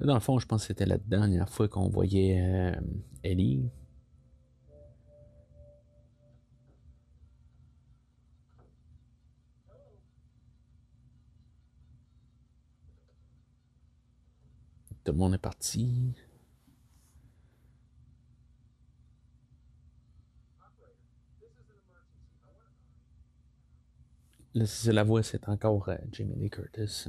Dans 0.00 0.14
le 0.14 0.20
fond, 0.20 0.38
je 0.38 0.46
pense 0.46 0.62
que 0.62 0.66
c'était 0.68 0.86
la 0.86 0.98
dernière 0.98 1.48
fois 1.48 1.68
qu'on 1.68 1.88
voyait 1.88 2.40
euh, 2.40 2.80
Ellie. 3.22 3.70
Tout 15.04 15.12
le 15.12 15.18
monde 15.18 15.34
est 15.34 15.38
parti. 15.38 16.14
la 24.86 25.02
voix, 25.02 25.22
c'est 25.22 25.48
encore 25.48 25.88
euh, 25.88 25.96
Jamie 26.12 26.36
Lee 26.36 26.50
Curtis. 26.50 27.08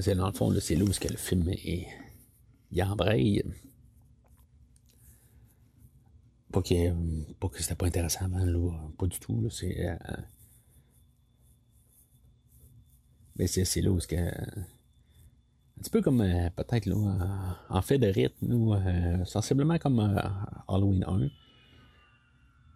C'est 0.00 0.14
dans 0.14 0.26
le 0.26 0.32
fond, 0.32 0.52
c'est 0.60 0.76
là 0.76 0.84
où 0.84 0.90
que 0.90 1.08
le 1.08 1.16
film 1.16 1.48
est. 1.50 1.86
Il 2.70 2.82
embraye. 2.82 3.42
Pas 6.52 6.62
que, 6.62 7.32
pas 7.34 7.48
que 7.48 7.62
c'était 7.62 7.74
pas 7.74 7.86
intéressant 7.86 8.24
avant, 8.24 8.44
là. 8.44 8.72
Pas 8.98 9.06
du 9.06 9.18
tout, 9.18 9.40
là. 9.40 9.48
C'est. 9.50 9.88
Euh, 9.88 9.96
mais 13.36 13.46
c'est 13.46 13.80
là 13.80 13.90
où 13.90 13.98
que. 13.98 14.16
Un 14.16 15.82
petit 15.82 15.90
peu 15.90 16.02
comme 16.02 16.20
euh, 16.20 16.50
peut-être 16.50 16.86
là, 16.86 17.56
en 17.68 17.82
fait 17.82 17.98
de 17.98 18.06
rythme, 18.06 18.52
ou 18.52 18.74
euh, 18.74 19.24
sensiblement 19.24 19.78
comme 19.78 20.00
Halloween 20.68 21.04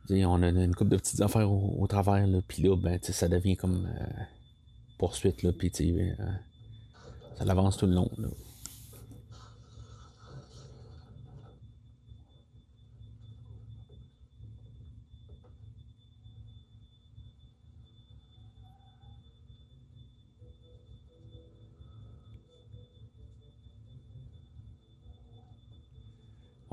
1. 0.08 0.24
on 0.26 0.42
a 0.42 0.48
une 0.48 0.74
couple 0.74 0.90
de 0.92 0.96
petites 0.96 1.20
affaires 1.20 1.50
au, 1.50 1.86
travers, 1.86 2.26
là, 2.26 2.40
puis 2.46 2.62
là, 2.62 2.76
ben, 2.76 2.98
ça 3.02 3.28
devient 3.28 3.56
comme 3.56 3.88
poursuite, 4.98 5.42
là, 5.42 5.52
puis 5.52 5.70
ça 7.37 7.45
l'avance 7.45 7.76
tout 7.76 7.87
le 7.87 7.95
long. 7.95 8.11
Là. 8.18 8.28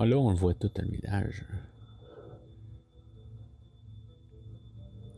Ah, 0.01 0.03
on 0.03 0.31
le 0.31 0.35
voit 0.35 0.55
tout 0.55 0.71
le 0.77 0.87
village. 0.89 1.45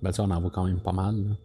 Ben, 0.01 0.11
ça, 0.11 0.23
on 0.23 0.29
en 0.29 0.41
voit 0.41 0.51
quand 0.51 0.65
même 0.65 0.81
pas 0.81 0.91
mal. 0.91 1.37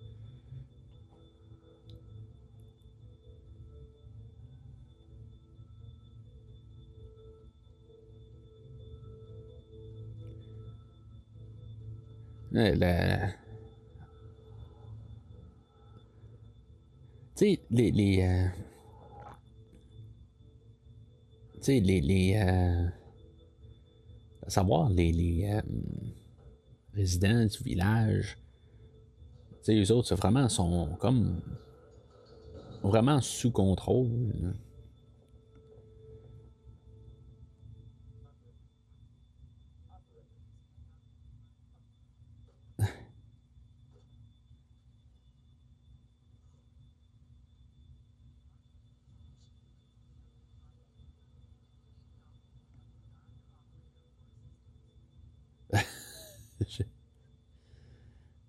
La... 12.59 13.29
Tu 17.37 17.55
sais, 17.55 17.61
les. 17.71 17.91
les 17.93 18.23
euh... 18.23 18.49
Tu 21.55 21.63
sais, 21.63 21.81
les. 21.81 22.01
les 22.01 22.37
euh... 22.37 22.89
À 24.47 24.51
savoir, 24.51 24.89
les, 24.89 25.13
les 25.13 25.51
euh... 25.53 25.63
résidents 26.95 27.47
du 27.47 27.63
village. 27.63 28.39
Tu 29.63 29.65
sais, 29.65 29.81
eux 29.81 29.93
autres, 29.93 30.15
vraiment, 30.17 30.49
sont 30.49 30.97
comme. 30.99 31.41
Vraiment 32.83 33.21
sous 33.21 33.51
contrôle. 33.51 34.33
Là. 34.41 34.51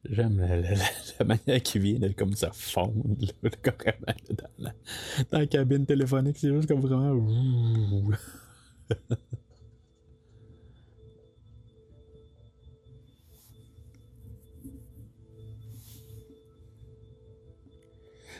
J'aime 0.10 0.40
la, 0.40 1.26
manière 1.26 1.62
qu'il 1.62 1.82
vient 1.82 2.12
comme 2.14 2.34
ça 2.34 2.50
fondre 2.52 2.94
là, 3.44 3.60
dans, 4.30 4.48
la, 4.58 4.74
dans 5.32 5.40
la 5.40 5.46
cabine 5.46 5.86
téléphonique. 5.86 6.38
C'est 6.38 6.52
juste 6.52 6.68
comme 6.68 6.82
vraiment. 6.82 7.22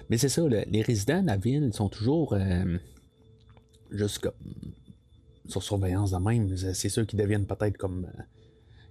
Mais 0.10 0.18
c'est 0.18 0.30
ça, 0.30 0.42
les 0.48 0.82
résidents 0.82 1.22
de 1.22 1.28
la 1.28 1.38
ville 1.38 1.72
sont 1.72 1.88
toujours 1.88 2.34
euh, 2.34 2.78
juste 3.92 4.18
comme 4.20 4.34
sur 5.46 5.62
surveillance 5.62 6.12
de 6.12 6.18
même. 6.18 6.58
C'est 6.58 6.90
ceux 6.90 7.06
qui 7.06 7.16
deviennent 7.16 7.46
peut-être 7.46 7.78
comme. 7.78 8.06
Euh, 8.06 8.39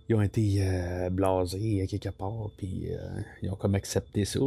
ils 0.08 0.14
ont 0.14 0.22
été 0.22 0.66
euh, 0.66 1.10
blasés 1.10 1.86
quelque 1.86 2.08
part, 2.08 2.50
puis 2.56 2.88
ils 3.42 3.50
ont 3.50 3.56
comme 3.56 3.74
accepté 3.74 4.24
ça. 4.24 4.40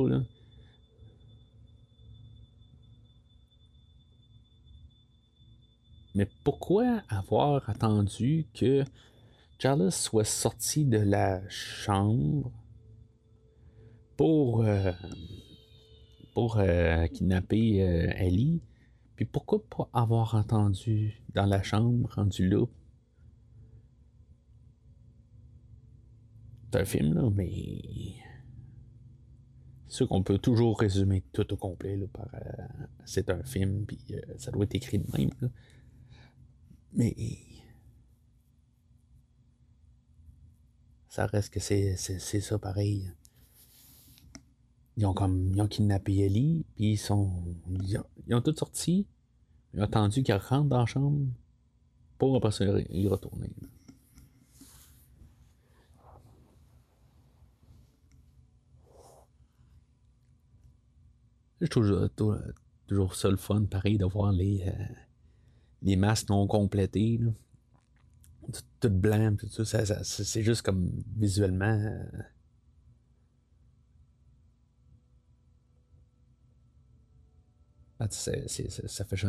Mais 6.14 6.28
pourquoi 6.44 7.02
avoir 7.08 7.70
attendu 7.70 8.46
que 8.54 8.84
Charles 9.60 9.92
soit 9.92 10.26
sorti 10.26 10.86
de 10.86 10.98
la 10.98 11.42
chambre 11.50 12.52
pour, 14.18 14.64
euh, 14.64 14.92
pour 16.34 16.58
euh, 16.60 17.08
kidnapper 17.08 17.82
euh, 17.82 18.12
Ellie? 18.18 18.62
Puis 19.16 19.26
pourquoi 19.26 19.64
pas 19.70 19.90
avoir 19.94 20.36
entendu 20.36 21.22
dans 21.34 21.46
la 21.46 21.64
chambre, 21.64 22.10
rendu 22.14 22.50
là? 22.50 22.66
C'est 26.72 26.80
un 26.80 26.86
film, 26.86 27.14
là, 27.14 27.30
mais. 27.30 28.16
C'est 29.88 29.98
sûr 29.98 30.08
qu'on 30.08 30.24
peut 30.24 30.38
toujours 30.38 30.80
résumer 30.80 31.22
tout 31.34 31.52
au 31.52 31.58
complet 31.58 31.98
là, 31.98 32.08
par. 32.08 32.30
c'est 33.04 33.30
un 33.30 33.44
film, 33.44 33.86
puis 33.86 34.00
ça 34.38 34.52
doit 34.52 34.64
être 34.64 34.76
écrit 34.76 35.00
de 35.00 35.18
même. 35.18 35.32
Là. 35.42 35.50
Mais 36.94 37.14
ça 41.10 41.26
reste 41.26 41.54
que 41.54 41.60
c'est, 41.60 41.98
ça 41.98 42.58
pareil. 42.58 43.12
Ils 44.96 45.06
ont 45.06 45.14
comme 45.14 45.52
ils 45.54 45.62
ont 45.62 45.68
kidnappé 45.68 46.20
Ellie, 46.20 46.66
puis 46.76 46.94
ils 46.94 46.98
sont. 46.98 47.44
Ils 47.70 47.98
ont, 47.98 48.06
ils 48.28 48.36
ont 48.36 48.42
tous 48.42 48.56
sorti. 48.56 49.08
Ils 49.74 49.82
ont 49.82 49.84
attendu 49.84 50.24
qu'elle 50.24 50.38
rentre 50.38 50.70
dans 50.70 50.80
la 50.80 50.86
chambre 50.86 51.28
pour 52.18 52.38
après 52.38 52.52
ça 52.52 52.66
y 52.90 53.08
retourner. 53.10 53.50
Je 61.62 61.68
trouve 61.68 62.10
toujours, 62.88 63.16
ça 63.16 63.30
le 63.30 63.38
fun, 63.38 63.64
pareil, 63.66 64.00
de 64.00 64.06
voir 64.06 64.32
les, 64.32 64.64
euh, 64.68 64.72
les 65.84 65.96
masques 65.96 66.30
non 66.30 66.48
complétés. 66.48 67.20
Tout, 68.80 68.90
blanc, 68.90 69.36
tout 69.36 69.66
ça, 69.66 70.04
c'est 70.04 70.42
juste 70.42 70.64
comme 70.64 70.90
visuellement. 71.16 71.66
Euh, 71.66 72.04
ah, 78.00 78.08
ça 78.10 79.06
fait 79.06 79.28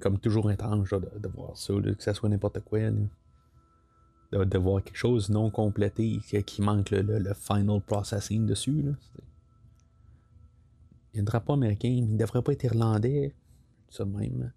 comme 0.00 0.18
toujours 0.18 0.50
étrange 0.50 0.90
de, 0.90 1.28
voir 1.28 1.56
ça, 1.56 1.72
que 1.74 2.02
ça 2.02 2.12
soit 2.12 2.28
n'importe 2.28 2.60
quoi. 2.60 2.90
De, 4.32 4.58
voir 4.58 4.82
quelque 4.82 4.96
chose 4.96 5.30
non 5.30 5.50
complété 5.50 6.18
qui, 6.44 6.60
manque 6.60 6.90
le, 6.90 7.32
final 7.34 7.80
processing 7.80 8.44
dessus. 8.44 8.84
Il 11.16 11.20
y 11.20 11.20
a 11.20 11.22
un 11.22 11.24
drapeau 11.24 11.54
américain, 11.54 11.88
il 11.88 12.12
ne 12.12 12.18
devrait 12.18 12.42
pas 12.42 12.52
être 12.52 12.64
irlandais, 12.64 13.34
ça 13.88 14.04
même. 14.04 14.52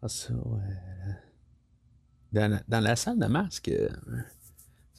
Ah, 0.00 0.08
ça, 0.08 0.34
dans, 2.32 2.62
la 2.68 2.94
salle 2.94 3.18
de 3.18 3.26
masque, 3.26 3.68
euh, 3.70 3.88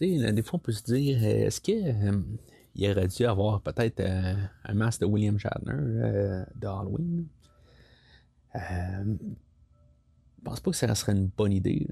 des 0.02 0.44
fois, 0.44 0.58
on 0.58 0.60
peut 0.60 0.74
se 0.74 0.84
dire 0.84 1.24
est-ce 1.24 1.62
qu'il 1.62 1.88
euh, 1.88 2.92
aurait 2.92 3.08
dû 3.08 3.26
avoir 3.26 3.62
peut-être 3.62 4.02
euh, 4.02 4.36
un 4.66 4.74
masque 4.74 5.00
de 5.00 5.06
William 5.06 5.40
Shatner 5.40 6.44
de 6.56 6.68
Je 8.54 10.44
pense 10.44 10.60
pas 10.60 10.72
que 10.72 10.78
ça 10.78 10.94
serait 10.96 11.14
une 11.14 11.28
bonne 11.28 11.52
idée. 11.52 11.88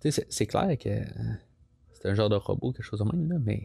C'est 0.00 0.46
clair 0.46 0.76
que 0.78 1.02
c'est 1.94 2.08
un 2.08 2.14
genre 2.14 2.28
de 2.28 2.36
robot, 2.36 2.72
quelque 2.72 2.84
chose 2.84 3.00
de 3.00 3.04
même, 3.04 3.30
là, 3.30 3.38
mais. 3.40 3.64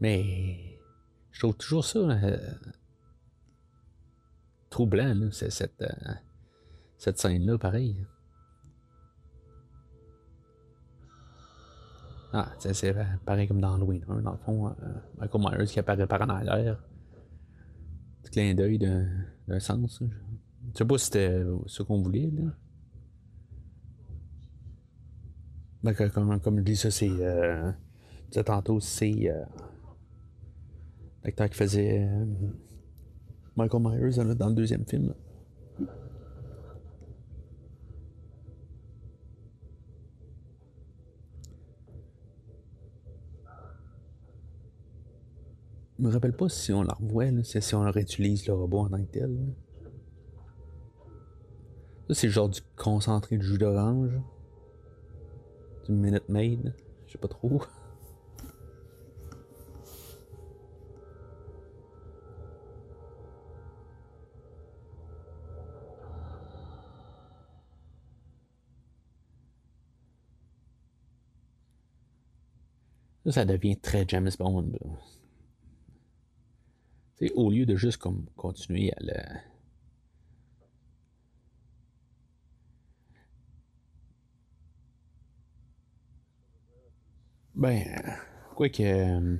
Mais 0.00 0.78
je 1.30 1.38
trouve 1.38 1.56
toujours 1.56 1.84
ça 1.84 2.00
euh, 2.00 2.54
troublant, 4.68 5.14
là, 5.14 5.30
cette, 5.30 5.80
euh, 5.80 6.14
cette 6.98 7.18
scène-là, 7.18 7.56
pareil. 7.56 8.04
Ah, 12.32 12.50
c'est 12.58 12.96
pareil 13.26 13.46
comme 13.46 13.60
dans 13.60 13.74
Halloween 13.74 14.02
dans 14.06 14.32
le 14.32 14.38
fond, 14.38 14.68
euh, 14.68 14.72
Michael 15.18 15.42
Myers 15.42 15.66
qui 15.66 15.78
apparaît 15.78 16.06
par 16.06 16.22
en 16.22 16.30
arrière. 16.30 16.82
Petit 18.22 18.30
clin 18.30 18.54
d'œil 18.54 18.78
d'un 18.78 19.60
sens. 19.60 20.02
Je 20.72 20.78
sais 20.78 20.84
pas 20.84 20.96
si 20.96 21.06
c'était 21.06 21.44
ce 21.66 21.82
qu'on 21.82 22.00
voulait, 22.02 22.30
là. 22.30 22.50
Ben, 25.82 25.94
comme, 25.94 26.40
comme 26.40 26.58
je 26.58 26.62
dis 26.62 26.76
ça, 26.76 26.90
c'est. 26.90 27.10
Euh, 27.10 27.70
tantôt, 28.46 28.80
c'est. 28.80 29.30
L'acteur 31.24 31.50
qui 31.50 31.56
faisait 31.56 32.04
euh, 32.04 32.24
Michael 33.56 33.82
Myers 33.82 34.34
dans 34.34 34.48
le 34.48 34.54
deuxième 34.54 34.84
film. 34.86 35.14
Me 46.02 46.10
rappelle 46.10 46.32
pas 46.32 46.48
si 46.48 46.72
on 46.72 46.82
la 46.82 46.94
revoit, 46.94 47.26
si 47.44 47.74
on 47.74 47.82
réutilise 47.82 48.46
le 48.46 48.54
robot 48.54 48.80
en 48.80 48.88
tant 48.88 49.02
que 49.04 49.10
tel. 49.12 49.38
Ça, 52.08 52.14
c'est 52.14 52.28
genre 52.28 52.48
du 52.48 52.60
concentré 52.76 53.38
de 53.38 53.42
jus 53.42 53.58
d'orange. 53.58 54.18
Du 55.86 55.92
Minute 55.92 56.28
Maid. 56.28 56.74
Je 57.06 57.12
sais 57.12 57.18
pas 57.18 57.28
trop. 57.28 57.62
Ça, 73.30 73.44
devient 73.44 73.76
très 73.76 74.04
James 74.08 74.30
Bond. 74.36 74.72
Au 77.34 77.50
lieu 77.50 77.66
de 77.66 77.76
juste 77.76 77.98
comme 77.98 78.26
continuer 78.36 78.92
à 78.92 78.96
le. 79.00 79.12
Ben, 87.54 87.84
quoi 88.56 88.68
que. 88.68 88.82
Euh, 88.82 89.36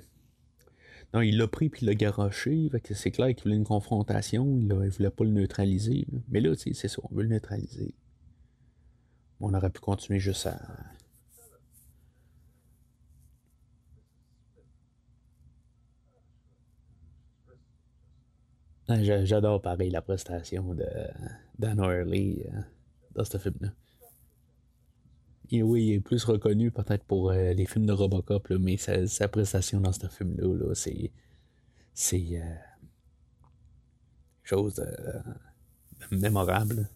non, 1.15 1.21
il 1.21 1.37
l'a 1.37 1.47
pris 1.47 1.69
puis 1.69 1.83
il 1.83 1.87
l'a 1.87 1.95
garoché. 1.95 2.71
c'est 2.95 3.11
clair 3.11 3.35
qu'il 3.35 3.43
voulait 3.45 3.57
une 3.57 3.65
confrontation. 3.65 4.57
Il, 4.59 4.67
ne 4.69 4.89
voulait 4.89 5.11
pas 5.11 5.25
le 5.25 5.31
neutraliser. 5.31 6.07
Mais 6.29 6.41
là, 6.41 6.55
c'est 6.57 6.73
ça, 6.75 7.03
on 7.11 7.15
veut 7.15 7.23
le 7.23 7.29
neutraliser. 7.29 7.95
On 9.41 9.53
aurait 9.55 9.71
pu 9.71 9.81
continuer 9.81 10.21
juste 10.21 10.47
à, 10.47 10.59
J'adore 18.89 19.63
pareil 19.63 19.91
la 19.91 20.03
prestation 20.03 20.75
de 20.75 20.87
Dan 21.59 21.79
Hurley 21.79 22.47
euh, 22.47 22.61
dans 23.15 23.25
ce 23.25 23.39
film-là. 23.39 23.69
Et 25.51 25.63
oui, 25.63 25.87
il 25.87 25.93
est 25.95 26.01
plus 26.01 26.25
reconnu 26.25 26.71
peut-être 26.71 27.05
pour 27.05 27.31
euh, 27.31 27.53
les 27.53 27.67
films 27.67 27.87
de 27.87 27.93
Robocop, 27.93 28.51
mais 28.51 28.77
sa, 28.77 29.29
prestation 29.29 29.81
dans 29.81 29.93
ce 29.93 30.07
film-là, 30.07 30.75
c'est. 30.75 31.13
C'est. 31.95 32.41
Euh, 32.41 32.55
chose 34.43 34.83
mémorable. 36.11 36.89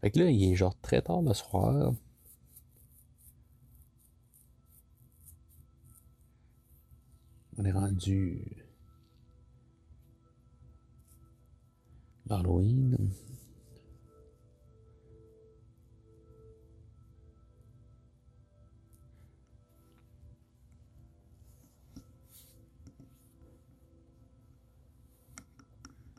Fait 0.00 0.10
que 0.10 0.20
là, 0.20 0.30
il 0.30 0.52
est 0.52 0.54
genre 0.54 0.76
très 0.80 1.02
tard 1.02 1.22
le 1.22 1.34
soir. 1.34 1.92
On 7.56 7.64
est 7.64 7.72
rendu. 7.72 8.64
L'Halloween. 12.26 12.96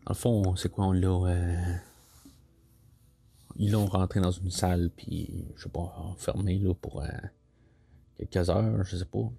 Dans 0.06 0.14
le 0.14 0.16
fond, 0.16 0.56
c'est 0.56 0.70
quoi, 0.70 0.88
on 0.88 0.92
l'a. 0.92 1.08
Euh 1.08 1.89
ils 3.60 3.72
l'ont 3.72 3.86
rentré 3.86 4.22
dans 4.22 4.32
une 4.32 4.50
salle, 4.50 4.90
puis, 4.96 5.46
je 5.58 5.64
sais 5.64 5.70
pas, 5.70 5.94
enfermé 5.98 6.58
là, 6.60 6.74
pour 6.74 7.02
euh, 7.02 7.08
quelques 8.18 8.50
heures, 8.50 8.84
je 8.86 8.96
sais 8.96 9.06
pas. 9.06 9.30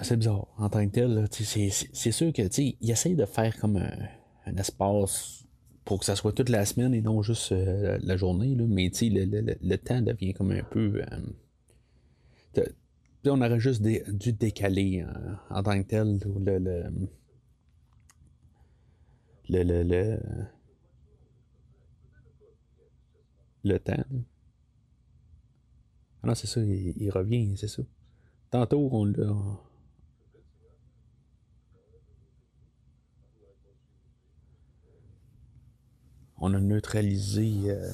C'est 0.00 0.16
bizarre 0.16 0.46
en 0.56 0.70
tant 0.70 0.86
que 0.86 0.92
tel. 0.92 1.28
C'est 1.30 2.12
sûr 2.12 2.32
que 2.32 2.42
il 2.60 2.90
essaye 2.90 3.14
de 3.14 3.26
faire 3.26 3.58
comme 3.58 3.76
un, 3.76 4.56
espace 4.56 5.44
pour 5.84 5.98
que 5.98 6.06
ça 6.06 6.16
soit 6.16 6.32
toute 6.32 6.48
la 6.48 6.64
semaine 6.64 6.94
et 6.94 7.02
non 7.02 7.20
juste 7.22 7.52
euh, 7.52 7.98
la 8.02 8.16
journée. 8.16 8.54
Là, 8.54 8.64
mais 8.66 8.90
le, 9.02 9.24
le, 9.24 9.56
le, 9.60 9.76
temps 9.76 10.00
devient 10.00 10.32
comme 10.32 10.52
un 10.52 10.62
peu. 10.62 11.02
Euh, 12.56 12.64
on 13.26 13.42
aurait 13.42 13.60
juste 13.60 13.82
dû 13.82 14.32
décaler 14.32 15.04
en 15.50 15.62
tant 15.62 15.82
que 15.82 15.86
tel 15.86 16.18
le, 16.38 16.84
le, 19.48 19.62
le, 19.62 19.82
le, 19.82 20.18
le 23.64 23.78
temps. 23.78 24.04
Ah 26.22 26.26
non, 26.26 26.34
c'est 26.34 26.46
ça, 26.46 26.60
il, 26.60 27.10
revient, 27.10 27.56
c'est 27.56 27.68
ça. 27.68 27.82
Tantôt, 28.50 28.88
on 28.92 29.04
l'a. 29.04 29.34
On 36.40 36.54
a 36.54 36.60
neutralisé. 36.60 37.70
Euh, 37.70 37.92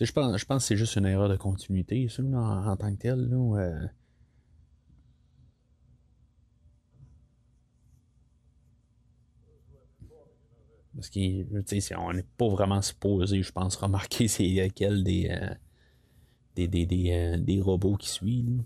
je 0.00 0.12
pense, 0.12 0.36
je 0.36 0.44
pense 0.44 0.62
que 0.62 0.68
c'est 0.68 0.76
juste 0.76 0.96
une 0.96 1.06
erreur 1.06 1.28
de 1.28 1.36
continuité, 1.36 2.08
ça, 2.08 2.22
en, 2.22 2.76
tant 2.76 2.94
que 2.94 3.00
tel. 3.00 3.28
Là, 3.28 3.58
euh, 3.58 3.86
Parce 10.96 11.10
qu'on 11.10 12.12
n'est 12.14 12.22
pas 12.38 12.48
vraiment 12.48 12.80
supposé, 12.80 13.42
je 13.42 13.52
pense, 13.52 13.76
remarquer 13.76 14.28
c'est 14.28 14.48
lequel 14.48 15.04
des, 15.04 15.28
euh, 15.30 15.54
des, 16.56 16.66
des, 16.68 16.86
des, 16.86 17.12
euh, 17.12 17.36
des, 17.38 17.60
robots 17.60 17.96
qui 17.96 18.08
suivent. 18.08 18.62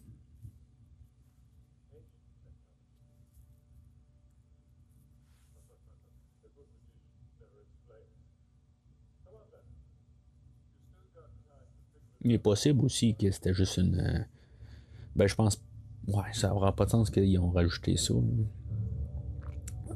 Il 12.23 12.33
est 12.33 12.39
possible 12.39 12.85
aussi 12.85 13.17
que 13.17 13.31
c'était 13.31 13.55
juste 13.55 13.79
une. 13.79 13.99
Euh, 13.99 14.21
ben, 15.17 15.27
je 15.27 15.35
pense. 15.35 15.61
Ouais, 16.07 16.33
ça 16.33 16.49
n'aura 16.49 16.77
pas 16.77 16.85
de 16.85 16.91
sens 16.91 17.11
qu'ils 17.11 17.39
ont 17.39 17.51
rajouté 17.51 17.97
ça. 17.97 18.15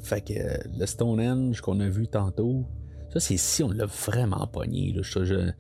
Fait 0.04 0.20
que 0.20 0.34
euh, 0.34 0.58
le 0.78 0.84
Stonehenge 0.84 1.62
qu'on 1.62 1.80
a 1.80 1.88
vu 1.88 2.06
tantôt, 2.06 2.66
ça 3.10 3.20
c'est 3.20 3.38
si 3.38 3.62
on 3.62 3.70
l'a 3.70 3.86
vraiment 3.86 4.46
pogné. 4.46 4.92
Là, 4.92 5.00
je. 5.02 5.50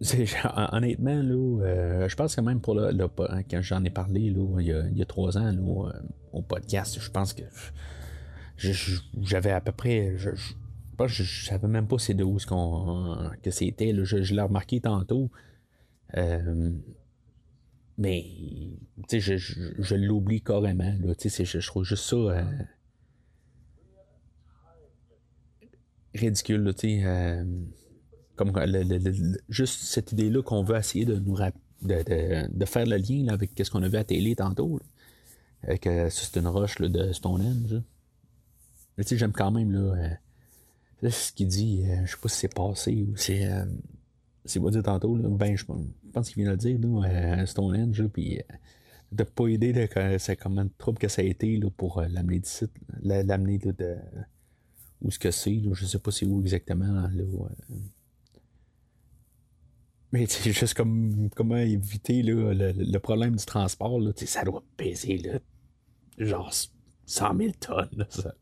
Honnêtement, 0.72 1.22
là, 1.22 1.34
euh, 1.34 2.08
je 2.08 2.14
pense 2.14 2.36
que 2.36 2.40
même 2.40 2.60
pour 2.60 2.78
hein, 2.80 3.42
quand 3.50 3.60
j'en 3.60 3.82
ai 3.82 3.90
parlé 3.90 4.30
là, 4.30 4.60
il, 4.60 4.96
y 4.96 5.02
a, 5.02 5.06
trois 5.06 5.36
ans 5.36 5.52
euh, 5.52 5.90
au 6.32 6.42
podcast, 6.42 7.00
je 7.00 7.10
pense 7.10 7.32
que 7.32 7.42
j'avais 8.56 9.50
à 9.50 9.60
peu 9.60 9.72
près. 9.72 10.16
Je, 10.16 10.30
je, 11.06 11.46
savais 11.46 11.66
même 11.66 11.88
pas 11.88 11.98
c'est 11.98 12.14
de 12.14 12.22
où 12.22 12.38
ce 12.38 12.46
qu'on, 12.46 13.30
que 13.42 13.50
c'était. 13.50 13.92
Je, 14.04 14.22
je 14.22 14.34
l'ai 14.34 14.42
remarqué 14.42 14.80
tantôt. 14.80 15.32
Mais, 17.98 18.24
tu 19.08 19.20
sais, 19.20 19.20
je, 19.20 19.36
je, 19.36 19.94
l'oublie 19.96 20.40
carrément. 20.40 20.94
Là, 21.02 21.14
je, 21.18 21.44
je 21.44 21.66
trouve 21.66 21.82
juste 21.82 22.04
ça 22.04 22.16
euh, 22.16 22.44
ridicule. 26.14 26.72
euh, 26.84 27.44
comme 28.36 28.52
juste 29.48 29.82
cette 29.82 30.12
idée-là 30.12 30.42
qu'on 30.42 30.62
veut 30.62 30.76
essayer 30.76 31.04
de 31.04 31.16
nous 31.18 31.36
de, 31.36 31.50
de, 31.82 32.56
de, 32.56 32.64
faire 32.64 32.86
le 32.86 32.96
lien 32.96 33.24
là, 33.24 33.32
avec 33.32 33.50
ce 33.60 33.68
qu'on 33.68 33.82
a 33.82 33.88
vu 33.88 33.96
à 33.96 34.04
télé 34.04 34.36
tantôt. 34.36 34.80
Que 35.80 36.08
c'est 36.08 36.36
une 36.38 36.46
roche 36.46 36.78
là, 36.78 36.88
de 36.88 37.12
Stonehenge. 37.12 37.82
Mais 38.96 39.02
tu 39.02 39.10
sais, 39.10 39.18
j'aime 39.18 39.32
quand 39.32 39.50
même 39.50 39.72
là, 39.72 40.16
euh, 41.02 41.10
ce 41.10 41.32
qu'il 41.32 41.48
dit. 41.48 41.82
je 42.04 42.12
sais 42.12 42.16
pas 42.22 42.28
si 42.28 42.36
c'est 42.36 42.54
passé 42.54 43.08
ou 43.10 43.16
c'est 43.16 43.44
c'est 44.48 44.60
pas 44.60 44.70
dit 44.70 44.82
tantôt, 44.82 45.16
là, 45.16 45.28
ben 45.28 45.56
je 45.56 45.64
pense 46.12 46.28
qu'il 46.28 46.42
vient 46.42 46.46
de 46.46 46.50
le 46.50 46.56
dire, 46.56 46.78
là, 46.78 47.08
euh, 47.08 47.46
Stonehenge, 47.46 48.06
puis 48.08 48.38
euh, 48.38 48.42
de 49.12 49.24
pas 49.24 49.48
aider, 49.48 49.88
c'est 50.18 50.36
comment 50.36 50.64
de 50.64 50.70
trouble 50.78 50.98
que 50.98 51.08
ça 51.08 51.22
a 51.22 51.24
été 51.24 51.56
là, 51.56 51.68
pour 51.76 51.98
euh, 51.98 52.08
l'amener 52.08 52.40
d'ici, 52.40 52.66
l'amener 53.02 53.58
de 53.58 53.96
où 55.00 55.10
ce 55.10 55.18
que 55.18 55.30
c'est, 55.30 55.60
je 55.72 55.86
sais 55.86 55.98
pas 55.98 56.10
c'est 56.10 56.26
où 56.26 56.40
exactement, 56.40 57.08
là, 57.08 57.24
mais 60.10 60.26
c'est 60.26 60.52
juste 60.52 60.74
comme 60.74 61.28
comment 61.36 61.56
éviter 61.56 62.22
là, 62.22 62.52
le, 62.54 62.98
problème 62.98 63.36
du 63.36 63.44
transport, 63.44 64.00
là, 64.00 64.12
ça 64.16 64.42
doit 64.44 64.64
peser 64.76 65.18
là, 65.18 65.38
genre 66.18 66.52
100 67.06 67.36
000 67.36 67.52
tonnes, 67.60 67.88
là, 67.96 68.06
ça. 68.08 68.34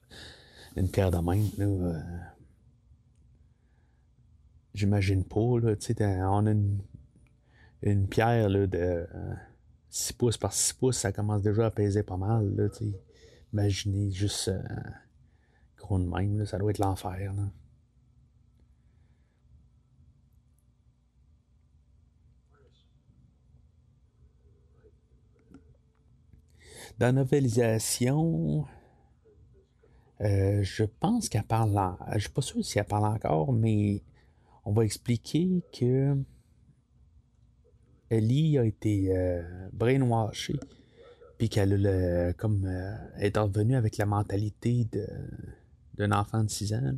une 0.76 0.88
pierre 0.88 1.10
de 1.10 1.18
main, 1.18 1.42
là. 1.58 2.02
J'imagine 4.76 5.24
pas, 5.24 5.58
là, 5.58 5.74
tu 5.74 5.94
sais, 5.94 6.22
on 6.22 6.46
a 6.46 6.50
une, 7.82 8.08
pierre 8.08 8.50
là, 8.50 8.66
de 8.66 9.08
6 9.88 10.12
euh, 10.12 10.16
pouces 10.18 10.36
par 10.36 10.52
6 10.52 10.74
pouces, 10.74 10.98
ça 10.98 11.12
commence 11.12 11.40
déjà 11.40 11.64
à 11.64 11.70
peser 11.70 12.02
pas 12.02 12.18
mal, 12.18 12.54
là, 12.54 12.68
tu. 12.68 12.92
Imaginez 13.54 14.10
juste 14.10 14.48
euh, 14.48 14.62
gros 15.78 15.98
de 15.98 16.04
même, 16.04 16.38
là, 16.38 16.44
ça 16.44 16.58
doit 16.58 16.72
être 16.72 16.78
l'enfer, 16.78 17.32
là. 17.32 17.44
Dans 26.98 27.06
la 27.06 27.12
novelisation, 27.12 28.66
euh, 30.20 30.62
je 30.62 30.84
pense 30.84 31.30
qu'elle 31.30 31.44
parle. 31.44 31.78
En... 31.78 31.96
Je 32.12 32.18
suis 32.18 32.28
pas 32.28 32.42
sûr 32.42 32.62
si 32.62 32.78
elle 32.78 32.84
parle 32.84 33.06
encore, 33.06 33.54
mais 33.54 34.02
on 34.66 34.72
va 34.72 34.84
expliquer 34.84 35.62
que 35.72 36.16
Ellie 38.10 38.58
a 38.58 38.64
été 38.64 39.16
euh, 39.16 39.68
brainwashée, 39.72 40.58
puis 41.38 41.48
qu'elle 41.48 41.86
a 41.86 42.32
comme 42.32 42.66
euh, 42.66 42.96
est 43.18 43.36
revenue 43.38 43.76
avec 43.76 43.96
la 43.96 44.06
mentalité 44.06 44.88
d'un 45.94 46.10
enfant 46.10 46.42
de 46.42 46.50
6 46.50 46.74
ans. 46.74 46.94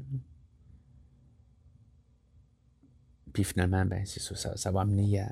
Puis 3.35 3.45
finalement, 3.45 3.85
ben 3.85 4.05
c'est 4.07 4.21
ça, 4.21 4.57
ça, 4.57 4.71
va 4.71 4.81
amener 4.81 5.21
à. 5.21 5.31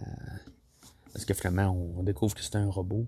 Parce 1.15 1.25
que 1.25 1.33
finalement, 1.33 1.71
on 1.71 2.03
découvre 2.03 2.35
que 2.35 2.43
c'est 2.43 2.57
un 2.57 2.69
robot. 2.69 3.07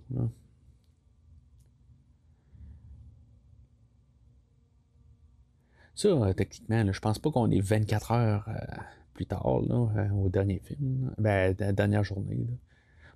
Ça, 5.95 6.09
euh, 6.09 6.33
techniquement, 6.33 6.91
je 6.91 7.01
pense 7.01 7.19
pas 7.19 7.31
qu'on 7.31 7.51
est 7.51 7.61
24 7.61 8.13
heures 8.13 8.49
plus 9.19 9.27
tard, 9.27 9.63
là, 9.63 9.89
euh, 9.97 10.11
au 10.11 10.29
dernier 10.29 10.61
film, 10.61 11.13
ben, 11.19 11.53
la 11.59 11.73
dernière 11.73 12.05
journée. 12.05 12.47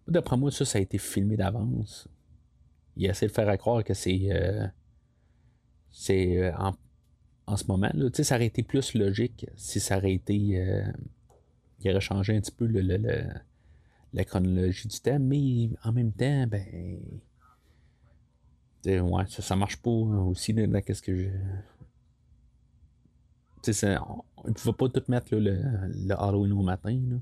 D'après 0.08 0.36
moi, 0.36 0.50
ça, 0.50 0.64
a 0.76 0.80
été 0.80 0.98
filmé 0.98 1.36
d'avance. 1.36 2.08
Il 2.96 3.06
essaie 3.06 3.28
de 3.28 3.30
faire 3.30 3.56
croire 3.56 3.84
que 3.84 3.94
c'est. 3.94 4.22
Euh, 4.32 4.66
c'est 5.92 6.38
euh, 6.38 6.52
en, 7.46 7.56
ce 7.56 7.66
moment. 7.68 7.90
Là. 7.94 8.10
Ça 8.12 8.34
aurait 8.34 8.46
été 8.46 8.64
plus 8.64 8.94
logique 8.94 9.46
si 9.54 9.78
ça 9.78 9.98
aurait 9.98 10.14
été. 10.14 10.34
il 10.34 11.90
aurait 11.90 12.00
changé 12.00 12.36
un 12.36 12.40
petit 12.40 12.50
peu 12.50 12.66
le, 12.66 12.80
la 14.12 14.24
chronologie 14.24 14.88
du 14.88 14.98
temps, 14.98 15.20
mais 15.20 15.70
en 15.84 15.92
même 15.92 16.12
temps, 16.12 16.48
ben. 16.48 16.98
Ouais, 18.84 19.24
ça, 19.28 19.40
ça 19.40 19.54
marche 19.54 19.76
pas 19.76 19.90
aussi 19.90 20.52
qu'est-ce 20.52 21.02
que 21.02 21.16
je 21.16 21.28
on 23.64 24.48
ne 24.48 24.52
pouvait 24.52 24.72
pas 24.72 24.88
tout 24.88 25.02
mettre 25.08 25.34
le, 25.34 25.62
le, 26.06 26.14
Halloween 26.14 26.52
au 26.52 26.62
matin. 26.62 27.00
Là. 27.08 27.16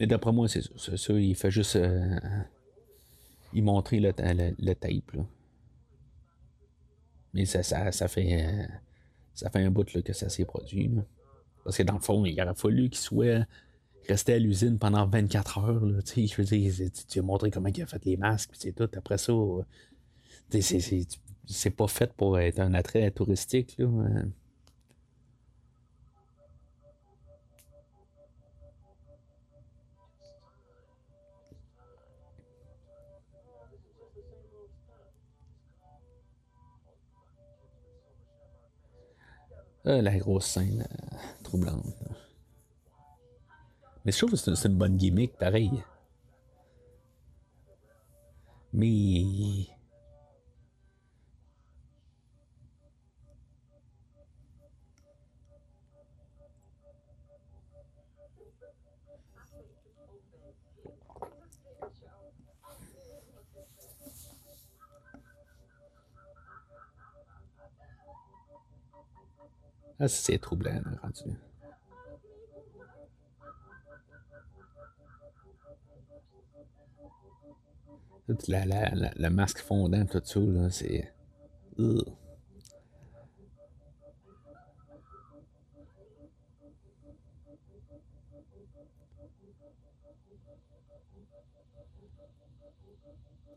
Et 0.00 0.06
d'après 0.06 0.32
moi, 0.32 0.48
c'est 0.48 0.62
ça. 0.62 1.12
Il 1.14 1.36
fait 1.36 1.50
juste. 1.50 1.76
Euh, 1.76 2.18
il 3.52 3.62
montrer 3.62 4.00
le, 4.00 4.12
le, 4.58 4.74
tape. 4.74 5.12
Là. 5.12 5.24
Mais 7.32 7.44
ça, 7.44 7.62
ça, 7.62 8.08
fait, 8.08 8.68
ça 9.34 9.50
fait 9.50 9.62
un 9.62 9.70
bout 9.70 9.84
que 9.84 10.12
ça 10.12 10.28
s'est 10.28 10.44
produit. 10.44 10.90
Parce 11.62 11.76
que 11.76 11.82
dans 11.84 11.94
le 11.94 12.00
fond, 12.00 12.24
il 12.24 12.40
aurait 12.40 12.54
fallu 12.54 12.90
qu'il 12.90 13.00
soit 13.00 13.46
resté 14.08 14.34
à 14.34 14.38
l'usine 14.38 14.78
pendant 14.78 15.06
24 15.06 15.58
heures. 15.58 15.84
Là, 15.84 15.98
je 16.04 16.36
veux 16.36 16.44
dire, 16.44 16.90
tu 17.08 17.18
as 17.18 17.22
montré 17.22 17.50
comment 17.50 17.68
il 17.68 17.82
a 17.82 17.86
fait 17.86 18.04
les 18.04 18.16
masques, 18.16 18.50
c'est 18.54 18.72
tout. 18.72 18.88
Après 18.96 19.18
ça, 19.18 19.32
c'est 21.46 21.70
pas 21.70 21.88
fait 21.88 22.12
pour 22.12 22.38
être 22.38 22.60
un 22.60 22.74
attrait 22.74 23.10
touristique. 23.10 23.76
Là. 23.78 23.86
Euh, 39.86 40.00
la 40.00 40.16
grosse 40.16 40.46
scène 40.46 40.86
euh, 40.90 41.16
troublante. 41.42 41.84
Mais 44.04 44.12
je 44.12 44.18
trouve 44.18 44.30
que 44.32 44.36
c'est 44.36 44.68
une 44.68 44.76
bonne 44.76 44.96
gimmick, 44.96 45.36
pareil. 45.38 45.82
Mais. 48.72 49.68
Ah, 70.00 70.08
c'est 70.08 70.38
troublant, 70.38 70.82
rendu. 71.02 71.38
La, 78.26 79.30
masque 79.30 79.58
fondant, 79.58 80.06
tout 80.06 80.22
ça, 80.24 80.40
là, 80.40 80.70
c'est. 80.70 81.12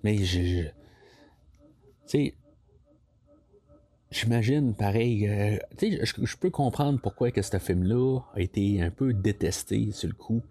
Mais 0.04 0.18
je. 0.18 0.42
je 0.42 0.62
tu 0.64 0.72
sais, 2.08 2.36
j'imagine 4.12 4.74
pareil. 4.74 5.28
Euh, 5.28 5.58
tu 5.78 5.92
sais, 5.92 6.06
je, 6.06 6.26
je, 6.26 6.38
peux 6.38 6.50
comprendre 6.50 7.00
pourquoi 7.02 7.32
que 7.32 7.42
ce 7.42 7.58
film-là 7.58 8.20
a 8.34 8.42
été 8.42 8.82
un 8.82 8.92
peu 8.92 9.14
détesté 9.14 9.92
sur 9.92 10.10
le 10.10 10.14
coup. 10.14 10.42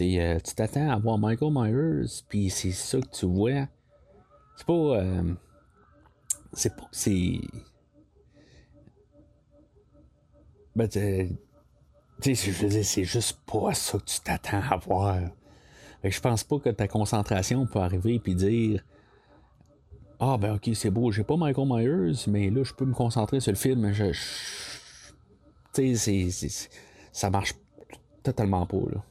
Euh, 0.00 0.38
tu 0.40 0.54
t'attends 0.54 0.90
à 0.90 0.98
voir 0.98 1.18
Michael 1.18 1.52
Myers, 1.52 2.22
puis 2.28 2.50
c'est 2.50 2.72
ça 2.72 3.00
que 3.00 3.08
tu 3.08 3.26
vois. 3.26 3.68
C'est 4.56 4.66
pas. 4.66 4.72
Euh, 4.72 5.34
c'est 6.52 6.74
pas. 6.74 6.88
C'est. 6.90 7.40
Ben, 10.74 10.88
tu 10.88 11.36
sais, 12.34 12.34
je 12.34 12.66
veux 12.66 12.82
c'est 12.82 13.04
juste 13.04 13.38
pas 13.44 13.74
ça 13.74 13.98
que 13.98 14.04
tu 14.04 14.20
t'attends 14.20 14.62
à 14.70 14.76
voir. 14.76 15.20
je 16.02 16.20
pense 16.20 16.44
pas 16.44 16.58
que 16.58 16.70
ta 16.70 16.88
concentration 16.88 17.66
peut 17.66 17.80
arriver 17.80 18.18
puis 18.18 18.34
dire 18.34 18.82
Ah, 20.18 20.38
ben, 20.38 20.54
ok, 20.54 20.70
c'est 20.74 20.90
beau, 20.90 21.10
j'ai 21.10 21.24
pas 21.24 21.36
Michael 21.36 21.68
Myers, 21.68 22.24
mais 22.28 22.48
là, 22.48 22.64
je 22.64 22.72
peux 22.72 22.86
me 22.86 22.94
concentrer 22.94 23.40
sur 23.40 23.52
le 23.52 23.58
film. 23.58 23.92
Je. 23.92 24.12
Tu 25.74 25.96
sais, 25.96 26.68
ça 27.12 27.28
marche 27.28 27.54
totalement 28.22 28.66
pas, 28.66 28.78
là. 28.90 29.02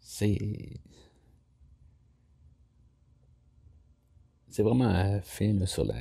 C'est. 0.00 0.80
C'est 4.48 4.62
vraiment 4.62 5.20
fait 5.22 5.54
sur 5.66 5.84
la 5.84 5.96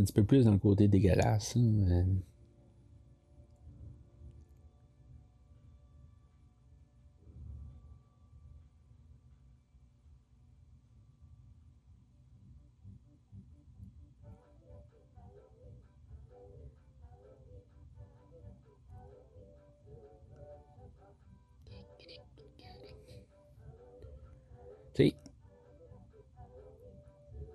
un 0.00 0.04
petit 0.04 0.12
peu 0.12 0.24
plus 0.24 0.44
dans 0.44 0.52
le 0.52 0.58
côté 0.58 0.88
dégueulasse. 0.88 1.56
Hein, 1.56 2.04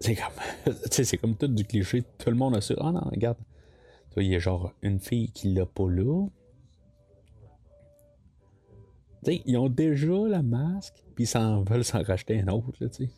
C'est 0.06 0.16
comme, 0.16 0.55
c'est 0.92 1.18
comme 1.18 1.36
tout 1.36 1.48
du 1.48 1.66
cliché. 1.66 2.04
Tout 2.18 2.30
le 2.30 2.36
monde 2.36 2.56
a 2.56 2.62
ça. 2.62 2.76
Ah 2.80 2.92
non, 2.92 3.02
regarde. 3.12 3.38
Il 4.18 4.28
y 4.28 4.36
a 4.36 4.40
genre 4.40 4.74
une 4.82 5.00
fille 5.00 5.30
qui 5.32 5.54
l'a 5.54 5.66
pas 5.66 5.90
là. 5.90 6.28
sais 9.26 9.42
ils 9.46 9.58
ont 9.58 9.70
déjà 9.70 10.28
la 10.28 10.42
masque, 10.42 11.04
puis 11.16 11.26
ils 11.26 11.28
s'en 11.28 11.64
veulent 11.70 11.84
s'en 11.84 12.02
racheter 12.02 12.40
un 12.40 12.48
autre, 12.48 12.78
là, 12.80 12.90
tu 12.90 13.06
sais. 13.06 13.12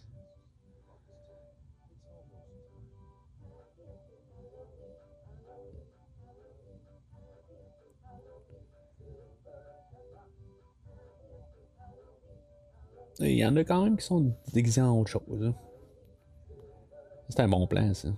Il 13.20 13.32
y 13.32 13.46
en 13.46 13.56
a 13.56 13.64
quand 13.64 13.84
même 13.84 13.98
qui 13.98 14.06
sont 14.06 14.32
déguisés 14.54 14.82
en 14.82 15.00
autre 15.00 15.10
chose. 15.10 15.44
Hein. 15.44 15.56
C'est 17.30 17.42
un 17.42 17.48
bon 17.48 17.68
plan, 17.68 17.94
ça. 17.94 18.10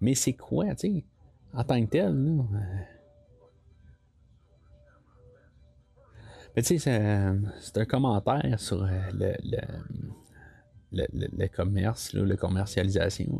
Mais 0.00 0.14
c'est 0.14 0.34
quoi, 0.34 0.74
tu 0.74 0.88
sais, 0.88 1.04
en 1.54 1.64
tant 1.64 1.80
que 1.84 1.90
tel, 1.90 2.14
là? 2.14 2.44
Euh, 2.54 2.82
mais 6.54 6.62
tu 6.62 6.78
sais, 6.78 7.40
c'est 7.60 7.78
un 7.78 7.84
commentaire 7.84 8.58
sur 8.60 8.82
euh, 8.82 8.88
le, 9.12 9.34
le, 9.44 11.06
le, 11.12 11.28
le 11.36 11.48
commerce, 11.48 12.12
la 12.14 12.36
commercialisation. 12.36 13.38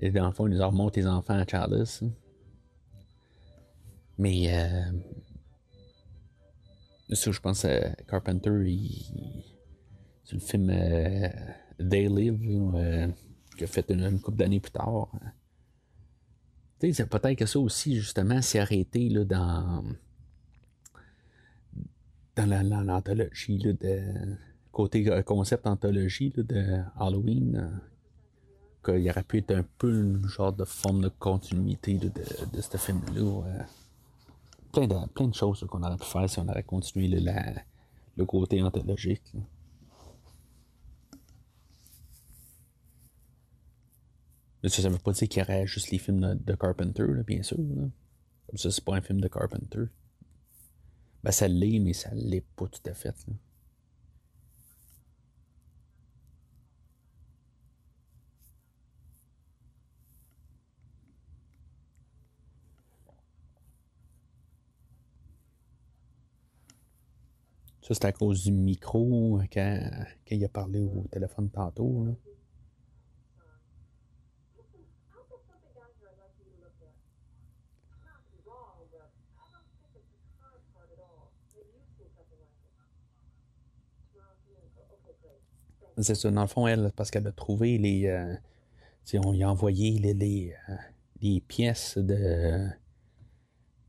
Et 0.00 0.10
dans 0.10 0.26
le 0.26 0.32
fond, 0.32 0.48
ils 0.48 0.60
remontent 0.62 0.96
les 0.96 1.06
enfants 1.06 1.38
à 1.38 1.46
Charles. 1.46 1.84
Mais 4.18 4.52
euh, 4.52 4.92
je 7.14 7.40
pense 7.40 7.62
que 7.62 8.02
Carpenter, 8.04 8.50
c'est 10.24 10.34
le 10.34 10.40
film 10.40 10.70
euh, 10.70 11.28
They 11.78 12.08
Live, 12.08 12.40
euh, 12.74 13.08
qui 13.56 13.64
a 13.64 13.66
fait 13.66 13.90
une, 13.90 14.20
couple 14.20 14.38
d'années 14.38 14.60
plus 14.60 14.72
tard. 14.72 15.08
Tu 16.80 16.92
sais, 16.92 17.06
peut-être 17.06 17.38
que 17.38 17.46
ça 17.46 17.58
aussi, 17.58 17.96
justement, 17.96 18.42
s'est 18.42 18.58
arrêté 18.58 19.08
là, 19.08 19.24
dans, 19.24 19.84
dans 22.36 22.82
l'anthologie, 22.84 23.62
côté 24.72 25.08
euh, 25.08 25.22
concept 25.22 25.66
anthologie 25.66 26.30
de 26.30 26.80
Halloween, 26.98 27.80
qu'il 28.84 29.08
aurait 29.08 29.22
pu 29.22 29.38
être 29.38 29.52
un 29.52 29.64
peu 29.78 30.00
une 30.00 30.26
genre 30.26 30.52
de 30.52 30.64
forme 30.64 31.02
de 31.02 31.08
continuité 31.08 31.98
de, 31.98 32.10
ce 32.60 32.76
film-là 32.76 33.42
plein 34.74 34.86
de, 34.86 35.06
plein 35.08 35.28
de 35.28 35.34
choses 35.34 35.64
qu'on 35.68 35.82
aurait 35.82 35.96
pu 35.96 36.04
faire 36.04 36.28
si 36.28 36.38
on 36.40 36.48
avait 36.48 36.62
continué 36.62 37.08
le, 37.08 37.20
le 38.16 38.24
côté 38.24 38.60
anthologique. 38.62 39.22
Mais 44.62 44.70
ça, 44.70 44.82
ne 44.82 44.94
veut 44.94 44.98
pas 44.98 45.12
dire 45.12 45.28
qu'il 45.28 45.40
y 45.40 45.42
aurait 45.42 45.66
juste 45.66 45.90
les 45.90 45.98
films 45.98 46.36
de, 46.42 46.54
Carpenter, 46.54 47.04
bien 47.26 47.42
sûr. 47.42 47.58
Comme 47.58 48.56
ça, 48.56 48.70
c'est 48.70 48.84
pas 48.84 48.96
un 48.96 49.02
film 49.02 49.20
de 49.20 49.28
Carpenter. 49.28 49.84
Ben, 51.22 51.30
ça 51.30 51.48
l'est, 51.48 51.78
mais 51.78 51.92
ça 51.92 52.10
l'est 52.14 52.44
pas 52.56 52.66
tout 52.66 52.80
à 52.90 52.94
fait. 52.94 53.14
Ça, 67.84 67.92
c'est 67.92 68.06
à 68.06 68.12
cause 68.12 68.44
du 68.44 68.50
micro 68.50 69.38
euh, 69.38 69.44
quand, 69.52 69.90
il 70.30 70.42
a 70.42 70.48
parlé 70.48 70.80
au 70.80 71.06
téléphone 71.10 71.50
tantôt. 71.50 72.06
Là. 72.06 72.12
C'est 85.98 86.14
ça, 86.14 86.30
dans 86.30 86.40
le 86.40 86.46
fond, 86.46 86.66
elle, 86.66 86.90
parce 86.96 87.10
qu'elle 87.10 87.26
a 87.26 87.32
trouvé 87.32 87.76
les. 87.76 88.06
Euh, 88.06 88.34
on 89.22 89.32
lui 89.32 89.42
a 89.42 89.50
envoyé 89.50 89.98
les, 89.98 90.14
les, 90.14 90.54
euh, 90.70 90.74
les 91.20 91.42
pièces 91.42 91.98
de. 91.98 92.66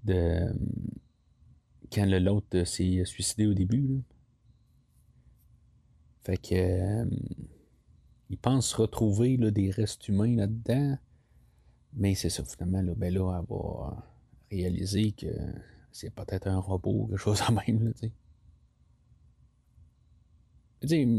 de 0.03 0.53
quand 1.95 2.05
l'autre 2.05 2.65
s'est 2.65 3.05
suicidé 3.05 3.47
au 3.47 3.53
début. 3.53 4.03
Fait 6.23 6.37
que. 6.37 6.55
Euh, 6.55 7.05
il 8.29 8.37
pense 8.37 8.73
retrouver 8.73 9.37
des 9.37 9.69
restes 9.71 10.07
humains 10.07 10.35
là-dedans. 10.35 10.97
Mais 11.93 12.15
c'est 12.15 12.29
ça, 12.29 12.43
finalement, 12.43 12.81
là, 12.81 12.93
ben 12.95 13.13
là, 13.13 13.39
elle 13.39 13.45
va 13.47 14.03
réaliser 14.51 15.11
que 15.13 15.27
c'est 15.91 16.09
peut-être 16.13 16.47
un 16.47 16.57
robot 16.57 17.07
quelque 17.07 17.17
chose 17.17 17.41
en 17.47 17.53
même. 17.53 17.93
Là, 20.81 21.15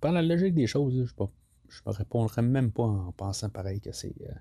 par 0.00 0.12
la 0.12 0.22
logique 0.22 0.54
des 0.54 0.66
choses, 0.66 0.94
je 0.94 1.12
ne 1.22 1.90
me 1.90 1.96
répondrai 1.96 2.42
même 2.42 2.72
pas 2.72 2.84
en 2.84 3.12
pensant 3.12 3.50
pareil 3.50 3.80
que 3.80 3.92
c'est. 3.92 4.14
Euh, 4.22 4.34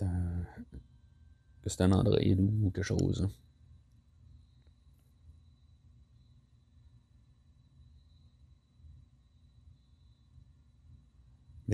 un. 0.00 0.46
que 1.62 1.70
c'est 1.70 1.82
un 1.82 1.92
ou 1.92 2.70
quelque 2.70 2.82
chose. 2.82 3.22
Hein. 3.22 3.30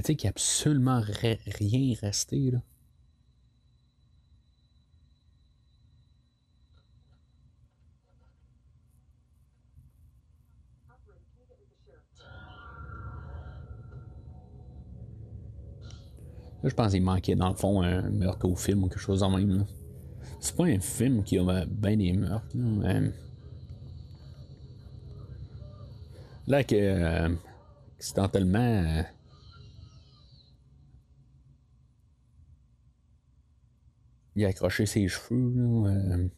Tu 0.01 0.07
sais 0.07 0.17
qu'il 0.17 0.29
n'y 0.29 0.29
a 0.29 0.31
absolument 0.31 1.03
rien 1.03 1.95
resté, 2.01 2.51
là. 2.51 2.63
Je 16.63 16.75
pense 16.75 16.93
qu'il 16.93 17.03
manquait 17.03 17.35
dans 17.35 17.51
le 17.51 17.55
fond 17.55 17.83
un 17.83 18.09
meurtre 18.11 18.49
au 18.49 18.57
film 18.57 18.85
ou 18.85 18.89
quelque 18.89 18.99
chose 18.99 19.23
en 19.23 19.31
même. 19.31 19.67
C'est 20.41 20.57
pas 20.57 20.65
un 20.65 20.81
film 20.81 21.25
qui 21.25 21.39
a 21.39 21.67
bien 21.67 21.97
des 21.99 22.13
meurtres. 22.15 22.47
Là, 22.55 23.01
là 26.47 26.65
que 26.65 26.75
euh, 26.75 27.29
accidentellement. 27.99 29.05
Il 34.37 34.45
a 34.45 34.49
accroché 34.49 34.87
ses 34.87 35.09
cheveux 35.09 35.53
euh, 35.87 36.29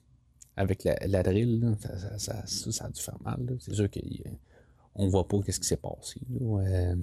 avec 0.57 0.85
la, 0.85 0.97
la 1.07 1.23
drill. 1.23 1.61
Là, 1.61 1.75
ça, 1.79 2.19
ça, 2.19 2.47
ça, 2.47 2.85
a 2.85 2.91
dû 2.91 3.01
faire 3.01 3.21
mal. 3.23 3.57
C'est 3.61 3.75
sûr 3.75 3.89
qu'on 3.91 5.09
voit 5.09 5.27
pas 5.27 5.41
qu'est-ce 5.43 5.61
qui 5.61 5.67
s'est 5.67 5.77
passé. 5.77 6.21
Là, 6.41 6.95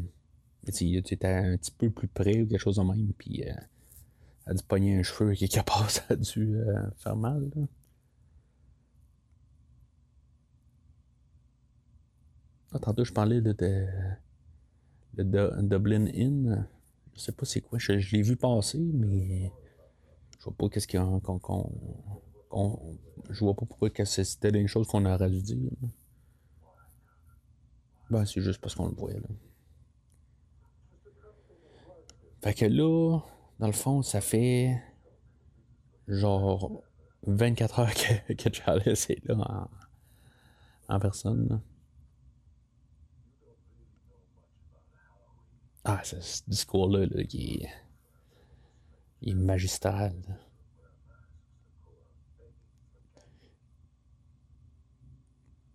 tu 0.74 0.98
étais 0.98 1.28
un 1.28 1.58
petit 1.58 1.72
peu 1.72 1.90
plus 1.90 2.08
près 2.08 2.42
ou 2.42 2.48
quelque 2.48 2.60
chose 2.60 2.78
de 2.78 2.84
même, 2.84 3.14
puis 3.18 3.44
euh, 3.48 3.54
a 4.46 4.54
dû 4.54 4.64
pogner 4.64 4.98
un 4.98 5.04
cheveu 5.04 5.34
quelque 5.34 5.64
part, 5.64 5.90
ça 5.90 6.04
a 6.10 6.16
dû 6.16 6.56
euh, 6.58 6.90
faire 6.98 7.16
mal. 7.16 7.50
Là. 7.56 7.64
Ah, 12.72 12.94
je 12.98 13.12
parlais 13.12 13.42
de, 13.42 13.52
de, 15.14 15.62
Dublin 15.62 16.06
Inn. 16.14 16.68
Je 17.16 17.20
sais 17.20 17.32
pas 17.32 17.46
c'est 17.46 17.62
quoi, 17.62 17.80
je, 17.80 17.94
l'ai 17.94 18.22
vu 18.22 18.36
passer, 18.36 18.80
mais 18.80 19.52
vois 20.50 20.58
pas 20.58 20.70
qu'est-ce 20.70 20.88
qu'il 20.88 21.00
y 21.00 21.04
a. 21.04 21.20
Qu'on, 21.20 22.98
je 23.30 23.40
vois 23.40 23.54
pas 23.54 23.66
pourquoi 23.66 23.90
c'était 24.06 24.52
des 24.52 24.68
choses 24.68 24.88
qu'on 24.88 25.06
aurait 25.06 25.30
dû 25.30 25.42
dire. 25.42 25.72
Ben, 28.10 28.26
c'est 28.26 28.42
juste 28.42 28.60
parce 28.60 28.74
qu'on 28.74 28.88
le 28.88 28.96
voyait, 28.96 29.20
là. 29.20 29.28
Fait 32.42 32.54
que 32.54 32.66
là, 32.66 33.20
dans 33.60 33.68
le 33.68 33.74
fond, 33.74 34.02
ça 34.02 34.22
fait 34.22 34.82
genre 36.08 36.82
24 37.28 37.80
heures 37.80 37.94
que, 37.94 38.34
que 38.50 38.54
Charles 38.54 38.82
est 38.88 39.26
là 39.26 39.68
en, 40.88 41.00
personne. 41.00 41.62
Ah, 45.84 46.02
ce, 46.04 46.16
discours-là, 46.48 47.04
est, 47.04 47.70
il 49.22 49.32
est 49.32 49.36
magistral. 49.36 50.14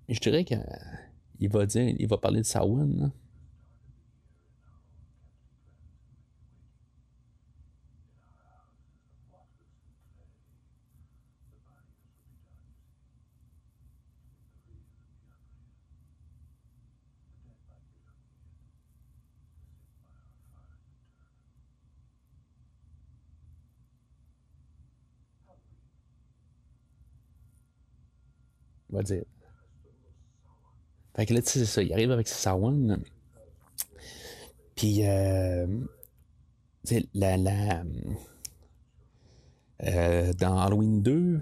Je 0.09 0.21
dirais 0.21 0.45
qu'il 0.45 0.61
va 1.51 1.66
dire, 1.66 1.95
il 1.99 2.07
va 2.07 2.19
parler 2.19 2.41
de 2.41 2.47
Sawan. 2.47 3.12
Là. 28.95 28.99
va 28.99 29.03
dire. 29.03 29.25
Fait 31.16 31.27
que 31.27 31.35
là, 31.35 31.43
tu 31.43 31.49
sais, 31.49 31.59
c'est 31.61 31.66
ça. 31.66 31.83
Il 31.83 31.93
arrive 31.93 32.11
avec 32.11 32.27
Sawan. 32.27 33.01
Puis, 34.75 35.07
euh, 35.07 35.66
la, 37.15 37.37
la, 37.37 37.85
euh, 39.85 40.33
dans 40.35 40.59
Halloween 40.59 41.03
2, 41.03 41.41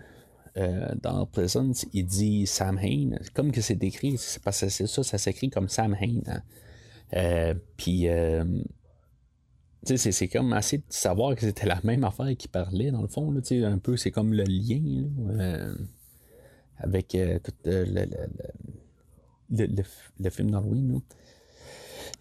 euh, 0.58 0.94
dans 1.00 1.24
Presence, 1.26 1.86
il 1.94 2.04
dit 2.04 2.46
Sam 2.46 2.78
Hain. 2.78 3.16
Comme 3.34 3.50
que 3.50 3.62
c'est 3.62 3.82
écrit, 3.82 4.18
c'est 4.18 4.42
parce 4.42 4.60
que 4.60 4.68
c'est 4.68 4.86
ça, 4.86 5.02
ça 5.02 5.16
s'écrit 5.16 5.48
comme 5.48 5.68
Sam 5.68 5.96
Hain. 6.00 6.20
Hein. 6.26 6.42
Euh, 7.14 7.54
puis, 7.78 8.08
tu 9.86 9.96
sais, 9.96 10.12
c'est 10.12 10.28
comme 10.28 10.52
assez 10.52 10.78
de 10.78 10.84
savoir 10.90 11.34
que 11.34 11.40
c'était 11.42 11.66
la 11.66 11.80
même 11.82 12.04
affaire 12.04 12.36
qui 12.36 12.48
parlait, 12.48 12.90
dans 12.90 13.02
le 13.02 13.08
fond. 13.08 13.30
Là, 13.30 13.40
un 13.68 13.78
peu, 13.78 13.96
c'est 13.96 14.10
comme 14.10 14.34
le 14.34 14.44
lien. 14.44 15.08
Là, 15.28 15.74
avec 16.82 17.14
euh, 17.14 17.38
tout 17.38 17.52
euh, 17.66 17.84
le, 17.86 19.66
le, 19.66 19.84
le, 20.18 20.30
film 20.30 20.50
d'Halloween. 20.50 21.00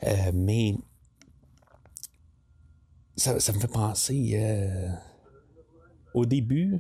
Euh, 0.04 0.32
mais 0.34 0.76
ça, 3.16 3.40
ça, 3.40 3.54
me 3.54 3.60
fait 3.60 3.68
penser 3.68 4.40
au 6.14 6.26
début, 6.26 6.80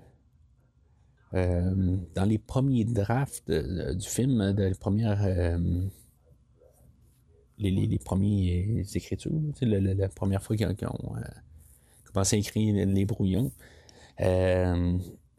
dans 1.33 2.25
les 2.25 2.37
premiers 2.37 2.85
drafts 2.85 3.49
du 3.51 4.07
film, 4.07 4.53
les 4.57 4.75
premières. 4.75 5.57
Les, 7.57 7.69
les, 7.69 8.97
écritures, 8.97 9.31
la, 9.61 9.79
la, 9.79 10.09
première 10.09 10.41
fois 10.41 10.55
qu'ils 10.55 10.67
ont, 10.67 11.15
commencé 12.11 12.35
à 12.35 12.39
écrire 12.39 12.87
les 12.87 13.05
brouillons 13.05 13.51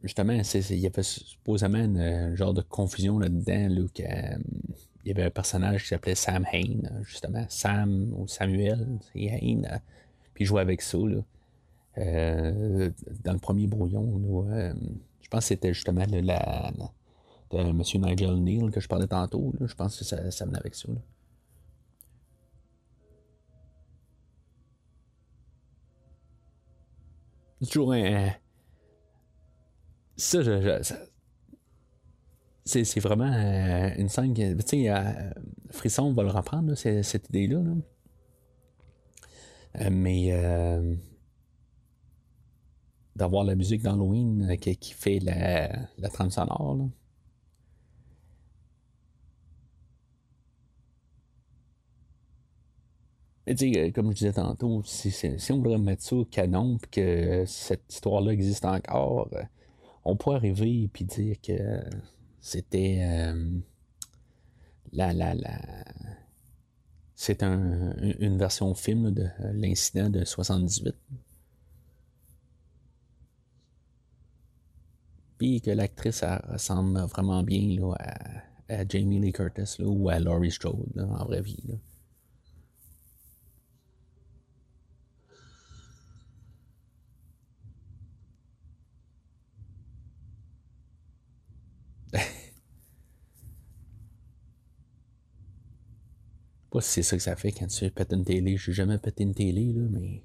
justement, 0.03 0.33
il 0.33 0.79
y 0.79 0.87
avait 0.87 1.03
supposément 1.03 1.79
un 1.79 2.35
genre 2.35 2.55
de 2.55 2.63
confusion 2.63 3.19
là-dedans, 3.19 3.69
là, 3.69 3.81
euh, 3.81 4.39
il 5.05 5.09
y 5.09 5.11
avait 5.11 5.25
un 5.25 5.31
personnage 5.31 5.83
qui 5.83 5.89
s'appelait 5.89 6.15
Sam 6.15 6.47
Hain, 6.53 7.03
justement, 7.03 7.45
Sam 7.49 8.13
ou 8.17 8.27
Samuel, 8.27 8.99
c'est 9.13 9.27
Hain, 9.27 9.63
euh, 9.65 9.79
puis 10.35 10.45
il 10.45 10.47
jouait 10.47 10.61
avec 10.61 10.83
ça, 10.83 10.99
là. 10.99 11.23
Euh, 11.99 12.91
dans 13.23 13.35
le 13.35 13.39
premier 13.39 13.67
brouillon, 13.67 14.47
je 15.21 15.29
pense 15.29 15.41
que 15.41 15.49
c'était 15.49 15.75
justement 15.75 16.05
la, 16.11 16.73
de 17.51 17.59
M. 17.59 17.83
Nigel 18.03 18.43
Neal 18.43 18.71
que 18.71 18.81
je 18.81 18.89
parlais 18.89 19.07
tantôt, 19.07 19.53
je 19.61 19.75
pense 19.75 19.99
que 19.99 20.05
ça, 20.05 20.31
ça 20.31 20.47
venait 20.47 20.59
avec 20.59 20.75
ça. 20.75 20.89
Toujours 27.61 27.93
un, 27.93 28.31
ça, 30.23 30.43
c'est, 32.65 33.01
vraiment 33.01 33.33
une 33.97 34.09
scène 34.09 34.35
Tu 34.35 34.57
sais, 34.67 34.95
Frisson 35.71 36.13
va 36.13 36.23
le 36.23 36.31
reprendre, 36.31 36.75
cette 36.75 37.29
idée-là. 37.29 37.61
mais 39.91 40.33
d'avoir 43.15 43.45
la 43.45 43.55
musique 43.55 43.83
d'Halloween 43.83 44.57
qui, 44.59 44.77
qui, 44.77 44.95
fait 44.95 45.19
la, 45.19 45.71
la 45.99 46.09
trame 46.09 46.31
sonore. 46.31 46.77
Là. 46.79 46.85
Euh, 53.49 53.91
comme 53.91 54.11
je 54.13 54.19
disais 54.19 54.33
tantôt, 54.33 54.83
si, 54.85 55.13
on 55.51 55.57
voudrait 55.57 55.79
mettre 55.79 56.03
ça 56.03 56.17
au 56.17 56.25
canon 56.25 56.79
puis 56.79 56.91
que 56.91 57.45
cette 57.47 57.93
histoire-là 57.93 58.33
existe 58.33 58.65
encore, 58.65 59.29
euh, 59.33 59.43
on 60.05 60.17
pourrait 60.17 60.37
arriver 60.37 60.91
et 60.99 61.05
dire 61.05 61.37
que 61.41 61.83
c'était 62.41 63.01
euh, 63.03 63.51
la, 64.93 65.13
la, 65.13 65.35
la 65.35 65.61
c'est 67.15 67.45
une 67.45 68.37
version 68.37 68.75
film 68.75 69.13
de 69.13 69.29
l'incident 69.53 70.11
de 70.11 70.25
78. 70.25 70.93
Puis 75.39 75.61
que 75.61 75.71
l'actrice 75.71 76.25
ressemble 76.49 76.99
vraiment 77.03 77.45
bien 77.45 77.79
là, 77.79 77.95
à, 78.69 78.89
Jamie 78.89 79.21
Lee 79.21 79.33
Curtis 79.33 79.77
ou 79.81 80.09
à 80.09 80.19
Laurie 80.19 80.51
Strode 80.51 80.99
en 80.99 81.25
vraie 81.25 81.43
vie. 81.43 81.63
Pas 96.73 96.81
si 96.81 96.91
c'est 96.91 97.03
ça 97.03 97.17
que 97.17 97.23
ça 97.23 97.37
fait 97.37 97.53
quand 97.53 97.67
tu 97.67 97.91
pètes 97.91 98.13
une 98.13 98.25
télé. 98.25 98.57
J'ai 98.57 98.73
jamais 98.73 98.99
pété 98.99 99.25
une 99.25 99.35
télé, 99.35 99.73
là, 99.73 99.87
mais. 99.91 100.23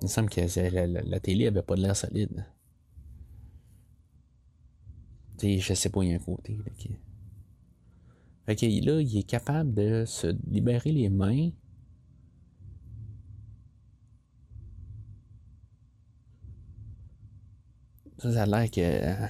Il 0.00 0.06
me 0.06 0.08
semble 0.08 0.30
que 0.30 0.40
la, 0.40 1.20
télé 1.20 1.46
avait 1.46 1.62
pas 1.62 1.76
de 1.76 1.82
l'air 1.82 1.94
solide. 1.94 2.44
Tu 5.38 5.46
sais, 5.46 5.58
je 5.58 5.74
sais 5.74 5.90
pas, 5.90 6.02
il 6.02 6.10
y 6.10 6.12
a 6.12 6.16
un 6.16 6.18
côté. 6.18 6.56
Là. 6.56 6.64
Fait 8.46 8.56
que 8.56 8.66
là, 8.66 9.00
il 9.00 9.16
est 9.18 9.22
capable 9.22 9.74
de 9.74 10.04
se 10.06 10.26
libérer 10.50 10.90
les 10.90 11.08
mains. 11.08 11.50
Ça, 18.18 18.32
ça 18.32 18.42
a 18.42 18.46
l'air 18.46 18.70
que 18.70 18.80
euh, 18.80 19.26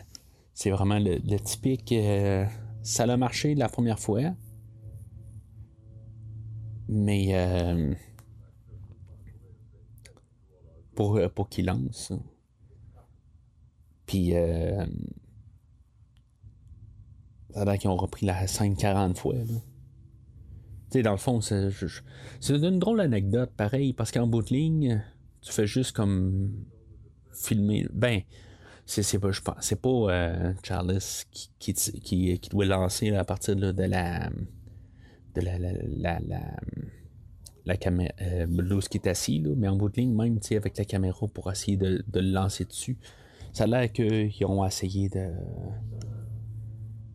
c'est 0.55 0.71
vraiment 0.71 0.99
le, 0.99 1.39
typique. 1.39 1.93
Euh, 1.93 2.47
ça 2.83 3.05
a 3.05 3.17
marché 3.17 3.55
la 3.55 3.69
première 3.69 3.99
fois. 3.99 4.35
Mais 6.89 7.29
euh, 7.31 7.95
pour, 10.95 11.17
euh, 11.17 11.29
pour 11.29 11.49
qu'il 11.49 11.67
lance. 11.67 12.13
Puis 14.07 14.35
euh, 14.35 14.85
ça 17.55 17.63
a 17.63 17.79
qu'ils 17.79 17.91
ont 17.91 17.97
repris 17.97 18.27
la 18.27 18.47
scène 18.47 18.77
40 18.77 19.17
fois. 19.17 19.35
Tu 19.35 20.99
sais, 20.99 21.03
dans 21.03 21.13
le 21.13 21.17
fond, 21.17 21.41
c'est, 21.41 21.71
une 22.51 22.79
drôle 22.79 23.01
anecdote, 23.01 23.51
pareil, 23.57 23.93
parce 23.95 24.11
qu'en 24.11 24.27
bout 24.27 24.43
de 24.43 24.51
ligne, 24.51 25.03
tu 25.41 25.53
fais 25.53 25.67
juste 25.67 25.93
comme 25.93 26.53
filmer. 27.33 27.87
Ben, 27.93 28.23
c'est 28.87 29.19
pas, 29.19 29.57
c'est 29.61 29.81
pas 29.81 29.89
euh, 29.89 30.53
Charles 30.63 30.99
qui, 31.31 31.75
qui, 31.75 32.39
qui, 32.39 32.49
doit 32.51 32.65
lancer 32.65 33.15
à 33.15 33.25
partir 33.25 33.57
de, 33.57 33.71
la 33.83 34.31
de 35.35 35.41
la, 35.41 35.59
la, 35.59 35.73
la, 35.73 36.21
la, 36.21 36.41
la 37.65 37.77
caméra, 37.77 38.13
euh, 38.21 38.81
qui 38.91 38.99
est 38.99 39.07
assis, 39.07 39.39
là, 39.39 39.55
mais 39.57 39.69
en 39.69 39.77
bout 39.77 39.89
de 39.89 39.97
ligne, 39.97 40.15
même 40.15 40.39
avec 40.51 40.77
la 40.77 40.85
caméra 40.85 41.27
pour 41.29 41.51
essayer 41.51 41.77
de, 41.77 42.05
de, 42.07 42.21
le 42.21 42.31
lancer 42.31 42.65
dessus. 42.65 42.99
Ça 43.53 43.65
a 43.65 43.67
l'air 43.67 43.93
qu'ils 43.93 44.47
ont 44.47 44.65
essayé 44.65 45.09
de, 45.09 45.31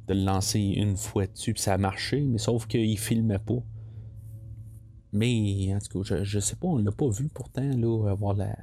de 0.08 0.14
le 0.14 0.24
lancer 0.24 0.60
une 0.60 0.96
fois 0.96 1.28
dessus, 1.28 1.54
puis 1.54 1.62
ça 1.62 1.74
a 1.74 1.78
marché, 1.78 2.22
mais 2.22 2.38
sauf 2.38 2.66
qu'ils 2.68 2.98
filmaient 2.98 3.40
pas. 3.40 3.62
Mais 5.12 5.74
en 5.76 5.80
tout 5.80 6.04
cas, 6.04 6.16
je, 6.16 6.24
je 6.24 6.40
sais 6.40 6.56
pas, 6.56 6.68
on 6.68 6.78
l'a 6.78 6.92
pas 6.92 7.10
vu 7.10 7.28
pourtant 7.28 7.70
là, 7.76 8.10
avoir 8.10 8.34
la, 8.34 8.56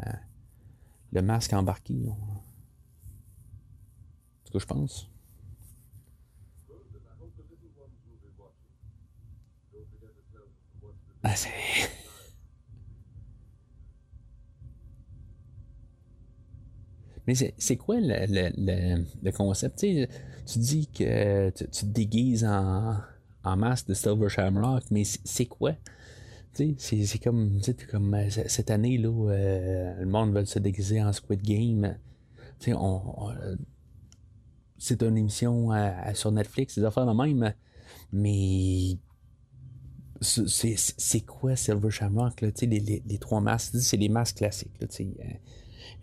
le 1.12 1.22
masque 1.22 1.52
embarqué 1.52 1.94
je 4.58 4.66
pense. 4.66 5.08
Ah, 11.22 11.34
c'est. 11.34 11.48
Mais 17.26 17.34
c'est 17.34 17.76
quoi 17.76 17.96
le, 17.98 18.26
le, 18.28 19.04
le, 19.22 19.32
concept? 19.32 19.78
tu 19.78 20.58
dis 20.58 20.86
que 20.88 21.48
tu, 21.50 21.64
te 21.66 21.86
déguises 21.86 22.44
en, 22.44 22.98
en 23.44 23.56
masque 23.56 23.88
de 23.88 23.94
Silver 23.94 24.28
Shamrock, 24.28 24.84
mais 24.90 25.04
c'est 25.04 25.46
quoi? 25.46 25.72
C'est 26.52 27.18
comme, 27.22 27.60
comme 27.90 28.14
euh, 28.14 28.28
cette 28.28 28.70
année, 28.70 28.98
là, 28.98 29.08
euh, 29.08 30.00
le 30.00 30.06
monde 30.06 30.34
veut 30.34 30.44
se 30.44 30.58
déguiser 30.58 31.02
en 31.02 31.12
Squid 31.12 31.42
Game. 31.42 31.96
On, 32.68 32.72
on, 32.76 33.34
c'est 34.84 35.02
une 35.02 35.16
émission 35.16 35.70
sur 36.12 36.30
Netflix, 36.30 36.78
des 36.78 36.84
affaires 36.84 37.06
de 37.06 37.12
même. 37.12 37.54
Mais 38.12 38.98
c'est 40.20 41.20
quoi 41.22 41.56
Silver 41.56 41.90
Shamrock? 41.90 42.42
Là, 42.42 42.48
les, 42.60 43.02
les, 43.06 43.18
trois 43.18 43.40
masques, 43.40 43.76
c'est 43.78 43.96
des 43.96 44.10
masques 44.10 44.36
classiques. 44.36 44.78
Là, 44.80 44.86
euh, 45.00 45.32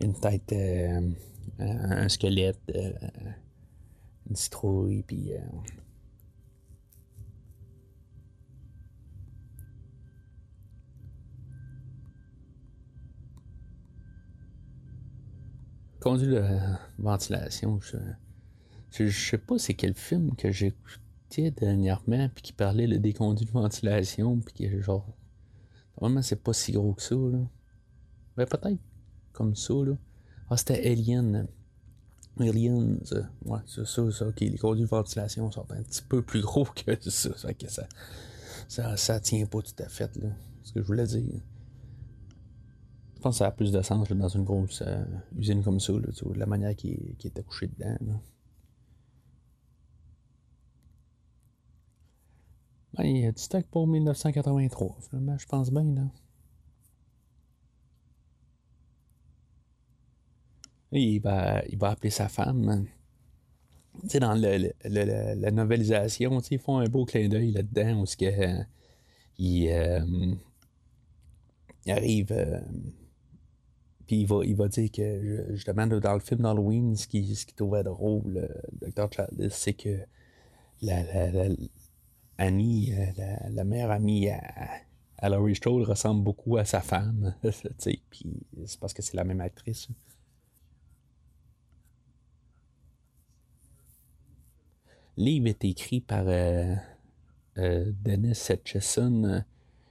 une 0.00 0.14
tête, 0.14 0.52
euh, 0.52 1.00
un 1.60 2.08
squelette, 2.08 2.58
euh, 2.74 2.92
une 4.28 4.36
citrouille, 4.36 5.02
puis. 5.02 5.32
conduit 16.00 16.34
de 16.34 16.42
ventilation, 16.98 17.78
je, 17.80 17.96
je, 18.92 19.08
sais 19.08 19.38
pas 19.38 19.58
c'est 19.58 19.74
quel 19.74 19.94
film 19.94 20.34
que 20.36 20.50
j'écoutais 20.50 21.50
dernièrement, 21.50 22.28
puis 22.28 22.42
qui 22.42 22.52
parlait 22.52 22.86
le 22.86 22.98
des 22.98 23.12
conduits 23.12 23.46
de 23.46 23.50
ventilation, 23.50 24.38
puis 24.38 24.54
qui 24.54 24.64
est 24.64 24.80
genre. 24.80 25.06
Vraiment, 26.00 26.22
c'est 26.22 26.42
pas 26.42 26.52
si 26.52 26.72
gros 26.72 26.94
que 26.94 27.02
ça, 27.02 27.14
là. 27.14 27.38
Ben, 28.36 28.46
peut-être 28.46 28.80
comme 29.32 29.54
ça, 29.54 29.74
là. 29.74 29.96
Ah, 30.50 30.56
c'était 30.56 30.86
Alien. 30.90 31.46
Aliens, 32.38 32.96
euh, 33.12 33.22
ouais, 33.44 33.60
c'est 33.66 33.86
ça, 33.86 34.10
ça. 34.10 34.26
Ok, 34.26 34.40
les 34.40 34.58
conduits 34.58 34.84
de 34.84 34.88
ventilation 34.88 35.50
sont 35.50 35.70
un 35.70 35.82
petit 35.82 36.02
peu 36.02 36.22
plus 36.22 36.40
gros 36.40 36.64
que 36.64 37.10
ça. 37.10 37.36
Ça, 37.36 37.54
que 37.54 37.66
ça, 37.70 38.96
ça, 38.96 39.20
tient 39.20 39.46
pas 39.46 39.60
tout 39.62 39.82
à 39.82 39.88
fait, 39.88 40.14
là. 40.16 40.28
Ce 40.62 40.72
que 40.72 40.80
je 40.80 40.86
voulais 40.86 41.06
dire. 41.06 41.40
Je 43.16 43.20
pense 43.20 43.36
que 43.36 43.38
ça 43.38 43.46
a 43.46 43.50
plus 43.52 43.70
de 43.70 43.80
sens 43.82 44.08
dans 44.08 44.28
une 44.28 44.44
grosse 44.44 44.82
euh, 44.84 45.04
usine 45.38 45.62
comme 45.62 45.78
ça, 45.78 45.92
là, 45.92 46.08
tu 46.14 46.24
vois, 46.24 46.36
la 46.36 46.46
manière 46.46 46.74
qui, 46.74 47.14
qui 47.18 47.28
est 47.28 47.38
accouché 47.38 47.68
dedans. 47.68 47.96
Là. 48.00 48.14
Ben, 52.94 53.04
il 53.04 53.18
y 53.22 53.26
a 53.26 53.32
du 53.32 53.42
stock 53.42 53.64
pour 53.70 53.86
1983, 53.86 54.96
finalement, 55.08 55.38
je 55.38 55.46
pense 55.46 55.70
bien, 55.70 55.84
là. 55.94 56.02
il 60.92 61.20
va, 61.20 61.62
il 61.68 61.78
va 61.78 61.90
appeler 61.90 62.10
sa 62.10 62.28
femme. 62.28 62.86
Tu 64.02 64.08
sais, 64.08 64.20
dans 64.20 64.34
le, 64.34 64.72
la 64.84 65.50
novelisation, 65.50 66.40
ils 66.50 66.58
font 66.58 66.78
un 66.78 66.88
beau 66.88 67.04
clin 67.04 67.28
d'œil 67.28 67.52
là-dedans 67.52 68.02
où 68.02 68.04
euh, 68.22 68.64
il, 69.38 69.68
euh, 69.70 70.34
il, 71.86 71.92
arrive. 71.92 72.32
Euh, 72.32 72.60
puis 74.06 74.20
il 74.20 74.26
va, 74.26 74.44
il 74.44 74.56
va 74.56 74.68
dire 74.68 74.90
que, 74.90 75.46
justement, 75.54 75.86
dans 75.86 76.14
le 76.14 76.20
film 76.20 76.40
d'Halloween, 76.40 76.96
ce 76.96 77.06
qui, 77.06 77.34
ce 77.34 77.46
qui 77.46 77.54
trouvait 77.54 77.82
drôle, 77.82 78.48
le. 78.80 79.08
Childers, 79.10 79.52
c'est 79.52 79.74
que 79.74 79.98
la, 80.80 81.02
la, 81.30 81.48
Annie, 82.42 82.92
euh, 82.92 83.06
la, 83.50 83.62
mère 83.62 83.92
amie 83.92 84.28
à, 84.28 84.42
à 85.18 85.28
Laurie 85.28 85.54
Strode, 85.54 85.84
ressemble 85.84 86.24
beaucoup 86.24 86.56
à 86.56 86.64
sa 86.64 86.80
femme. 86.80 87.36
C'est 87.78 88.80
parce 88.80 88.92
que 88.92 89.00
c'est 89.00 89.16
la 89.16 89.22
même 89.22 89.40
actrice. 89.40 89.88
Le 95.16 95.24
livre 95.24 95.46
est 95.46 95.64
écrit 95.64 96.00
par 96.00 96.24
euh, 96.26 96.74
euh, 97.58 97.92
Dennis 98.02 98.48
Etchison, 98.48 99.44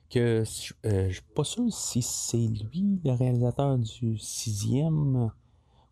que 0.09 0.43
je 0.43 1.09
suis 1.09 1.21
pas 1.33 1.45
sûr 1.45 1.71
si 1.71 2.01
c'est 2.01 2.37
lui 2.37 2.99
le 3.05 3.11
réalisateur 3.11 3.77
du 3.77 4.17
sixième 4.17 5.31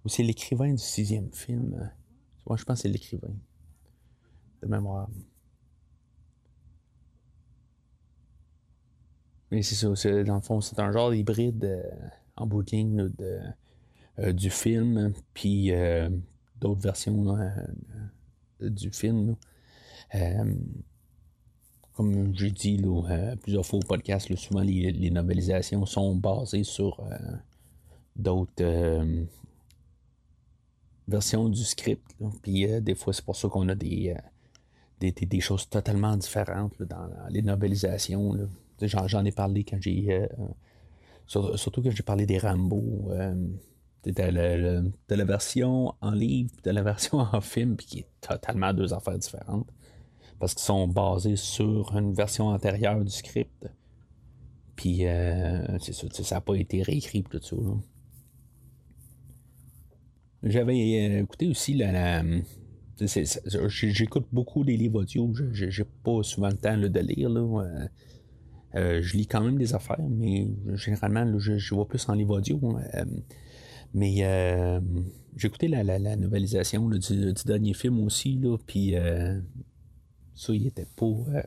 ou 0.04 0.10
c'est 0.10 0.24
l'écrivain 0.24 0.72
du 0.72 0.78
sixième 0.78 1.32
film. 1.32 1.90
Moi, 2.46 2.58
je 2.58 2.66
pense 2.66 2.80
que 2.80 2.82
c'est 2.82 2.90
l'écrivain 2.90 3.34
de 4.62 4.68
mémoire. 4.68 5.08
Mais 9.52 9.62
c'est 9.64 9.76
ça, 9.76 10.24
dans 10.24 10.36
le 10.36 10.42
fond, 10.42 10.62
c'est 10.62 10.80
un 10.80 10.92
genre 10.92 11.14
hybride 11.14 11.84
en 12.36 12.46
bout 12.46 12.64
de 12.64 13.12
de, 14.20 14.32
du 14.32 14.50
film, 14.50 15.14
puis 15.34 15.72
d'autres 16.60 16.82
versions 16.82 17.38
du 18.60 18.92
film. 18.92 19.36
comme 21.94 22.36
j'ai 22.36 22.52
dit 22.52 22.82
plusieurs 23.42 23.66
fois 23.66 23.80
au 23.80 23.84
podcast, 23.88 24.34
souvent 24.36 24.62
les, 24.62 24.92
les, 24.92 25.10
novelisations 25.10 25.86
sont 25.86 26.16
basées 26.16 26.64
sur 26.64 27.04
d'autres 28.16 29.04
versions 31.08 31.50
du 31.50 31.64
script. 31.64 32.16
Puis 32.44 32.68
des 32.82 32.96
fois, 32.96 33.14
c'est 33.14 33.26
pour 33.26 33.36
ça 33.36 33.50
qu'on 33.50 33.68
a 33.70 33.76
des, 33.76 34.16
des, 35.00 35.40
choses 35.40 35.68
totalement 35.68 36.16
différentes 36.18 36.82
dans 36.84 37.10
les 37.30 37.42
novelisations. 37.42 38.36
J'en, 38.82 39.26
ai 39.26 39.32
parlé 39.32 39.64
quand 39.64 39.78
j'ai. 39.82 40.28
surtout 41.28 41.82
quand 41.82 41.92
j'ai 41.92 42.04
parlé 42.04 42.26
des 42.26 42.38
Rambo 42.38 43.12
de, 44.06 45.16
la 45.16 45.26
version 45.26 45.94
en 46.02 46.12
livre 46.12 46.52
de 46.64 46.72
la 46.72 46.84
version 46.84 47.20
en 47.34 47.42
film, 47.42 47.76
puis 47.76 47.86
qui 47.86 48.00
est 48.00 48.08
totalement 48.22 48.74
deux 48.74 48.94
affaires 48.94 49.18
différentes. 49.18 49.70
Parce 50.40 50.54
qu'ils 50.54 50.64
sont 50.64 50.88
basés 50.88 51.36
sur 51.36 51.96
une 51.98 52.14
version 52.14 52.48
antérieure 52.48 53.04
du 53.04 53.12
script. 53.12 53.70
Puis, 54.76 55.06
euh, 55.06 55.78
c'est 55.80 55.94
ça, 55.94 56.08
ça 56.12 56.36
n'a 56.36 56.42
pas 56.42 56.56
été 56.56 56.82
réécrit 56.82 57.24
tout 57.24 57.42
ça. 57.42 57.56
J'avais 60.44 60.74
euh, 60.74 61.24
écouté 61.24 61.50
aussi 61.50 61.74
la. 61.74 62.24
J'écoute 63.68 64.28
beaucoup 64.32 64.64
des 64.64 64.78
livres 64.78 65.02
audio. 65.02 65.34
J'ai 65.52 65.84
pas 65.84 66.24
souvent 66.24 66.50
le 66.50 66.58
temps 66.58 66.78
de 66.78 67.00
lire. 67.00 67.30
Euh, 68.76 69.02
je 69.02 69.18
lis 69.18 69.26
quand 69.26 69.42
même 69.42 69.58
des 69.58 69.74
affaires, 69.74 70.00
mais 70.10 70.48
généralement, 70.76 71.40
je, 71.40 71.74
vois 71.74 71.88
plus 71.88 72.08
en 72.08 72.14
livre 72.14 72.38
audio. 72.38 72.60
Mais 73.94 74.18
euh, 74.22 74.80
j'ai 75.36 75.48
écouté 75.48 75.68
la, 75.68 75.84
la, 75.84 76.16
novelisation 76.16 76.88
du, 76.90 77.34
dernier 77.46 77.74
film 77.74 78.00
aussi, 78.04 78.40
puis 78.68 78.96
euh, 78.96 79.40
ça, 80.36 80.54
il 80.54 80.68
était 80.68 80.88
pas, 80.96 81.06
euh, 81.06 81.42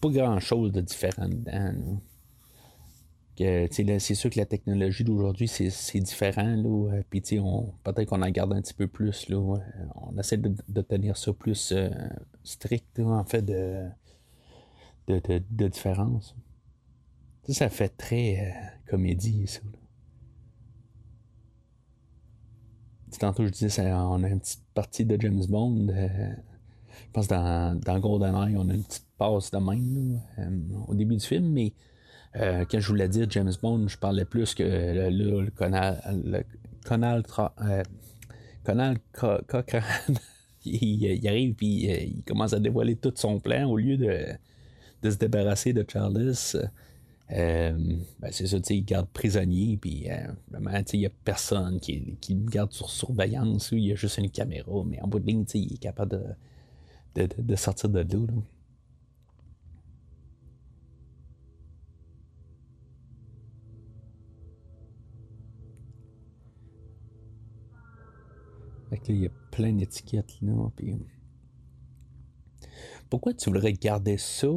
pas 0.00 0.08
grand-chose 0.08 0.72
de 0.72 0.80
différent 0.80 1.28
dedans. 1.28 2.00
c'est 3.38 4.14
sûr 4.14 4.30
que 4.30 4.38
la 4.38 4.46
technologie 4.46 5.04
d'aujourd'hui, 5.04 5.46
c'est 5.46 6.00
différent. 6.00 6.56
Puis 7.10 7.20
peut-être 7.20 8.04
qu'on 8.06 8.22
en 8.22 8.30
garde 8.30 8.52
un 8.54 8.60
petit 8.60 8.74
peu 8.74 8.88
plus. 8.88 9.28
Là, 9.28 9.38
on 9.94 10.18
essaie 10.18 10.38
de, 10.38 10.82
tenir 10.82 11.16
ça 11.16 11.32
plus 11.32 11.72
strict, 12.42 12.98
en 12.98 13.24
fait, 13.24 13.42
de, 13.42 13.84
de, 15.08 15.68
différence. 15.68 16.34
Ça, 17.48 17.68
fait 17.68 17.88
très 17.88 18.54
comédie, 18.86 19.46
ça. 19.46 19.60
tantôt, 23.18 23.46
je 23.46 23.50
disais, 23.50 23.92
on 23.92 24.22
a 24.22 24.28
une 24.28 24.40
petite 24.40 24.64
partie 24.74 25.04
de 25.04 25.20
James 25.20 25.44
Bond. 25.48 25.88
Euh, 25.88 26.08
je 26.88 27.10
pense 27.12 27.28
dans, 27.28 27.78
dans 27.78 27.98
GoldenEye, 27.98 28.56
on 28.56 28.68
a 28.68 28.74
une 28.74 28.84
petite 28.84 29.06
passe 29.18 29.50
de 29.50 29.58
même 29.58 30.20
euh, 30.38 30.58
au 30.88 30.94
début 30.94 31.16
du 31.16 31.24
film, 31.24 31.50
mais 31.52 31.72
euh, 32.36 32.64
quand 32.70 32.80
je 32.80 32.88
voulais 32.88 33.08
dire 33.08 33.26
James 33.30 33.52
Bond, 33.62 33.88
je 33.88 33.98
parlais 33.98 34.24
plus 34.24 34.54
que 34.54 34.62
le, 34.62 35.10
le, 35.10 35.50
Conal, 35.50 36.00
le 36.24 36.42
Conal, 36.84 37.22
Conal 38.64 38.98
Cochrane. 39.12 39.82
il, 40.64 41.28
arrive 41.28 41.54
puis 41.54 41.86
il 41.86 42.22
commence 42.24 42.52
à 42.52 42.60
dévoiler 42.60 42.96
tout 42.96 43.12
son 43.16 43.40
plan 43.40 43.68
au 43.68 43.76
lieu 43.76 43.96
de, 43.96 44.26
de 45.02 45.10
se 45.10 45.16
débarrasser 45.16 45.72
de 45.72 45.84
Charles. 45.88 46.34
Euh, 47.30 47.72
ben 48.20 48.30
c'est 48.30 48.46
ça, 48.46 48.58
il 48.70 48.84
garde 48.84 49.08
prisonnier, 49.08 49.78
puis 49.80 50.10
euh, 50.10 50.26
il 50.92 50.98
n'y 50.98 51.06
a 51.06 51.10
personne 51.24 51.80
qui, 51.80 52.16
qui, 52.20 52.34
le 52.34 52.44
garde 52.44 52.72
sur 52.72 52.90
surveillance, 52.90 53.70
il 53.72 53.86
y 53.86 53.92
a 53.92 53.94
juste 53.94 54.18
une 54.18 54.30
caméra, 54.30 54.82
mais 54.84 55.00
en 55.00 55.08
bout 55.08 55.18
de 55.18 55.26
ligne, 55.26 55.44
il 55.54 55.74
est 55.74 55.78
capable 55.78 56.10
de, 57.14 57.26
de, 57.26 57.28
de 57.38 57.56
sortir 57.56 57.88
de 57.88 58.00
l'eau. 58.00 58.44
il 69.08 69.22
y 69.22 69.26
a 69.26 69.30
plein 69.50 69.72
d'étiquettes 69.72 70.40
là. 70.42 70.70
Puis... 70.76 70.96
Pourquoi 73.10 73.34
tu 73.34 73.50
voudrais 73.50 73.72
garder 73.72 74.16
ça? 74.18 74.48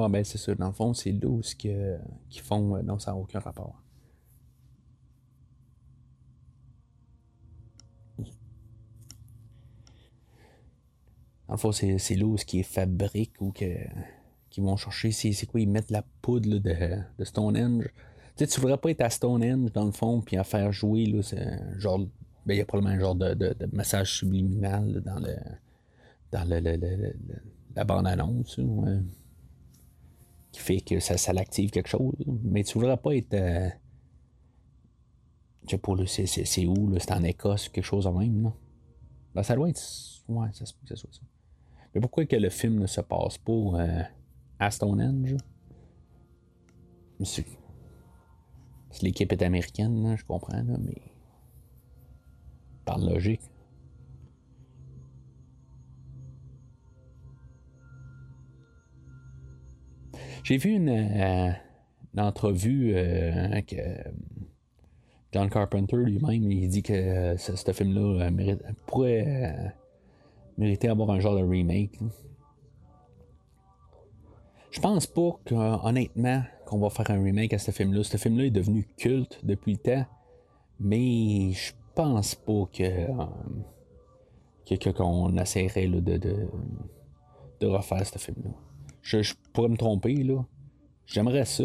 Ah, 0.00 0.08
ben 0.08 0.24
c'est 0.24 0.38
ça. 0.38 0.54
Dans 0.54 0.68
le 0.68 0.72
fond, 0.72 0.94
c'est 0.94 1.12
là 1.12 1.40
qui 2.28 2.38
font. 2.38 2.76
Euh, 2.76 2.82
non, 2.82 2.98
ça 2.98 3.10
n'a 3.10 3.16
aucun 3.16 3.40
rapport. 3.40 3.82
Dans 11.48 11.54
le 11.54 11.58
fond, 11.58 11.72
c'est, 11.72 12.14
l'eau 12.14 12.36
qui 12.46 12.60
est 12.60 12.62
fabrique 12.62 13.40
ou 13.40 13.52
que, 13.52 13.64
qui 14.50 14.60
vont 14.60 14.76
chercher. 14.76 15.10
C'est, 15.12 15.46
quoi? 15.46 15.60
Ils 15.60 15.68
mettent 15.68 15.90
la 15.90 16.04
poudre 16.20 16.58
de, 16.58 17.24
Stonehenge. 17.24 17.84
Tu 18.36 18.44
sais, 18.44 18.46
tu 18.46 18.60
voudrais 18.60 18.76
pas 18.76 18.90
être 18.90 19.00
à 19.00 19.10
Stonehenge, 19.10 19.72
dans 19.72 19.86
le 19.86 19.92
fond, 19.92 20.20
puis 20.20 20.36
à 20.36 20.44
faire 20.44 20.72
jouer. 20.72 21.06
Là, 21.06 21.20
genre. 21.78 22.06
Ben, 22.46 22.54
il 22.54 22.58
y 22.58 22.60
a 22.60 22.64
probablement 22.64 22.94
un 22.94 23.00
genre 23.00 23.14
de, 23.14 23.34
de, 23.34 23.68
massage 23.72 24.12
subliminal 24.12 25.02
dans 25.04 25.18
le. 25.18 25.34
Dans 26.30 26.46
le, 26.46 27.14
la 27.74 27.84
bande-annonce 27.84 28.60
qui 30.52 30.60
fait 30.60 30.80
que 30.80 31.00
ça, 31.00 31.16
ça 31.16 31.32
l'active 31.32 31.70
quelque 31.70 31.88
chose. 31.88 32.14
Mais 32.42 32.64
tu 32.64 32.76
ne 32.78 32.82
voudrais 32.82 32.96
pas 32.96 33.14
être. 33.14 33.34
Euh, 33.34 33.68
je 35.64 35.70
sais 35.70 35.78
pas, 35.78 35.92
c'est, 36.06 36.66
où, 36.66 36.98
c'est 36.98 37.12
en 37.12 37.22
Écosse, 37.22 37.68
quelque 37.68 37.84
chose 37.84 38.04
de 38.04 38.10
même, 38.10 38.40
non? 38.40 38.54
Ben, 39.34 39.42
ça 39.42 39.54
doit 39.54 39.68
être. 39.68 39.82
Ouais, 40.28 40.48
ça 40.52 40.64
se 40.64 40.72
peut 40.72 40.80
que 40.82 40.94
ce 40.94 40.96
soit 40.96 41.12
ça. 41.12 41.20
Mais 41.94 42.00
pourquoi 42.00 42.24
que 42.26 42.36
le 42.36 42.50
film 42.50 42.78
ne 42.80 42.86
se 42.86 43.00
passe 43.00 43.38
pas 43.38 43.52
euh, 43.52 44.02
à 44.58 44.70
Stonehenge? 44.70 45.36
Si 47.22 47.44
l'équipe 49.02 49.32
est 49.32 49.42
américaine, 49.42 50.16
je 50.16 50.24
comprends, 50.24 50.62
mais. 50.64 51.02
Par 52.84 52.98
logique. 52.98 53.42
J'ai 60.48 60.56
vu 60.56 60.70
une, 60.70 60.88
euh, 60.88 61.52
entrevue 62.16 62.94
euh, 62.96 63.48
avec 63.48 63.74
euh, 63.74 63.98
John 65.30 65.50
Carpenter 65.50 65.98
lui-même. 65.98 66.50
Il 66.50 66.66
dit 66.70 66.82
que 66.82 67.36
ce, 67.36 67.70
film-là 67.70 68.30
pourrait 68.86 69.74
mériter 70.56 70.88
d'avoir 70.88 71.10
un 71.10 71.20
genre 71.20 71.36
de 71.36 71.44
remake. 71.44 71.98
Je 74.70 74.80
pense 74.80 75.06
pas 75.06 75.38
honnêtement 75.50 76.42
qu'on 76.64 76.78
va 76.78 76.88
faire 76.88 77.10
un 77.10 77.22
remake 77.22 77.52
à 77.52 77.58
ce 77.58 77.70
film-là. 77.70 78.02
Ce 78.02 78.16
film-là 78.16 78.46
est 78.46 78.50
devenu 78.50 78.88
culte 78.96 79.40
depuis 79.44 79.72
le 79.72 79.78
temps, 79.78 80.06
mais 80.80 81.52
je 81.52 81.74
pense 81.94 82.34
pas 82.34 82.64
que 82.72 83.06
qu'on 84.92 85.36
essaierait 85.36 85.88
de, 85.88 86.16
de, 87.60 87.66
refaire 87.66 88.06
ce 88.06 88.18
film-là 88.18 88.67
je, 89.02 89.34
pourrais 89.52 89.68
me 89.68 89.76
tromper, 89.76 90.22
là. 90.22 90.44
J'aimerais 91.06 91.44
ça 91.44 91.64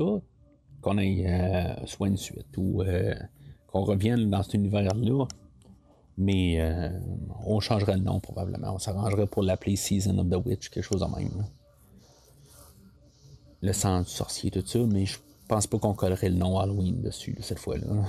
qu'on 0.81 0.97
ait 0.97 1.26
euh, 1.27 1.85
soit 1.85 2.07
une 2.07 2.18
suite 2.18 2.57
ou 2.57 2.81
euh, 2.81 3.14
qu'on 3.68 3.81
revienne 3.81 4.30
dans 4.30 4.43
cet 4.43 4.53
univers-là. 4.53 5.27
Mais 6.18 6.61
euh, 6.61 6.89
on 7.45 7.60
changerait 7.60 7.97
le 7.97 8.03
nom 8.03 8.19
probablement. 8.19 8.76
On 8.76 8.80
s'arrangerait 8.80 9.27
pour 9.27 9.43
l'appeler 9.43 9.76
Season 9.76 10.18
of 10.19 10.30
the 10.30 10.45
Witch, 10.45 10.69
quelque 10.69 10.84
chose 10.84 11.01
de 11.01 11.07
même. 11.07 11.45
Le 13.61 13.73
sang 13.73 14.01
du 14.01 14.10
sorcier, 14.10 14.51
tout 14.51 14.64
ça, 14.65 14.80
mais 14.80 15.05
je 15.05 15.18
pense 15.47 15.68
pas 15.68 15.80
qu'on 15.80 15.93
collerait 15.93 16.30
le 16.30 16.35
nom 16.35 16.60
Halloween 16.60 17.01
dessus 17.01 17.35
cette 17.41 17.60
fois-là. 17.60 18.05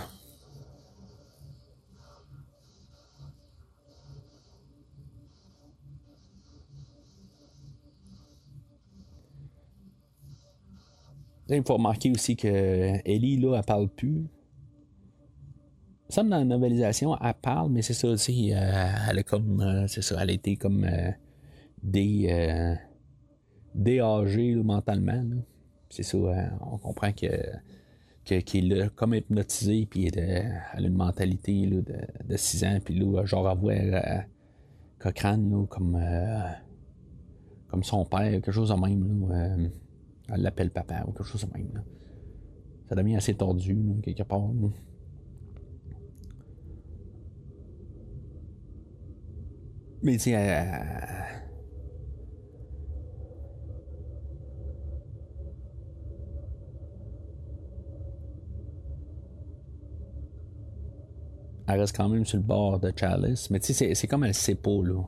Il 11.49 11.63
faut 11.63 11.75
remarquer 11.75 12.11
aussi 12.11 12.37
que 12.37 12.49
Ellie, 13.05 13.37
là, 13.39 13.57
elle 13.57 13.65
parle 13.65 13.89
plus. 13.89 14.27
Ça 16.09 16.23
dans 16.23 16.31
la 16.31 16.45
novelisation, 16.45 17.17
elle 17.21 17.35
parle, 17.35 17.71
mais 17.71 17.83
c'est 17.83 17.95
ça 17.95 18.09
aussi. 18.09 18.53
Euh, 18.53 18.57
elle 19.11 19.19
a 19.19 19.23
comme. 19.23 19.61
Euh, 19.61 19.87
c'est 19.87 20.03
ça, 20.03 20.23
elle 20.23 20.31
été 20.31 20.57
comme. 20.57 20.85
Euh, 20.85 22.75
déagé 23.75 24.55
mentalement. 24.55 25.23
C'est 25.91 26.03
ça, 26.03 26.19
on 26.61 26.79
comprend 26.79 27.13
que 27.13 27.29
qu'il 28.25 28.73
est 28.73 28.95
comme 28.95 29.15
hypnotisé, 29.15 29.87
puis 29.87 30.11
elle 30.15 30.59
a 30.73 30.81
une 30.81 30.95
mentalité 30.95 31.67
de, 31.67 32.37
6 32.37 32.65
ans, 32.65 32.79
puis 32.85 32.99
là, 32.99 33.25
genre 33.25 33.49
avoir 33.49 33.75
euh, 33.77 34.19
Cochrane 34.99 35.67
comme, 35.69 35.97
euh, 36.01 36.51
comme 37.69 37.85
son 37.85 38.05
père, 38.05 38.31
quelque 38.31 38.51
chose 38.53 38.71
de 38.71 38.75
même. 38.75 39.29
Euh, 39.31 39.69
elle 40.33 40.43
l'appelle 40.43 40.71
papa 40.71 41.05
ou 41.07 41.13
quelque 41.13 41.29
chose 41.29 41.47
de 41.47 41.53
même. 41.53 41.83
Ça 42.89 42.95
devient 42.95 43.17
assez 43.17 43.35
tordu, 43.35 43.77
quelque 44.03 44.23
part. 44.23 44.51
Mais 50.03 50.13
tu 50.13 50.19
sais, 50.19 50.31
elle 50.33 51.41
reste 61.81 61.97
quand 61.97 62.09
même 62.09 62.27
sur 62.27 62.37
le 62.37 62.45
bord 62.45 62.79
de 62.79 62.93
Chalice. 62.95 63.51
Mais 63.51 63.61
tu 63.61 63.73
sais, 63.73 63.95
c'est 63.95 64.07
comme 64.07 64.25
elle 64.25 64.35
sait 64.35 64.55
pas, 64.55 64.83
là. 64.83 65.03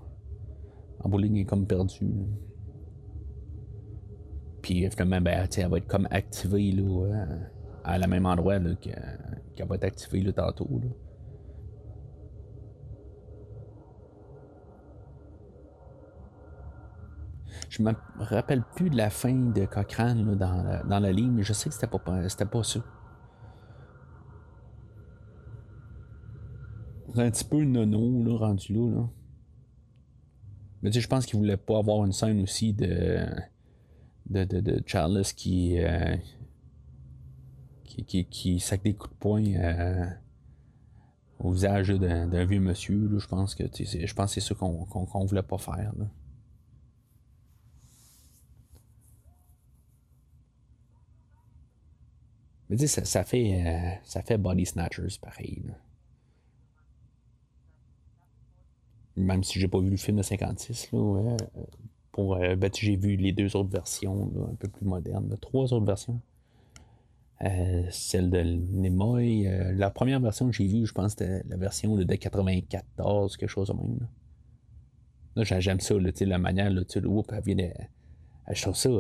En 1.01 1.11
bowling, 1.11 1.35
elle 1.35 1.43
est 1.43 1.45
comme 1.45 1.67
perdue. 1.67 2.11
Puis 4.67 4.85
finalement, 4.91 5.21
ben, 5.21 5.49
elle 5.57 5.69
va 5.69 5.77
être 5.77 5.87
comme 5.87 6.09
activée 6.11 6.73
là, 6.73 6.83
euh, 6.83 7.39
à 7.85 7.99
la 7.99 8.09
même 8.09 8.27
endroit 8.27 8.59
qu'elle 8.59 9.69
va 9.69 9.77
être 9.77 9.85
activée 9.85 10.23
là, 10.23 10.33
tantôt. 10.33 10.69
Là. 10.83 10.89
Je 17.69 17.81
me 17.81 17.93
rappelle 18.19 18.65
plus 18.75 18.91
de 18.91 18.97
la 18.97 19.09
fin 19.09 19.33
de 19.33 19.65
Cochrane 19.67 20.27
là, 20.27 20.35
dans, 20.35 20.63
la, 20.65 20.83
dans 20.83 20.99
la 20.99 21.13
ligne, 21.13 21.31
mais 21.31 21.45
je 21.45 21.53
sais 21.53 21.69
que 21.69 21.75
c'était 21.77 21.87
pas, 21.87 22.29
c'était 22.29 22.45
pas 22.45 22.65
ça. 22.65 22.81
un 27.15 27.31
petit 27.31 27.45
peu 27.45 27.63
nono, 27.63 28.25
là, 28.25 28.37
rendu 28.37 28.75
là. 28.75 28.97
là. 28.97 29.09
Mais 30.83 30.91
tu 30.91 30.95
sais, 30.95 31.01
je 31.03 31.09
pense 31.09 31.25
qu'il 31.25 31.39
voulait 31.39 31.57
pas 31.57 31.79
avoir 31.79 32.05
une 32.05 32.11
scène 32.11 32.43
aussi 32.43 32.73
de. 32.73 33.25
De, 34.31 34.45
de, 34.45 34.61
de 34.61 34.83
Charles 34.87 35.23
qui, 35.37 35.79
euh, 35.79 36.17
qui, 37.85 38.05
qui, 38.05 38.25
qui, 38.27 38.61
sac 38.61 38.83
des 38.83 38.95
coups 38.95 39.13
de 39.13 39.19
poing 39.19 39.55
euh, 39.55 40.07
au 41.39 41.53
visage 41.53 41.89
d'un 41.89 42.45
vieux 42.45 42.61
monsieur. 42.61 43.09
Là. 43.09 43.19
Je 43.19 43.27
pense 43.27 43.55
que 43.55 43.65
je 43.67 44.15
pense 44.15 44.35
c'est 44.35 44.41
ça 44.41 44.55
qu'on 44.55 44.85
qu'on, 44.85 45.25
voulait 45.25 45.43
pas 45.43 45.59
faire. 45.59 45.93
Là. 45.97 46.07
Mais 52.69 52.77
sais, 52.79 52.89
ça, 52.89 53.05
ça, 53.05 53.25
fait, 53.25 53.65
euh, 53.65 53.91
ça 54.03 54.23
fait 54.23 54.39
Body 54.39 54.67
Snatchers 54.67 55.19
pareil. 55.23 55.63
Même 59.15 59.45
si 59.45 59.61
j'ai 59.61 59.69
pas 59.69 59.79
vu 59.79 59.91
le 59.91 59.97
film 59.97 60.19
de 60.19 60.23
56, 60.23 60.91
là, 60.93 61.37
euh, 62.19 62.57
ben, 62.57 62.71
j'ai 62.75 62.97
vu 62.97 63.17
les 63.17 63.33
deux 63.33 63.57
autres 63.57 63.71
versions, 63.71 64.31
un 64.51 64.55
peu 64.55 64.69
plus 64.69 64.87
modernes, 64.87 65.37
trois 65.41 65.73
autres 65.73 65.87
versions. 65.87 66.21
Euh, 67.45 67.83
celle 67.91 68.31
de 68.31 68.41
Nimoy. 68.41 69.47
Euh, 69.47 69.73
la 69.75 69.91
première 69.91 70.21
version 70.21 70.47
que 70.47 70.53
j'ai 70.53 70.67
vue, 70.67 70.87
je 70.87 70.93
pense, 70.93 71.13
c'était 71.13 71.43
la 71.49 71.57
version 71.57 71.95
de 71.97 72.05
94, 72.05 73.37
quelque 73.37 73.49
chose 73.49 73.69
de 73.69 73.75
même. 73.75 74.09
Là, 75.37 75.45
j'aime 75.45 75.81
ça, 75.81 75.95
là, 75.95 76.11
la 76.19 76.39
manière, 76.39 76.71
là, 76.71 76.81
le 76.81 77.11
elle 77.33 77.43
vient 77.43 77.55
de. 77.57 77.71
Je 78.53 78.63
trouve 78.63 78.77
ça. 78.77 78.91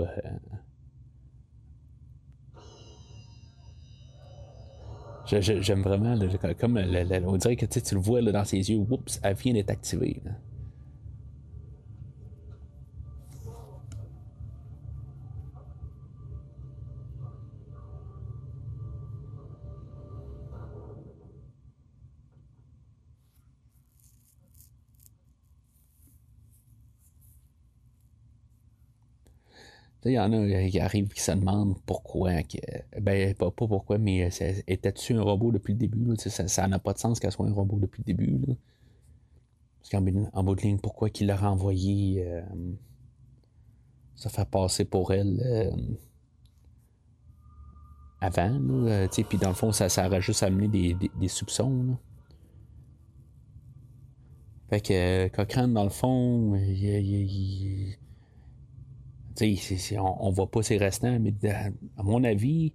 J'aime 5.26 5.82
vraiment, 5.82 6.16
comme 6.60 6.76
on 6.76 7.36
dirait 7.36 7.56
que 7.56 7.66
tu 7.66 7.94
le 7.94 8.00
vois 8.00 8.22
dans 8.22 8.44
ses 8.44 8.70
yeux, 8.70 8.78
oups, 8.78 9.18
elle 9.22 9.34
vient 9.34 9.54
d'être 9.54 9.70
activée. 9.70 10.22
Il 30.06 30.12
y 30.12 30.18
en 30.18 30.32
a 30.32 30.68
qui 30.68 30.78
arrivent 30.78 31.08
qui 31.08 31.20
se 31.20 31.32
demandent 31.32 31.76
pourquoi. 31.84 32.32
Ben, 33.00 33.34
pas, 33.34 33.50
pourquoi, 33.50 33.98
mais 33.98 34.28
était-tu 34.66 35.14
un 35.14 35.22
robot 35.22 35.52
depuis 35.52 35.72
le 35.72 35.78
début? 35.78 36.16
Ça 36.16 36.68
n'a 36.68 36.78
pas 36.78 36.92
de 36.92 36.98
sens 36.98 37.18
qu'elle 37.18 37.32
soit 37.32 37.46
un 37.46 37.52
robot 37.52 37.78
depuis 37.78 38.02
le 38.06 38.14
début. 38.14 38.40
Parce 39.90 40.02
qu'en 40.02 40.42
bout 40.42 40.54
de 40.54 40.62
ligne, 40.62 40.78
pourquoi 40.78 41.10
qu'il 41.10 41.28
l'a 41.28 41.36
renvoyé 41.36 42.24
euh, 42.26 42.42
se 44.16 44.28
faire 44.28 44.46
passer 44.46 44.84
pour 44.84 45.12
elle 45.12 45.40
euh, 45.44 45.70
avant? 48.20 48.60
Euh, 48.86 49.06
puis 49.28 49.38
dans 49.38 49.50
le 49.50 49.54
fond, 49.54 49.70
ça, 49.70 49.88
ça 49.88 50.06
aurait 50.06 50.20
juste 50.20 50.42
amené 50.42 50.66
des, 50.66 51.10
des, 51.14 51.28
soupçons. 51.28 51.96
Fait 54.70 54.80
que 54.80 55.28
Cochrane, 55.28 55.72
dans 55.72 55.84
le 55.84 55.90
fond, 55.90 56.56
il, 56.56 57.96
on, 59.98 60.26
on 60.26 60.30
voit 60.30 60.50
pas 60.50 60.62
ses 60.62 60.78
restants, 60.78 61.18
mais 61.20 61.34
à 61.96 62.02
mon 62.02 62.24
avis, 62.24 62.72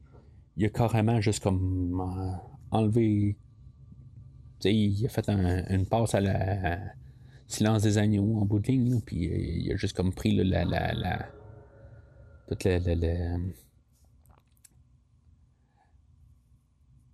il 0.58 0.66
a 0.66 0.70
carrément 0.70 1.22
juste 1.22 1.42
comme 1.42 2.02
euh, 2.02 2.32
enlevé. 2.72 3.38
il 4.64 5.06
a 5.06 5.10
fait 5.10 5.30
une 5.30 5.86
passe 5.86 6.16
à 6.16 6.22
la 6.22 6.80
silence 7.48 7.84
des 7.84 7.98
agneaux 7.98 8.38
en 8.40 8.46
bout 8.46 8.60
de 8.60 8.68
ligne, 8.68 9.02
puis 9.02 9.28
euh, 9.28 9.38
il 9.38 9.72
a 9.74 9.76
juste 9.76 9.96
comme 9.96 10.14
pris 10.14 10.36
la, 10.36 10.66
la, 10.66 11.30
toute 12.48 12.64
la, 12.64 12.80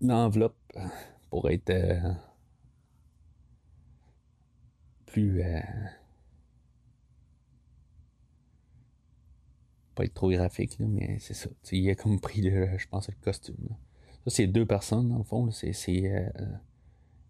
l'enveloppe 0.02 0.56
pour 1.30 1.50
être 1.50 1.70
euh, 1.70 2.14
plus 5.06 5.42
pas 9.98 10.06
être 10.06 10.14
trop 10.14 10.30
graphique, 10.30 10.78
mais 10.80 11.18
c'est 11.20 11.34
ça. 11.34 11.50
il 11.72 11.90
a 11.90 11.96
comme 11.96 12.20
pris, 12.20 12.44
je 12.44 12.88
pense, 12.88 13.10
le 13.10 13.16
costume. 13.20 13.56
Ça, 14.26 14.30
c'est 14.36 14.48
deux 14.48 14.66
personnes, 14.66 15.10
dans 15.10 15.18
le 15.18 15.24
fond. 15.24 15.50
C'est 15.52 15.74
euh, 16.06 16.30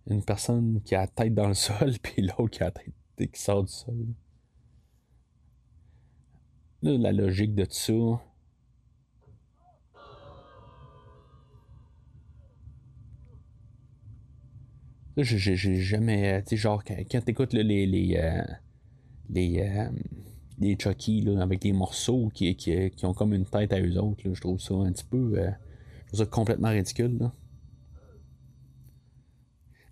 une 0.07 0.23
personne 0.23 0.81
qui 0.83 0.95
a 0.95 1.01
la 1.01 1.07
tête 1.07 1.33
dans 1.33 1.47
le 1.47 1.53
sol, 1.67 1.93
puis 2.03 2.23
l'autre 2.23 2.49
qui 2.49 2.63
a 2.63 2.71
tête 2.71 2.93
qui 3.31 3.41
sort 3.41 3.63
du 3.63 3.71
sol. 3.71 4.05
Là, 6.83 6.97
la 6.97 7.11
logique 7.11 7.55
de 7.55 7.65
tout 7.65 7.71
ça. 7.71 7.93
Là, 15.15 15.23
j'ai 15.23 15.55
jamais. 15.55 16.43
Tu 16.43 16.49
sais, 16.49 16.57
genre, 16.57 16.83
quand, 16.83 17.21
t'écoutes 17.25 17.53
les. 17.53 17.63
les, 17.63 18.17
euh, 18.17 18.43
les 19.29 19.59
euh, 19.61 19.89
des 20.57 20.77
Chucky 20.79 21.21
là, 21.21 21.41
avec 21.41 21.61
des 21.61 21.71
morceaux 21.71 22.29
qui, 22.33 22.55
qui, 22.55 22.89
qui, 22.91 23.05
ont 23.05 23.13
comme 23.13 23.33
une 23.33 23.45
tête 23.45 23.73
à 23.73 23.79
eux 23.79 23.97
autres. 23.97 24.27
Là. 24.27 24.33
Je 24.33 24.41
trouve 24.41 24.59
ça 24.59 24.73
un 24.73 24.91
petit 24.91 25.05
peu. 25.05 25.37
Euh, 25.37 25.51
je 26.05 26.07
trouve 26.07 26.19
ça 26.19 26.25
complètement 26.25 26.69
ridicule. 26.69 27.31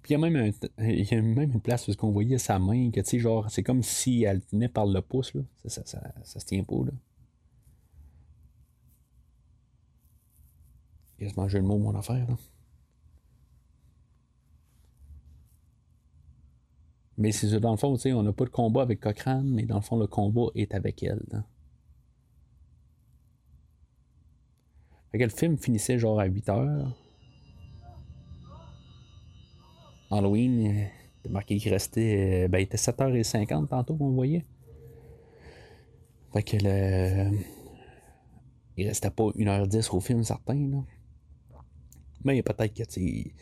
Puis 0.01 0.13
il 0.13 0.19
y 0.19 0.23
a 0.23 0.29
même, 0.29 0.53
il 0.79 1.11
y 1.11 1.13
a 1.15 1.21
même 1.21 1.51
une 1.51 1.61
place 1.61 1.87
où 1.87 1.91
on 2.03 2.11
voyait 2.11 2.37
sa 2.37 2.59
main, 2.59 2.91
que 2.91 2.99
tu 2.99 3.07
sais, 3.07 3.19
genre, 3.19 3.49
c'est 3.49 3.63
comme 3.63 3.81
si 3.81 4.23
elle 4.23 4.41
tenait 4.41 4.69
par 4.69 4.85
le 4.85 5.01
pouce, 5.01 5.33
là. 5.33 5.41
Ça, 5.63 5.69
ça, 5.69 5.85
ça, 5.85 6.13
ça 6.23 6.39
se 6.39 6.45
tient 6.45 6.63
pas, 6.63 6.75
là. 6.85 6.91
Quasiment 11.17 11.47
jeu 11.47 11.59
le 11.59 11.65
mot, 11.65 11.79
mon 11.79 11.95
affaire, 11.95 12.27
là. 12.27 12.37
Mais 17.17 17.31
c'est 17.31 17.59
dans 17.59 17.71
le 17.71 17.77
fond, 17.77 17.95
on 18.05 18.23
n'a 18.23 18.33
pas 18.33 18.45
de 18.45 18.49
combat 18.49 18.81
avec 18.81 18.99
Cochrane, 18.99 19.49
mais 19.49 19.65
dans 19.65 19.75
le 19.75 19.81
fond, 19.81 19.97
le 19.97 20.07
combat 20.07 20.47
est 20.55 20.73
avec 20.73 21.01
elle. 21.03 21.43
Fait 25.11 25.19
que 25.19 25.23
le 25.23 25.29
film 25.29 25.57
finissait 25.57 25.97
genre 25.97 26.19
à 26.19 26.25
8 26.25 26.49
heures. 26.49 26.93
Halloween, 30.11 30.89
il 31.23 31.31
marqué 31.31 31.57
qu'il 31.57 31.71
restait. 31.71 32.49
Ben, 32.49 32.59
il 32.59 32.63
était 32.63 32.77
7h50 32.77 33.67
tantôt 33.67 33.95
qu'on 33.95 34.11
voyait. 34.11 34.45
Fait 36.33 36.43
que 36.43 36.57
le. 36.61 37.37
Il 38.77 38.87
restait 38.87 39.09
pas 39.09 39.23
1h10 39.23 39.95
au 39.95 40.01
film, 40.01 40.21
certain. 40.23 40.83
Mais 42.25 42.43
peut-être 42.43 42.73
que 42.73 42.83
tu 42.83 43.33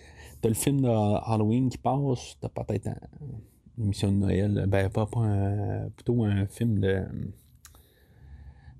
T'as 0.41 0.49
le 0.49 0.55
film 0.55 0.81
de 0.81 0.89
Halloween 0.89 1.69
qui 1.69 1.77
passe, 1.77 2.37
t'as 2.41 2.49
peut-être 2.49 2.87
un 2.87 2.97
émission 3.77 4.11
de 4.11 4.17
Noël. 4.17 4.65
Ben, 4.67 4.89
pas, 4.89 5.07
un, 5.15 5.89
plutôt 5.89 6.23
un 6.23 6.45
film 6.47 6.79
de. 6.79 7.03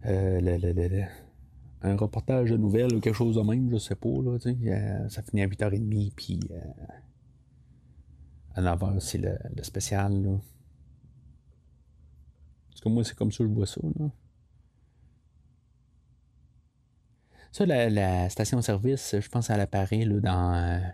euh, 0.06 1.06
un 1.82 1.98
reportage 1.98 2.50
de 2.50 2.58
nouvelles 2.58 2.94
ou 2.94 3.00
quelque 3.00 3.16
chose 3.16 3.36
de 3.36 3.42
même, 3.42 3.70
je 3.72 3.78
sais 3.78 3.96
pas. 3.96 4.10
Là, 4.10 4.38
euh, 4.46 5.10
ça 5.10 5.22
finit 5.22 5.44
à 5.44 5.48
8h30, 5.48 6.14
puis 6.16 6.40
euh, 6.52 6.60
à 8.56 8.62
9h, 8.62 9.00
c'est 9.00 9.18
le, 9.18 9.64
spécial. 9.64 10.14
Là. 10.24 10.40
Parce 12.70 12.82
que 12.82 12.90
moi, 12.90 13.04
c'est 13.04 13.16
comme 13.16 13.32
ça 13.32 13.44
que 13.44 13.50
je 13.50 13.54
vois 13.54 13.68
ça. 13.68 13.82
Là. 14.00 14.10
Ça, 17.52 17.66
la, 17.66 18.30
station-service, 18.30 19.16
je 19.20 19.30
pense 19.30 19.50
apparaît 19.50 20.06
là, 20.06 20.20
dans 20.20 20.94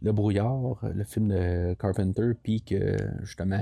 Le 0.00 0.12
Brouillard, 0.12 0.78
le 0.82 1.04
film 1.04 1.28
de 1.28 1.74
Carpenter, 1.74 2.32
puis 2.40 2.62
que 2.62 2.96
justement 3.22 3.58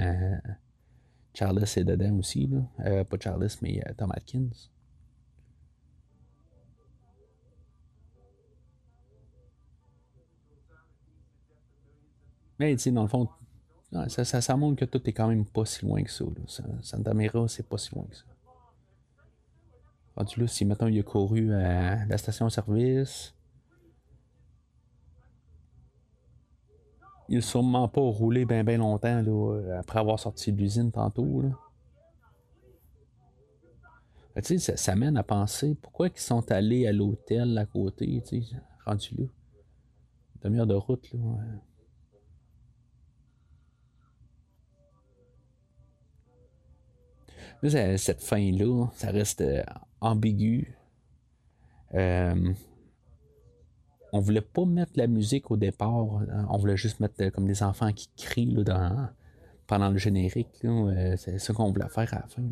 Charles 1.33 1.63
est 1.63 1.85
dedans 1.85 2.19
aussi. 2.19 2.47
Là. 2.47 3.05
pas 3.05 3.17
Charles, 3.19 3.49
mais 3.63 3.83
Tom 3.97 4.13
Atkins. 4.13 4.51
Mais 12.59 12.75
tu 12.77 12.83
sais, 12.83 12.91
dans 12.91 13.03
le 13.03 13.09
fond, 13.09 13.29
ça, 14.09 14.57
montre 14.57 14.81
que 14.81 14.85
tout 14.85 15.07
est 15.09 15.13
quand 15.13 15.29
même 15.29 15.45
pas 15.45 15.65
si 15.65 15.85
loin 15.85 16.03
que 16.03 16.11
ça. 16.11 16.25
Là. 16.25 16.73
Santa 16.83 17.13
c'est 17.49 17.69
pas 17.69 17.79
si 17.79 17.95
loin 17.95 18.05
que 18.05 18.17
ça. 18.17 18.25
Rendu 20.17 20.41
là, 20.41 20.47
si 20.47 20.65
maintenant 20.65 20.87
il 20.87 20.99
a 20.99 21.03
couru 21.03 21.53
à 21.53 22.07
la 22.07 22.19
station-service, 22.19 23.35
il 27.29 27.37
n'a 27.37 27.41
sûrement 27.43 27.89
pas 27.89 28.01
roulé 28.01 28.45
bien 28.45 28.65
ben 28.65 28.79
longtemps 28.79 29.21
là, 29.23 29.79
après 29.79 29.99
avoir 29.99 30.19
sorti 30.19 30.53
de 30.53 30.59
l'usine 30.59 30.93
tantôt. 30.93 31.43
Là. 31.43 31.51
Tu 34.43 34.59
sais, 34.59 34.77
ça, 34.77 34.95
mène 34.95 35.17
à 35.17 35.23
penser 35.23 35.75
pourquoi 35.81 36.09
ils 36.09 36.19
sont 36.19 36.51
allés 36.53 36.87
à 36.87 36.93
l'hôtel 36.93 37.57
à 37.57 37.65
côté, 37.65 38.23
tu 38.27 38.43
sais, 38.43 38.57
rendu 38.85 39.15
là. 39.17 39.25
Demi-heure 40.43 40.67
de 40.67 40.75
route, 40.75 41.11
là. 41.13 41.21
cette 47.97 48.23
fin-là, 48.23 48.87
ça 48.95 49.11
reste 49.11 49.41
euh, 49.41 49.63
ambigu. 50.01 50.77
Euh, 51.95 52.53
on 54.17 54.21
voulait 54.21 54.41
pas 54.41 54.65
mettre 54.65 54.93
la 54.97 55.07
musique 55.07 55.51
au 55.51 55.57
départ. 55.57 55.95
Hein. 55.95 56.47
On 56.51 56.59
voulait 56.59 56.77
juste 56.77 57.01
mettre 57.01 57.15
euh, 57.21 57.31
comme 57.31 57.47
des 57.47 57.63
enfants 57.63 57.93
qui 57.93 58.09
crient 58.17 58.65
dans, 58.65 59.09
pendant 59.67 59.91
le 59.91 59.99
générique. 59.99 60.49
c'est 61.17 61.39
ce 61.39 61.53
qu'on 61.53 61.71
voulait 61.71 61.89
faire 61.89 62.13
à 62.15 62.17
la 62.17 62.27
fin. 62.29 62.43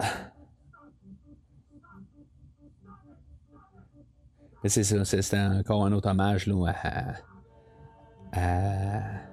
C'est 4.64 4.84
ça, 4.84 5.04
c'était 5.04 5.38
encore 5.38 5.84
un 5.84 5.92
autre 5.92 6.08
hommage 6.08 6.46
là, 6.46 6.72
à, 6.72 7.14
à, 8.32 9.31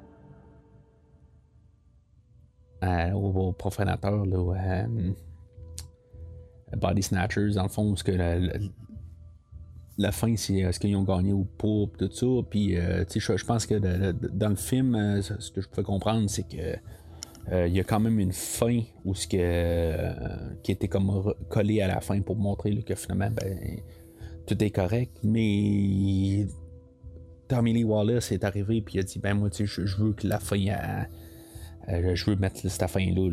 aux, 2.83 3.51
profanateurs, 3.53 4.25
là, 4.25 4.53
à, 6.71 6.75
Body 6.75 7.01
Snatchers, 7.01 7.53
dans 7.55 7.63
le 7.63 7.69
fond, 7.69 7.89
parce 7.89 8.03
que 8.03 8.11
la, 9.97 10.11
fin, 10.11 10.35
c'est 10.35 10.71
ce 10.71 10.79
qu'ils 10.79 10.95
ont 10.95 11.03
gagné 11.03 11.33
ou 11.33 11.43
pas, 11.43 11.85
tout 11.97 12.11
ça. 12.11 12.27
Puis, 12.49 12.77
euh, 12.77 13.03
je, 13.13 13.37
je 13.37 13.45
pense 13.45 13.65
que 13.65 13.75
dans 13.75 14.49
le 14.49 14.55
film, 14.55 14.95
euh, 14.95 15.21
ce 15.21 15.51
que 15.51 15.61
je 15.61 15.67
peux 15.67 15.83
comprendre, 15.83 16.29
c'est 16.29 16.47
que 16.47 16.77
euh, 17.51 17.67
il 17.67 17.75
y 17.75 17.79
a 17.79 17.83
quand 17.83 17.99
même 17.99 18.19
une 18.19 18.31
fin 18.31 18.81
où 19.03 19.15
ce 19.15 19.27
que, 19.27 20.61
qui 20.61 20.71
était 20.71 20.87
comme 20.87 21.33
collé 21.49 21.81
à 21.81 21.87
la 21.87 22.01
fin 22.01 22.21
pour 22.21 22.35
montrer 22.35 22.75
que 22.83 22.95
finalement, 22.95 23.29
ben, 23.31 23.79
tout 24.45 24.63
est 24.63 24.69
correct, 24.69 25.17
mais 25.23 26.47
Tommy 27.47 27.73
Lee 27.73 27.83
Wallace 27.83 28.31
est 28.31 28.43
arrivé 28.43 28.81
puis 28.81 28.95
il 28.95 28.99
a 28.99 29.03
dit 29.03 29.19
ben 29.19 29.33
moi 29.33 29.49
tu 29.49 29.67
sais 29.67 29.85
je, 29.85 29.97
veux 29.97 30.13
que 30.13 30.27
la 30.27 30.39
fin 30.39 30.57
je 31.89 32.25
veux 32.29 32.35
mettre 32.35 32.67
cette 32.67 32.89
fin 32.89 33.05
là 33.05 33.31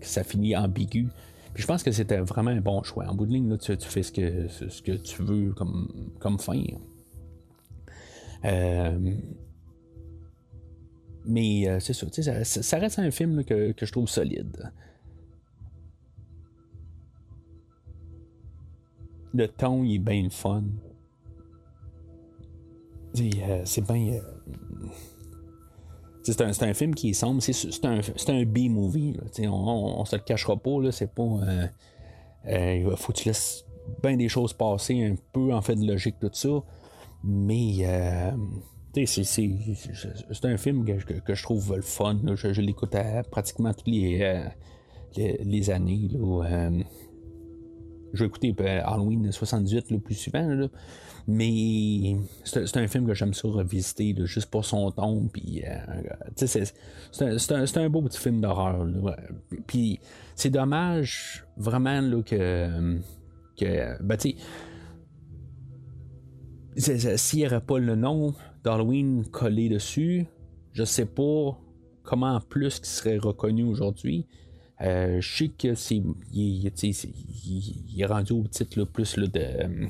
que 0.00 0.06
ça 0.06 0.24
finit 0.24 0.56
ambigu 0.56 1.08
puis 1.54 1.62
je 1.62 1.66
pense 1.66 1.82
que 1.82 1.90
c'était 1.90 2.18
vraiment 2.18 2.50
un 2.50 2.60
bon 2.60 2.82
choix 2.82 3.06
en 3.06 3.14
bout 3.14 3.26
de 3.26 3.32
ligne 3.32 3.48
là, 3.48 3.58
tu, 3.58 3.76
fais 3.78 4.02
ce 4.02 4.12
que 4.12 4.92
tu 4.92 5.22
veux 5.22 5.52
comme 5.52 6.38
fin 6.38 6.62
euh, 8.44 8.98
mais 11.24 11.68
euh, 11.68 11.80
c'est 11.80 11.92
ça, 11.92 12.06
ça, 12.44 12.78
reste 12.78 12.98
un 12.98 13.10
film 13.10 13.44
que, 13.44 13.72
que, 13.72 13.84
je 13.84 13.92
trouve 13.92 14.08
solide. 14.08 14.70
le 19.34 19.48
ton, 19.48 19.84
il 19.84 19.96
est 19.96 19.98
bien 19.98 20.28
fun. 20.30 20.64
Euh, 23.18 23.62
c'est 23.64 23.86
bien. 23.86 24.20
Euh, 26.28 26.52
c'est 26.52 26.62
un, 26.62 26.74
film 26.74 26.94
qui 26.94 27.10
est 27.10 27.14
sombre. 27.14 27.42
C'est 27.42 27.84
un, 27.84 28.44
B-movie. 28.44 29.16
On, 29.40 30.00
on, 30.00 30.04
se 30.04 30.16
le 30.16 30.22
cachera 30.22 30.56
pas. 30.56 30.90
C'est 30.90 31.12
pas. 31.12 31.22
Euh, 32.46 32.74
il 32.76 32.96
faut 32.96 33.12
que 33.12 33.18
tu 33.18 33.28
laisses 33.28 33.64
bien 34.02 34.16
des 34.16 34.28
choses 34.28 34.52
passer, 34.52 35.04
un 35.04 35.16
peu 35.32 35.52
en 35.52 35.62
fait 35.62 35.76
de 35.76 35.86
logique, 35.86 36.16
tout 36.20 36.30
ça. 36.32 36.62
Mais. 37.24 37.84
c'est 39.06 40.44
un 40.44 40.56
film 40.56 40.84
que, 40.84 41.34
je 41.34 41.42
trouve 41.42 41.76
le 41.76 41.82
fun. 41.82 42.18
Je, 42.34 42.60
l'écoute 42.60 42.96
pratiquement 43.30 43.72
toutes 43.72 43.88
les, 43.88 44.44
les, 45.16 45.70
années. 45.70 46.08
Là, 46.12 46.70
je 48.12 48.24
vais 48.24 48.26
écouter 48.26 48.54
euh, 48.60 48.80
Halloween 48.84 49.30
78 49.30 49.90
le 49.90 49.98
plus 49.98 50.14
souvent, 50.14 50.68
mais 51.30 52.16
c'est 52.42 52.78
un 52.78 52.88
film 52.88 53.06
que 53.06 53.12
j'aime 53.12 53.34
ça 53.34 53.48
revisiter 53.48 54.14
juste 54.24 54.50
pour 54.50 54.64
son 54.64 54.90
ton. 54.90 55.28
Euh, 55.28 56.46
c'est 57.12 57.76
un, 57.76 57.90
beau 57.90 58.00
petit 58.00 58.18
film 58.18 58.40
d'horreur. 58.40 58.86
Puis 59.66 60.00
c'est 60.34 60.48
dommage 60.48 61.44
vraiment 61.58 62.00
là, 62.00 62.22
que, 62.22 64.02
ben, 64.02 64.16
s'il 66.76 67.38
n'y 67.38 67.46
aurait 67.46 67.60
pas 67.60 67.78
le 67.78 67.94
nom 67.94 68.34
d'Halloween 68.64 69.26
collé 69.26 69.68
dessus, 69.68 70.24
je 70.72 70.84
sais 70.84 71.04
pas 71.04 71.60
comment 72.04 72.40
plus 72.40 72.80
qui 72.80 72.88
serait 72.88 73.18
reconnu 73.18 73.64
aujourd'hui. 73.64 74.24
Euh, 74.80 75.20
je 75.20 75.36
sais 75.36 75.48
que 75.48 75.74
c'est 75.74 76.00
il, 76.32 76.72
est 77.98 78.06
rendu 78.06 78.32
au 78.32 78.46
titre 78.48 78.84
plus 78.84 79.18
de, 79.18 79.88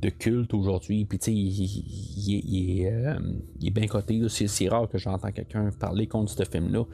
de 0.00 0.08
culte 0.08 0.54
aujourd'hui. 0.54 1.04
Puis 1.04 1.18
il, 1.26 2.86
euh, 2.86 3.18
il, 3.60 3.68
est 3.68 3.70
bien 3.70 3.86
coté. 3.86 4.20
C'est, 4.28 4.68
rare 4.68 4.88
que 4.88 4.98
j'entends 4.98 5.32
quelqu'un 5.32 5.70
parler 5.78 6.06
contre 6.06 6.32
ce 6.32 6.44
film-là. 6.44 6.84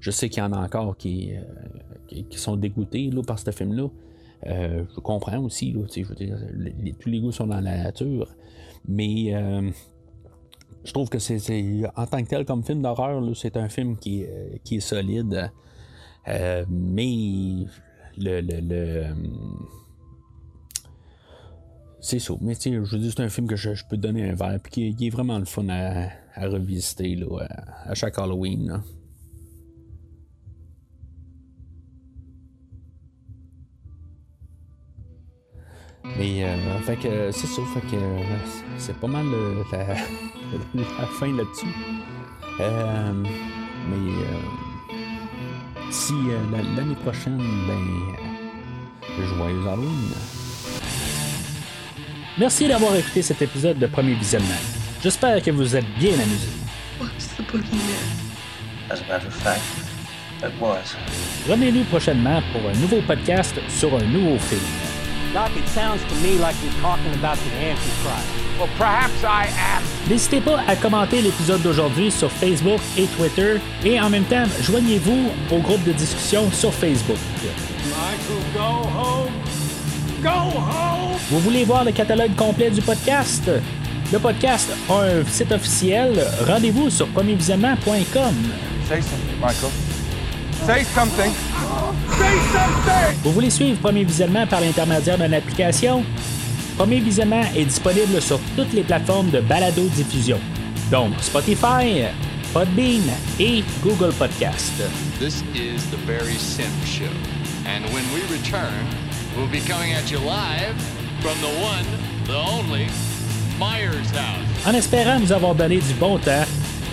Je 0.00 0.10
sais 0.10 0.28
qu'il 0.28 0.42
y 0.42 0.46
en 0.46 0.52
a 0.52 0.58
encore 0.58 0.96
qui, 0.96 1.32
euh, 1.34 2.22
sont 2.32 2.56
dégoûtés 2.56 3.10
là, 3.10 3.22
par 3.22 3.38
ce 3.38 3.50
film-là. 3.50 3.88
je 4.44 5.00
comprends 5.00 5.38
aussi, 5.38 5.72
je 5.72 6.02
veux 6.02 6.14
dire, 6.14 6.38
tous 7.00 7.08
les 7.08 7.20
goûts 7.20 7.32
sont 7.32 7.46
dans 7.46 7.60
la 7.60 7.84
nature. 7.84 8.34
Mais 8.88 9.32
je 10.84 10.92
trouve 10.92 11.08
que 11.08 11.18
c'est, 11.18 11.82
en 11.96 12.06
tant 12.06 12.22
que 12.22 12.28
tel 12.28 12.44
comme 12.44 12.62
film 12.62 12.82
d'horreur, 12.82 13.22
c'est 13.34 13.56
un 13.56 13.68
film 13.68 13.96
qui, 13.96 14.24
qui 14.64 14.76
est 14.76 14.80
solide. 14.80 15.50
Euh, 16.28 16.64
mais 16.68 17.66
le, 18.18 18.40
le, 18.40 18.60
le 18.60 19.06
c'est 22.06 22.20
ça. 22.20 22.34
Mais 22.40 22.54
tu 22.54 22.72
je 22.72 22.78
veux 22.78 22.98
dire, 22.98 23.12
c'est 23.14 23.22
un 23.22 23.28
film 23.28 23.48
que 23.48 23.56
je, 23.56 23.70
peux 23.88 23.96
donner 23.96 24.30
un 24.30 24.34
verre, 24.34 24.60
puis 24.62 24.94
qui, 24.94 25.06
est 25.06 25.10
vraiment 25.10 25.38
le 25.38 25.44
fun 25.44 25.68
à, 25.68 26.08
revisiter 26.36 27.16
là, 27.16 27.46
à, 27.84 27.94
chaque 27.94 28.18
Halloween. 28.18 28.80
Mais 36.18 36.44
euh, 36.44 36.78
fait 36.82 36.96
que 36.96 37.32
c'est 37.32 37.48
ça, 37.48 37.62
que 37.90 37.96
c'est 38.78 38.96
pas 38.96 39.08
mal 39.08 39.26
la, 39.72 39.86
la, 40.74 41.06
fin 41.06 41.36
là-dessus. 41.36 41.66
Euh, 42.60 43.12
mais 43.90 44.12
euh, 44.12 45.00
si 45.90 46.14
euh, 46.14 46.38
l'année 46.76 46.94
prochaine, 46.94 47.38
ben, 47.66 49.26
joyeux 49.26 49.68
Halloween. 49.68 50.35
Merci 52.38 52.68
d'avoir 52.68 52.94
écouté 52.94 53.22
cet 53.22 53.40
épisode 53.40 53.78
de 53.78 53.86
Premier 53.86 54.12
Visionnement. 54.12 54.60
J'espère 55.02 55.40
que 55.42 55.50
vous 55.50 55.74
êtes 55.74 55.86
bien 55.98 56.12
amusés. 56.12 56.52
Revenez-nous 61.48 61.84
prochainement 61.84 62.42
pour 62.52 62.68
un 62.68 62.74
nouveau 62.74 63.00
podcast 63.06 63.54
sur 63.70 63.94
un 63.96 64.04
nouveau 64.04 64.38
film. 64.38 64.60
The. 69.22 70.10
N'hésitez 70.10 70.40
pas 70.40 70.60
à 70.68 70.76
commenter 70.76 71.22
l'épisode 71.22 71.62
d'aujourd'hui 71.62 72.10
sur 72.10 72.30
Facebook 72.30 72.80
et 72.98 73.06
Twitter 73.06 73.56
et 73.84 73.98
en 74.00 74.10
même 74.10 74.24
temps, 74.24 74.44
joignez-vous 74.60 75.30
au 75.50 75.58
groupe 75.58 75.84
de 75.84 75.92
discussion 75.92 76.50
sur 76.52 76.72
Facebook. 76.72 77.18
Michael, 77.90 78.42
go 78.54 78.88
home. 78.98 79.65
Go 80.26 80.32
home. 80.58 81.16
Vous 81.30 81.38
voulez 81.38 81.64
voir 81.64 81.84
le 81.84 81.92
catalogue 81.92 82.34
complet 82.34 82.68
du 82.70 82.82
podcast? 82.82 83.48
Le 84.12 84.18
podcast 84.18 84.68
a 84.90 84.94
un 85.02 85.24
site 85.24 85.52
officiel. 85.52 86.20
Rendez-vous 86.48 86.90
sur 86.90 87.06
premiervisionnement.com. 87.08 88.34
Say 88.88 89.02
something, 89.02 89.40
Michael. 89.40 89.70
Say 90.66 90.84
something. 90.84 91.32
Say 92.18 92.36
something. 92.52 93.18
Vous 93.22 93.30
voulez 93.32 93.50
suivre 93.50 93.78
Premier 93.78 94.02
Visionnement 94.02 94.48
par 94.48 94.60
l'intermédiaire 94.60 95.16
d'une 95.16 95.32
application? 95.34 96.02
Premier 96.76 96.98
Visionnement 96.98 97.44
est 97.56 97.64
disponible 97.66 98.20
sur 98.20 98.40
toutes 98.56 98.72
les 98.72 98.82
plateformes 98.82 99.30
de 99.30 99.40
balado-diffusion, 99.40 100.40
donc 100.90 101.12
Spotify, 101.20 102.02
Podbean 102.52 103.02
et 103.38 103.62
Google 103.80 104.12
Podcast. 104.12 104.72
This 105.20 105.44
is 105.54 105.84
the 105.92 105.98
Barry 106.04 106.36
Sim 106.36 106.64
Show. 106.84 107.04
And 107.64 107.84
when 107.94 108.04
we 108.12 108.22
return, 108.30 108.72
we'll 109.36 109.48
be 109.48 109.60
coming 109.60 109.92
at 109.92 110.10
you 110.10 110.18
live 110.18 110.74
from 111.20 111.38
the 111.40 111.48
one, 111.60 111.84
the 112.24 112.36
only, 112.36 112.88
Myers 113.58 114.10
House. 114.10 114.66
En 114.66 114.74
espérant 114.74 115.18
nous 115.20 115.30
avoir 115.32 115.54
donné 115.54 115.78
du 115.78 115.94
bon 115.94 116.18
temps, 116.18 116.44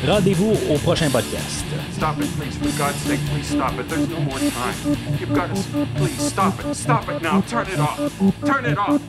rendez-vous 0.06 0.53
au 0.70 0.78
prochain 0.80 1.10
podcast. 1.10 1.64
Stop 1.94 2.20
it, 2.20 2.28
please. 2.38 2.56
For 2.57 2.70
God's 2.78 2.98
sake, 2.98 3.22
please 3.32 3.48
stop 3.48 3.80
it. 3.80 3.88
There's 3.88 4.10
no 4.10 4.20
more 4.20 4.38
time. 4.40 4.76
You've 5.20 5.34
got 5.34 5.56
to. 5.56 5.64
Please 5.95 6.22
stop 6.22 6.60
it. 6.60 6.76
Stop 6.76 7.07
it 7.10 7.22
now. 7.22 7.40
Turn 7.41 7.68
it 7.68 7.80
off. 7.80 7.98
Turn 8.45 8.65
it 8.65 8.78
off. 8.78 9.02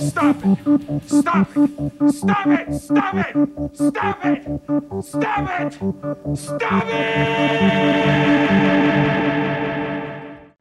Stop 0.00 0.36
it. 0.44 0.58
Stop 1.06 1.56
it. 1.56 1.70
Stop 2.12 2.46
it. 2.46 2.72
Stop 2.74 3.14
it. 3.16 3.36
Stop 3.74 4.24
it. 4.24 4.42
Stop 5.04 5.60
it. 5.60 5.74
Stop 6.36 6.84
it. 6.88 9.07